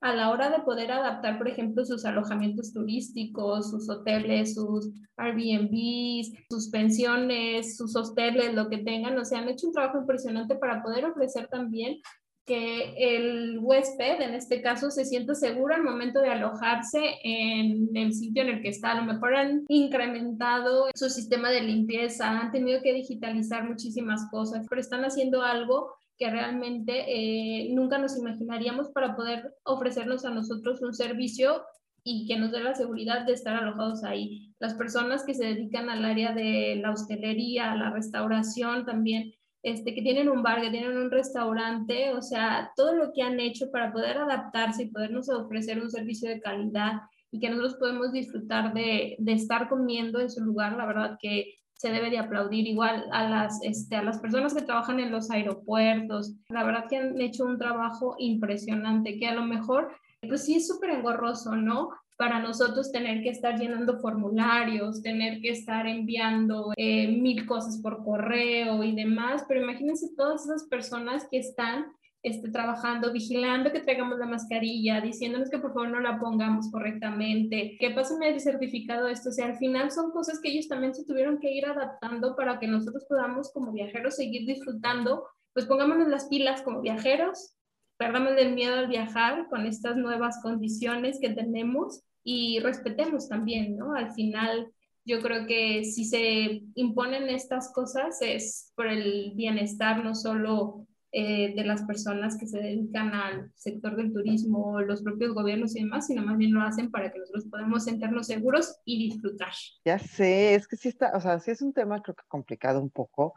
a 0.05 0.13
la 0.13 0.29
hora 0.29 0.51
de 0.51 0.59
poder 0.59 0.91
adaptar, 0.91 1.39
por 1.39 1.47
ejemplo, 1.47 1.83
sus 1.83 2.05
alojamientos 2.05 2.71
turísticos, 2.71 3.71
sus 3.71 3.89
hoteles, 3.89 4.53
sus 4.53 4.91
Airbnbs, 5.17 6.31
sus 6.47 6.69
pensiones, 6.69 7.75
sus 7.75 7.95
hosteles, 7.95 8.53
lo 8.53 8.69
que 8.69 8.77
tengan, 8.77 9.17
o 9.17 9.25
sea, 9.25 9.39
han 9.39 9.49
hecho 9.49 9.65
un 9.65 9.73
trabajo 9.73 9.97
impresionante 9.97 10.57
para 10.57 10.83
poder 10.83 11.05
ofrecer 11.05 11.47
también 11.47 12.01
que 12.45 12.93
el 13.15 13.57
huésped, 13.59 14.21
en 14.21 14.35
este 14.35 14.61
caso, 14.61 14.91
se 14.91 15.05
sienta 15.05 15.33
seguro 15.33 15.73
al 15.73 15.83
momento 15.83 16.21
de 16.21 16.29
alojarse 16.29 17.01
en 17.23 17.89
el 17.95 18.13
sitio 18.13 18.43
en 18.43 18.49
el 18.49 18.61
que 18.61 18.69
está. 18.69 18.91
A 18.91 19.01
lo 19.01 19.11
mejor 19.11 19.33
han 19.33 19.65
incrementado 19.69 20.85
su 20.93 21.09
sistema 21.09 21.49
de 21.49 21.61
limpieza, 21.61 22.29
han 22.29 22.51
tenido 22.51 22.83
que 22.83 22.93
digitalizar 22.93 23.67
muchísimas 23.67 24.29
cosas, 24.29 24.67
pero 24.69 24.79
están 24.79 25.03
haciendo 25.03 25.41
algo 25.41 25.95
que 26.17 26.29
realmente 26.29 27.05
eh, 27.07 27.69
nunca 27.73 27.97
nos 27.97 28.17
imaginaríamos 28.17 28.89
para 28.89 29.15
poder 29.15 29.53
ofrecernos 29.63 30.25
a 30.25 30.31
nosotros 30.31 30.81
un 30.81 30.93
servicio 30.93 31.63
y 32.03 32.27
que 32.27 32.37
nos 32.37 32.51
dé 32.51 32.59
la 32.61 32.75
seguridad 32.75 33.25
de 33.25 33.33
estar 33.33 33.55
alojados 33.55 34.03
ahí. 34.03 34.53
Las 34.59 34.75
personas 34.75 35.25
que 35.25 35.33
se 35.33 35.45
dedican 35.45 35.89
al 35.89 36.05
área 36.05 36.33
de 36.33 36.77
la 36.81 36.91
hostelería, 36.91 37.75
la 37.75 37.89
restauración 37.89 38.85
también, 38.85 39.33
este, 39.63 39.95
que 39.95 40.03
tienen 40.03 40.29
un 40.29 40.43
bar, 40.43 40.61
que 40.61 40.69
tienen 40.69 40.95
un 40.95 41.09
restaurante, 41.09 42.13
o 42.13 42.21
sea, 42.21 42.71
todo 42.75 42.93
lo 42.93 43.11
que 43.11 43.23
han 43.23 43.39
hecho 43.39 43.71
para 43.71 43.91
poder 43.91 44.19
adaptarse 44.19 44.83
y 44.83 44.91
podernos 44.91 45.27
ofrecer 45.29 45.81
un 45.81 45.89
servicio 45.89 46.29
de 46.29 46.39
calidad 46.39 47.01
y 47.31 47.39
que 47.39 47.49
nosotros 47.49 47.77
podemos 47.79 48.11
disfrutar 48.11 48.73
de, 48.75 49.15
de 49.17 49.33
estar 49.33 49.67
comiendo 49.67 50.19
en 50.19 50.29
su 50.29 50.43
lugar, 50.43 50.77
la 50.77 50.85
verdad 50.85 51.17
que 51.19 51.55
se 51.77 51.91
debe 51.91 52.09
de 52.09 52.19
aplaudir 52.19 52.67
igual 52.67 53.05
a 53.11 53.29
las, 53.29 53.61
este, 53.63 53.95
a 53.95 54.03
las 54.03 54.19
personas 54.19 54.53
que 54.53 54.61
trabajan 54.61 54.99
en 54.99 55.11
los 55.11 55.29
aeropuertos. 55.29 56.33
La 56.49 56.63
verdad 56.63 56.85
que 56.89 56.97
han 56.97 57.19
hecho 57.19 57.45
un 57.45 57.57
trabajo 57.57 58.15
impresionante, 58.17 59.17
que 59.17 59.27
a 59.27 59.35
lo 59.35 59.43
mejor, 59.45 59.91
pues 60.27 60.45
sí 60.45 60.55
es 60.55 60.67
súper 60.67 60.91
engorroso, 60.91 61.55
¿no? 61.55 61.89
Para 62.17 62.39
nosotros 62.39 62.93
tener 62.93 63.21
que 63.21 63.29
estar 63.29 63.59
llenando 63.59 63.99
formularios, 63.99 65.01
tener 65.01 65.41
que 65.41 65.49
estar 65.49 65.85
enviando 65.85 66.71
eh, 66.77 67.09
mil 67.09 67.45
cosas 67.45 67.77
por 67.79 68.05
correo 68.05 68.81
y 68.83 68.95
demás, 68.95 69.43
pero 69.47 69.61
imagínense 69.61 70.15
todas 70.15 70.45
esas 70.45 70.63
personas 70.63 71.27
que 71.29 71.39
están 71.39 71.87
esté 72.29 72.49
trabajando, 72.49 73.11
vigilando 73.11 73.71
que 73.71 73.81
traigamos 73.81 74.17
la 74.17 74.25
mascarilla, 74.25 75.01
diciéndonos 75.01 75.49
que 75.49 75.59
por 75.59 75.73
favor 75.73 75.89
no 75.89 75.99
la 75.99 76.19
pongamos 76.19 76.71
correctamente, 76.71 77.77
que 77.79 77.91
pásame 77.91 78.29
el 78.29 78.39
certificado 78.39 79.07
esto, 79.07 79.29
o 79.29 79.31
sea, 79.31 79.45
al 79.45 79.57
final 79.57 79.91
son 79.91 80.11
cosas 80.11 80.39
que 80.41 80.49
ellos 80.49 80.67
también 80.67 80.93
se 80.93 81.05
tuvieron 81.05 81.39
que 81.39 81.51
ir 81.51 81.65
adaptando 81.65 82.35
para 82.35 82.59
que 82.59 82.67
nosotros 82.67 83.05
podamos 83.07 83.51
como 83.53 83.71
viajeros 83.71 84.15
seguir 84.15 84.47
disfrutando, 84.47 85.25
pues 85.53 85.65
pongámonos 85.65 86.07
las 86.07 86.25
pilas 86.25 86.61
como 86.61 86.81
viajeros, 86.81 87.55
perdamos 87.97 88.33
el 88.37 88.53
miedo 88.53 88.75
al 88.75 88.87
viajar 88.87 89.47
con 89.49 89.65
estas 89.65 89.95
nuevas 89.95 90.41
condiciones 90.41 91.19
que 91.19 91.29
tenemos 91.29 92.03
y 92.23 92.59
respetemos 92.59 93.29
también, 93.29 93.77
¿no? 93.77 93.93
Al 93.93 94.11
final 94.13 94.71
yo 95.05 95.21
creo 95.21 95.45
que 95.45 95.83
si 95.85 96.03
se 96.03 96.63
imponen 96.73 97.29
estas 97.29 97.71
cosas 97.71 98.21
es 98.21 98.73
por 98.75 98.87
el 98.87 99.33
bienestar 99.35 100.03
no 100.03 100.15
solo 100.15 100.87
eh, 101.17 101.53
de 101.55 101.63
las 101.63 101.81
personas 101.83 102.37
que 102.37 102.45
se 102.45 102.59
dedican 102.59 103.13
al 103.13 103.49
sector 103.55 103.95
del 103.95 104.11
turismo, 104.11 104.81
los 104.81 105.01
propios 105.01 105.33
gobiernos 105.33 105.73
y 105.73 105.79
demás, 105.79 106.07
sino 106.07 106.21
más 106.23 106.37
bien 106.37 106.53
lo 106.53 106.61
hacen 106.61 106.91
para 106.91 107.09
que 107.09 107.19
nosotros 107.19 107.45
podamos 107.49 107.85
sentirnos 107.85 108.27
seguros 108.27 108.81
y 108.83 109.11
disfrutar. 109.11 109.53
Ya 109.85 109.97
sé, 109.97 110.55
es 110.55 110.67
que 110.67 110.75
sí 110.75 110.89
está, 110.89 111.13
o 111.15 111.21
sea, 111.21 111.39
sí 111.39 111.51
es 111.51 111.61
un 111.61 111.71
tema 111.71 112.01
creo 112.01 112.15
que 112.15 112.23
complicado 112.27 112.81
un 112.81 112.89
poco, 112.89 113.33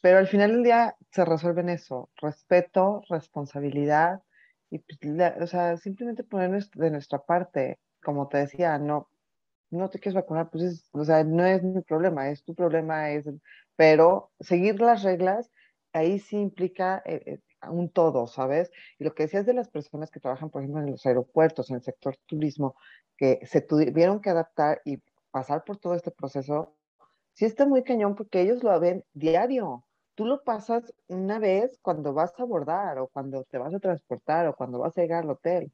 pero 0.00 0.18
al 0.18 0.26
final 0.26 0.50
del 0.50 0.64
día 0.64 0.96
se 1.12 1.24
resuelve 1.24 1.60
en 1.60 1.68
eso, 1.68 2.10
respeto, 2.20 3.04
responsabilidad 3.08 4.20
y, 4.68 4.80
pues, 4.80 4.98
o 5.40 5.46
sea, 5.46 5.76
simplemente 5.76 6.24
poner 6.24 6.50
de 6.50 6.90
nuestra 6.90 7.20
parte, 7.20 7.78
como 8.02 8.26
te 8.26 8.38
decía, 8.38 8.76
no, 8.80 9.08
no 9.70 9.88
te 9.88 10.00
quieres 10.00 10.16
vacunar, 10.16 10.50
pues 10.50 10.64
es, 10.64 10.88
o 10.90 11.04
sea, 11.04 11.22
no 11.22 11.46
es 11.46 11.62
mi 11.62 11.80
problema, 11.82 12.28
es 12.28 12.42
tu 12.42 12.56
problema, 12.56 13.12
es, 13.12 13.24
pero 13.76 14.32
seguir 14.40 14.80
las 14.80 15.04
reglas 15.04 15.48
ahí 15.92 16.18
sí 16.18 16.36
implica 16.36 17.02
eh, 17.04 17.22
eh, 17.26 17.40
un 17.68 17.90
todo, 17.90 18.26
¿sabes? 18.26 18.70
Y 18.98 19.04
lo 19.04 19.14
que 19.14 19.24
decías 19.24 19.46
de 19.46 19.54
las 19.54 19.68
personas 19.68 20.10
que 20.10 20.20
trabajan, 20.20 20.50
por 20.50 20.62
ejemplo, 20.62 20.82
en 20.82 20.90
los 20.92 21.04
aeropuertos, 21.06 21.70
en 21.70 21.76
el 21.76 21.82
sector 21.82 22.16
turismo, 22.26 22.76
que 23.16 23.40
se 23.46 23.60
tuvieron 23.60 24.20
que 24.20 24.30
adaptar 24.30 24.80
y 24.84 24.98
pasar 25.30 25.64
por 25.64 25.76
todo 25.78 25.94
este 25.94 26.10
proceso, 26.10 26.74
sí 27.34 27.44
está 27.44 27.66
muy 27.66 27.82
cañón 27.82 28.14
porque 28.14 28.40
ellos 28.40 28.62
lo 28.62 28.78
ven 28.80 29.04
diario. 29.12 29.84
Tú 30.14 30.26
lo 30.26 30.42
pasas 30.42 30.92
una 31.08 31.38
vez 31.38 31.78
cuando 31.82 32.12
vas 32.12 32.32
a 32.38 32.42
abordar 32.42 32.98
o 32.98 33.08
cuando 33.08 33.44
te 33.44 33.58
vas 33.58 33.74
a 33.74 33.80
transportar 33.80 34.46
o 34.46 34.54
cuando 34.54 34.78
vas 34.78 34.96
a 34.96 35.02
llegar 35.02 35.24
al 35.24 35.30
hotel. 35.30 35.72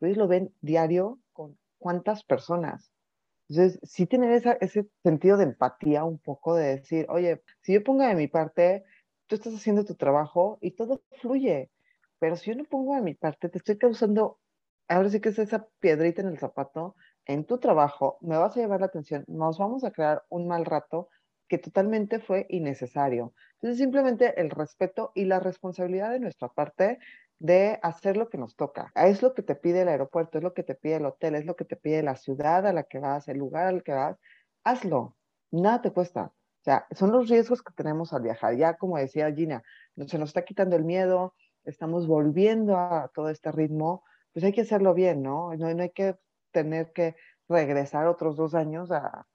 Ellos 0.00 0.16
lo 0.16 0.28
ven 0.28 0.54
diario 0.60 1.18
con 1.32 1.58
cuántas 1.78 2.24
personas. 2.24 2.92
Entonces, 3.48 3.80
sí 3.82 4.06
tener 4.06 4.30
ese 4.60 4.88
sentido 5.02 5.36
de 5.36 5.44
empatía 5.44 6.04
un 6.04 6.18
poco, 6.18 6.54
de 6.54 6.76
decir, 6.76 7.06
oye, 7.08 7.42
si 7.62 7.74
yo 7.74 7.82
pongo 7.82 8.04
de 8.04 8.14
mi 8.14 8.28
parte, 8.28 8.84
tú 9.30 9.36
estás 9.36 9.54
haciendo 9.54 9.84
tu 9.84 9.94
trabajo 9.94 10.58
y 10.60 10.72
todo 10.72 11.02
fluye. 11.20 11.70
Pero 12.18 12.36
si 12.36 12.50
yo 12.50 12.56
no 12.56 12.64
pongo 12.64 12.96
de 12.96 13.00
mi 13.02 13.14
parte, 13.14 13.48
te 13.48 13.58
estoy 13.58 13.78
causando, 13.78 14.40
ahora 14.88 15.08
sí 15.08 15.20
que 15.20 15.28
es 15.30 15.38
esa 15.38 15.68
piedrita 15.78 16.20
en 16.20 16.28
el 16.28 16.38
zapato, 16.38 16.96
en 17.26 17.44
tu 17.44 17.58
trabajo, 17.58 18.18
me 18.22 18.36
vas 18.36 18.56
a 18.56 18.60
llevar 18.60 18.80
la 18.80 18.86
atención, 18.86 19.24
nos 19.28 19.56
vamos 19.58 19.84
a 19.84 19.92
crear 19.92 20.24
un 20.30 20.48
mal 20.48 20.64
rato 20.64 21.08
que 21.48 21.58
totalmente 21.58 22.18
fue 22.18 22.46
innecesario. 22.48 23.32
Entonces, 23.54 23.78
simplemente 23.78 24.40
el 24.40 24.50
respeto 24.50 25.12
y 25.14 25.26
la 25.26 25.38
responsabilidad 25.38 26.10
de 26.10 26.20
nuestra 26.20 26.48
parte 26.48 26.98
de 27.38 27.78
hacer 27.82 28.16
lo 28.16 28.28
que 28.28 28.38
nos 28.38 28.56
toca. 28.56 28.90
Es 28.96 29.22
lo 29.22 29.32
que 29.34 29.42
te 29.42 29.54
pide 29.54 29.82
el 29.82 29.88
aeropuerto, 29.88 30.38
es 30.38 30.44
lo 30.44 30.54
que 30.54 30.64
te 30.64 30.74
pide 30.74 30.96
el 30.96 31.06
hotel, 31.06 31.36
es 31.36 31.46
lo 31.46 31.54
que 31.56 31.64
te 31.64 31.76
pide 31.76 32.02
la 32.02 32.16
ciudad 32.16 32.66
a 32.66 32.72
la 32.72 32.82
que 32.82 32.98
vas, 32.98 33.28
el 33.28 33.38
lugar 33.38 33.68
al 33.68 33.84
que 33.84 33.92
vas. 33.92 34.18
Hazlo, 34.64 35.16
nada 35.52 35.82
te 35.82 35.92
cuesta. 35.92 36.32
O 36.60 36.62
sea, 36.62 36.86
son 36.92 37.12
los 37.12 37.28
riesgos 37.28 37.62
que 37.62 37.72
tenemos 37.72 38.12
al 38.12 38.22
viajar. 38.22 38.56
Ya 38.56 38.74
como 38.76 38.98
decía 38.98 39.32
Gina, 39.32 39.62
se 40.06 40.18
nos 40.18 40.30
está 40.30 40.44
quitando 40.44 40.76
el 40.76 40.84
miedo, 40.84 41.34
estamos 41.64 42.06
volviendo 42.06 42.76
a 42.76 43.10
todo 43.14 43.30
este 43.30 43.50
ritmo, 43.52 44.04
pues 44.32 44.44
hay 44.44 44.52
que 44.52 44.62
hacerlo 44.62 44.94
bien, 44.94 45.22
¿no? 45.22 45.54
No, 45.56 45.74
no 45.74 45.82
hay 45.82 45.90
que 45.90 46.16
tener 46.52 46.92
que 46.92 47.16
regresar 47.48 48.06
otros 48.06 48.36
dos 48.36 48.54
años 48.54 48.90
a, 48.90 49.26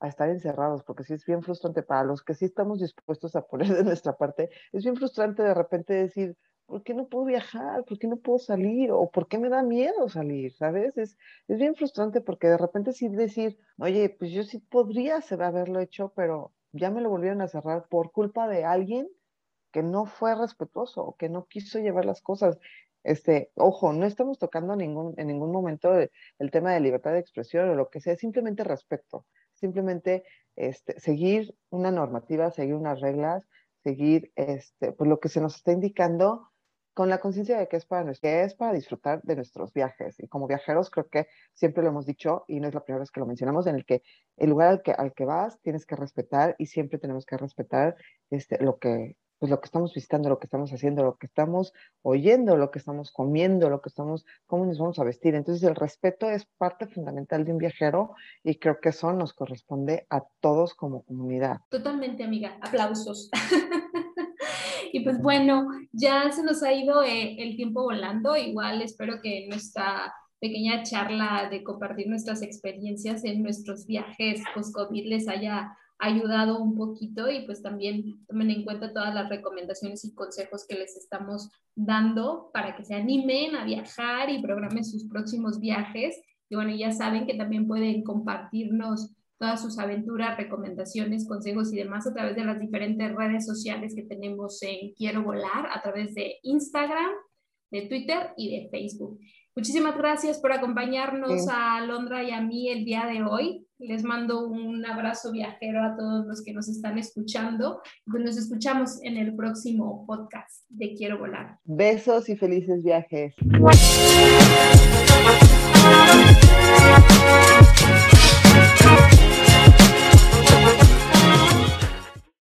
a 0.00 0.08
estar 0.08 0.28
encerrados, 0.30 0.84
porque 0.84 1.04
sí 1.04 1.14
es 1.14 1.24
bien 1.26 1.42
frustrante 1.42 1.82
para 1.82 2.04
los 2.04 2.22
que 2.22 2.34
sí 2.34 2.44
estamos 2.44 2.80
dispuestos 2.80 3.34
a 3.36 3.42
poner 3.42 3.68
de 3.74 3.84
nuestra 3.84 4.16
parte, 4.16 4.50
es 4.72 4.84
bien 4.84 4.96
frustrante 4.96 5.42
de 5.42 5.54
repente 5.54 5.94
decir, 5.94 6.36
¿por 6.66 6.82
qué 6.82 6.94
no 6.94 7.08
puedo 7.08 7.24
viajar? 7.24 7.84
¿Por 7.84 7.98
qué 7.98 8.06
no 8.06 8.18
puedo 8.18 8.38
salir? 8.38 8.92
¿O 8.92 9.10
por 9.10 9.26
qué 9.26 9.38
me 9.38 9.48
da 9.48 9.62
miedo 9.62 10.08
salir? 10.08 10.52
¿Sabes? 10.54 10.96
Es, 10.98 11.16
es 11.48 11.58
bien 11.58 11.74
frustrante 11.74 12.20
porque 12.20 12.48
de 12.48 12.58
repente 12.58 12.92
sí 12.92 13.08
decir, 13.08 13.58
oye, 13.78 14.14
pues 14.18 14.30
yo 14.30 14.42
sí 14.44 14.58
podría 14.58 15.20
haberlo 15.40 15.80
hecho, 15.80 16.12
pero 16.14 16.52
ya 16.72 16.90
me 16.90 17.00
lo 17.00 17.10
volvieron 17.10 17.40
a 17.40 17.48
cerrar 17.48 17.86
por 17.88 18.12
culpa 18.12 18.48
de 18.48 18.64
alguien 18.64 19.08
que 19.72 19.82
no 19.82 20.06
fue 20.06 20.34
respetuoso, 20.34 21.16
que 21.18 21.28
no 21.28 21.46
quiso 21.46 21.78
llevar 21.78 22.04
las 22.04 22.22
cosas. 22.22 22.58
Este, 23.04 23.50
ojo, 23.54 23.92
no 23.92 24.06
estamos 24.06 24.38
tocando 24.38 24.76
ningún, 24.76 25.14
en 25.16 25.28
ningún 25.28 25.52
momento 25.52 25.94
el 25.96 26.50
tema 26.50 26.72
de 26.72 26.80
libertad 26.80 27.12
de 27.12 27.20
expresión 27.20 27.68
o 27.68 27.74
lo 27.74 27.90
que 27.90 28.00
sea, 28.00 28.16
simplemente 28.16 28.64
respeto, 28.64 29.26
simplemente 29.54 30.24
este, 30.56 30.98
seguir 30.98 31.54
una 31.70 31.90
normativa, 31.90 32.50
seguir 32.50 32.74
unas 32.74 33.00
reglas, 33.00 33.46
seguir 33.82 34.32
este, 34.36 34.92
pues 34.92 35.08
lo 35.08 35.20
que 35.20 35.28
se 35.28 35.40
nos 35.40 35.56
está 35.56 35.72
indicando 35.72 36.50
con 36.98 37.08
la 37.08 37.20
conciencia 37.20 37.56
de 37.56 37.68
que 37.68 37.76
es 37.76 37.86
para 37.86 38.12
que 38.12 38.42
es 38.42 38.54
para 38.56 38.72
disfrutar 38.72 39.22
de 39.22 39.36
nuestros 39.36 39.72
viajes. 39.72 40.18
Y 40.18 40.26
como 40.26 40.48
viajeros 40.48 40.90
creo 40.90 41.06
que 41.08 41.28
siempre 41.54 41.84
lo 41.84 41.90
hemos 41.90 42.06
dicho 42.06 42.44
y 42.48 42.58
no 42.58 42.66
es 42.66 42.74
la 42.74 42.82
primera 42.82 42.98
vez 42.98 43.12
que 43.12 43.20
lo 43.20 43.26
mencionamos, 43.26 43.68
en 43.68 43.76
el 43.76 43.84
que 43.84 44.02
el 44.36 44.50
lugar 44.50 44.66
al 44.66 44.82
que, 44.82 44.90
al 44.90 45.14
que 45.14 45.24
vas 45.24 45.60
tienes 45.60 45.86
que 45.86 45.94
respetar 45.94 46.56
y 46.58 46.66
siempre 46.66 46.98
tenemos 46.98 47.24
que 47.24 47.36
respetar 47.36 47.94
este, 48.30 48.60
lo 48.60 48.78
que 48.80 49.16
pues 49.38 49.48
lo 49.48 49.60
que 49.60 49.66
estamos 49.66 49.94
visitando, 49.94 50.28
lo 50.28 50.40
que 50.40 50.46
estamos 50.46 50.72
haciendo, 50.72 51.04
lo 51.04 51.16
que 51.16 51.26
estamos 51.26 51.72
oyendo, 52.02 52.56
lo 52.56 52.72
que 52.72 52.80
estamos 52.80 53.12
comiendo, 53.12 53.70
lo 53.70 53.80
que 53.80 53.90
estamos, 53.90 54.26
cómo 54.46 54.66
nos 54.66 54.78
vamos 54.78 54.98
a 54.98 55.04
vestir. 55.04 55.36
Entonces 55.36 55.62
el 55.62 55.76
respeto 55.76 56.28
es 56.28 56.46
parte 56.56 56.88
fundamental 56.88 57.44
de 57.44 57.52
un 57.52 57.58
viajero 57.58 58.16
y 58.42 58.56
creo 58.56 58.80
que 58.80 58.88
eso 58.88 59.12
nos 59.12 59.34
corresponde 59.34 60.04
a 60.10 60.24
todos 60.40 60.74
como 60.74 61.04
comunidad. 61.04 61.60
Totalmente, 61.68 62.24
amiga. 62.24 62.58
Aplausos. 62.60 63.30
y 64.92 65.00
pues 65.00 65.20
bueno, 65.20 65.68
ya 65.92 66.30
se 66.30 66.42
nos 66.42 66.62
ha 66.62 66.72
ido 66.72 67.02
eh, 67.02 67.36
el 67.38 67.56
tiempo 67.56 67.82
volando. 67.82 68.36
Igual 68.36 68.82
espero 68.82 69.20
que 69.22 69.46
nuestra 69.48 70.12
pequeña 70.40 70.82
charla 70.82 71.48
de 71.50 71.64
compartir 71.64 72.08
nuestras 72.08 72.42
experiencias 72.42 73.24
en 73.24 73.42
nuestros 73.42 73.86
viajes 73.86 74.42
post-COVID 74.54 75.06
les 75.06 75.28
haya 75.28 75.76
ayudado 75.98 76.60
un 76.60 76.76
poquito 76.76 77.28
y 77.28 77.44
pues 77.44 77.60
también 77.60 78.24
tomen 78.26 78.50
en 78.50 78.64
cuenta 78.64 78.92
todas 78.92 79.12
las 79.14 79.28
recomendaciones 79.28 80.04
y 80.04 80.14
consejos 80.14 80.64
que 80.68 80.76
les 80.76 80.96
estamos 80.96 81.50
dando 81.74 82.50
para 82.52 82.76
que 82.76 82.84
se 82.84 82.94
animen 82.94 83.56
a 83.56 83.64
viajar 83.64 84.30
y 84.30 84.40
programen 84.40 84.84
sus 84.84 85.08
próximos 85.08 85.58
viajes. 85.58 86.20
Y 86.48 86.54
bueno, 86.54 86.74
ya 86.74 86.92
saben 86.92 87.26
que 87.26 87.34
también 87.34 87.66
pueden 87.66 88.04
compartirnos 88.04 89.12
todas 89.38 89.62
sus 89.62 89.78
aventuras, 89.78 90.36
recomendaciones, 90.36 91.26
consejos 91.26 91.72
y 91.72 91.76
demás 91.76 92.06
a 92.06 92.12
través 92.12 92.36
de 92.36 92.44
las 92.44 92.58
diferentes 92.58 93.14
redes 93.14 93.46
sociales 93.46 93.94
que 93.94 94.02
tenemos 94.02 94.62
en 94.62 94.92
Quiero 94.94 95.22
Volar, 95.22 95.68
a 95.72 95.80
través 95.80 96.14
de 96.14 96.36
Instagram, 96.42 97.10
de 97.70 97.82
Twitter 97.82 98.30
y 98.36 98.56
de 98.56 98.68
Facebook. 98.70 99.18
Muchísimas 99.58 99.96
gracias 99.96 100.38
por 100.40 100.52
acompañarnos 100.52 101.48
a 101.50 101.80
Londra 101.84 102.22
y 102.22 102.30
a 102.30 102.40
mí 102.40 102.70
el 102.70 102.84
día 102.84 103.06
de 103.06 103.24
hoy. 103.24 103.66
Les 103.80 104.04
mando 104.04 104.46
un 104.46 104.86
abrazo 104.86 105.32
viajero 105.32 105.82
a 105.82 105.96
todos 105.96 106.26
los 106.26 106.44
que 106.44 106.52
nos 106.52 106.68
están 106.68 106.96
escuchando. 106.96 107.80
Pues 108.06 108.22
nos 108.22 108.36
escuchamos 108.36 109.02
en 109.02 109.16
el 109.16 109.34
próximo 109.34 110.04
podcast 110.06 110.64
de 110.68 110.94
Quiero 110.94 111.18
Volar. 111.18 111.58
Besos 111.64 112.28
y 112.28 112.36
felices 112.36 112.84
viajes. 112.84 113.34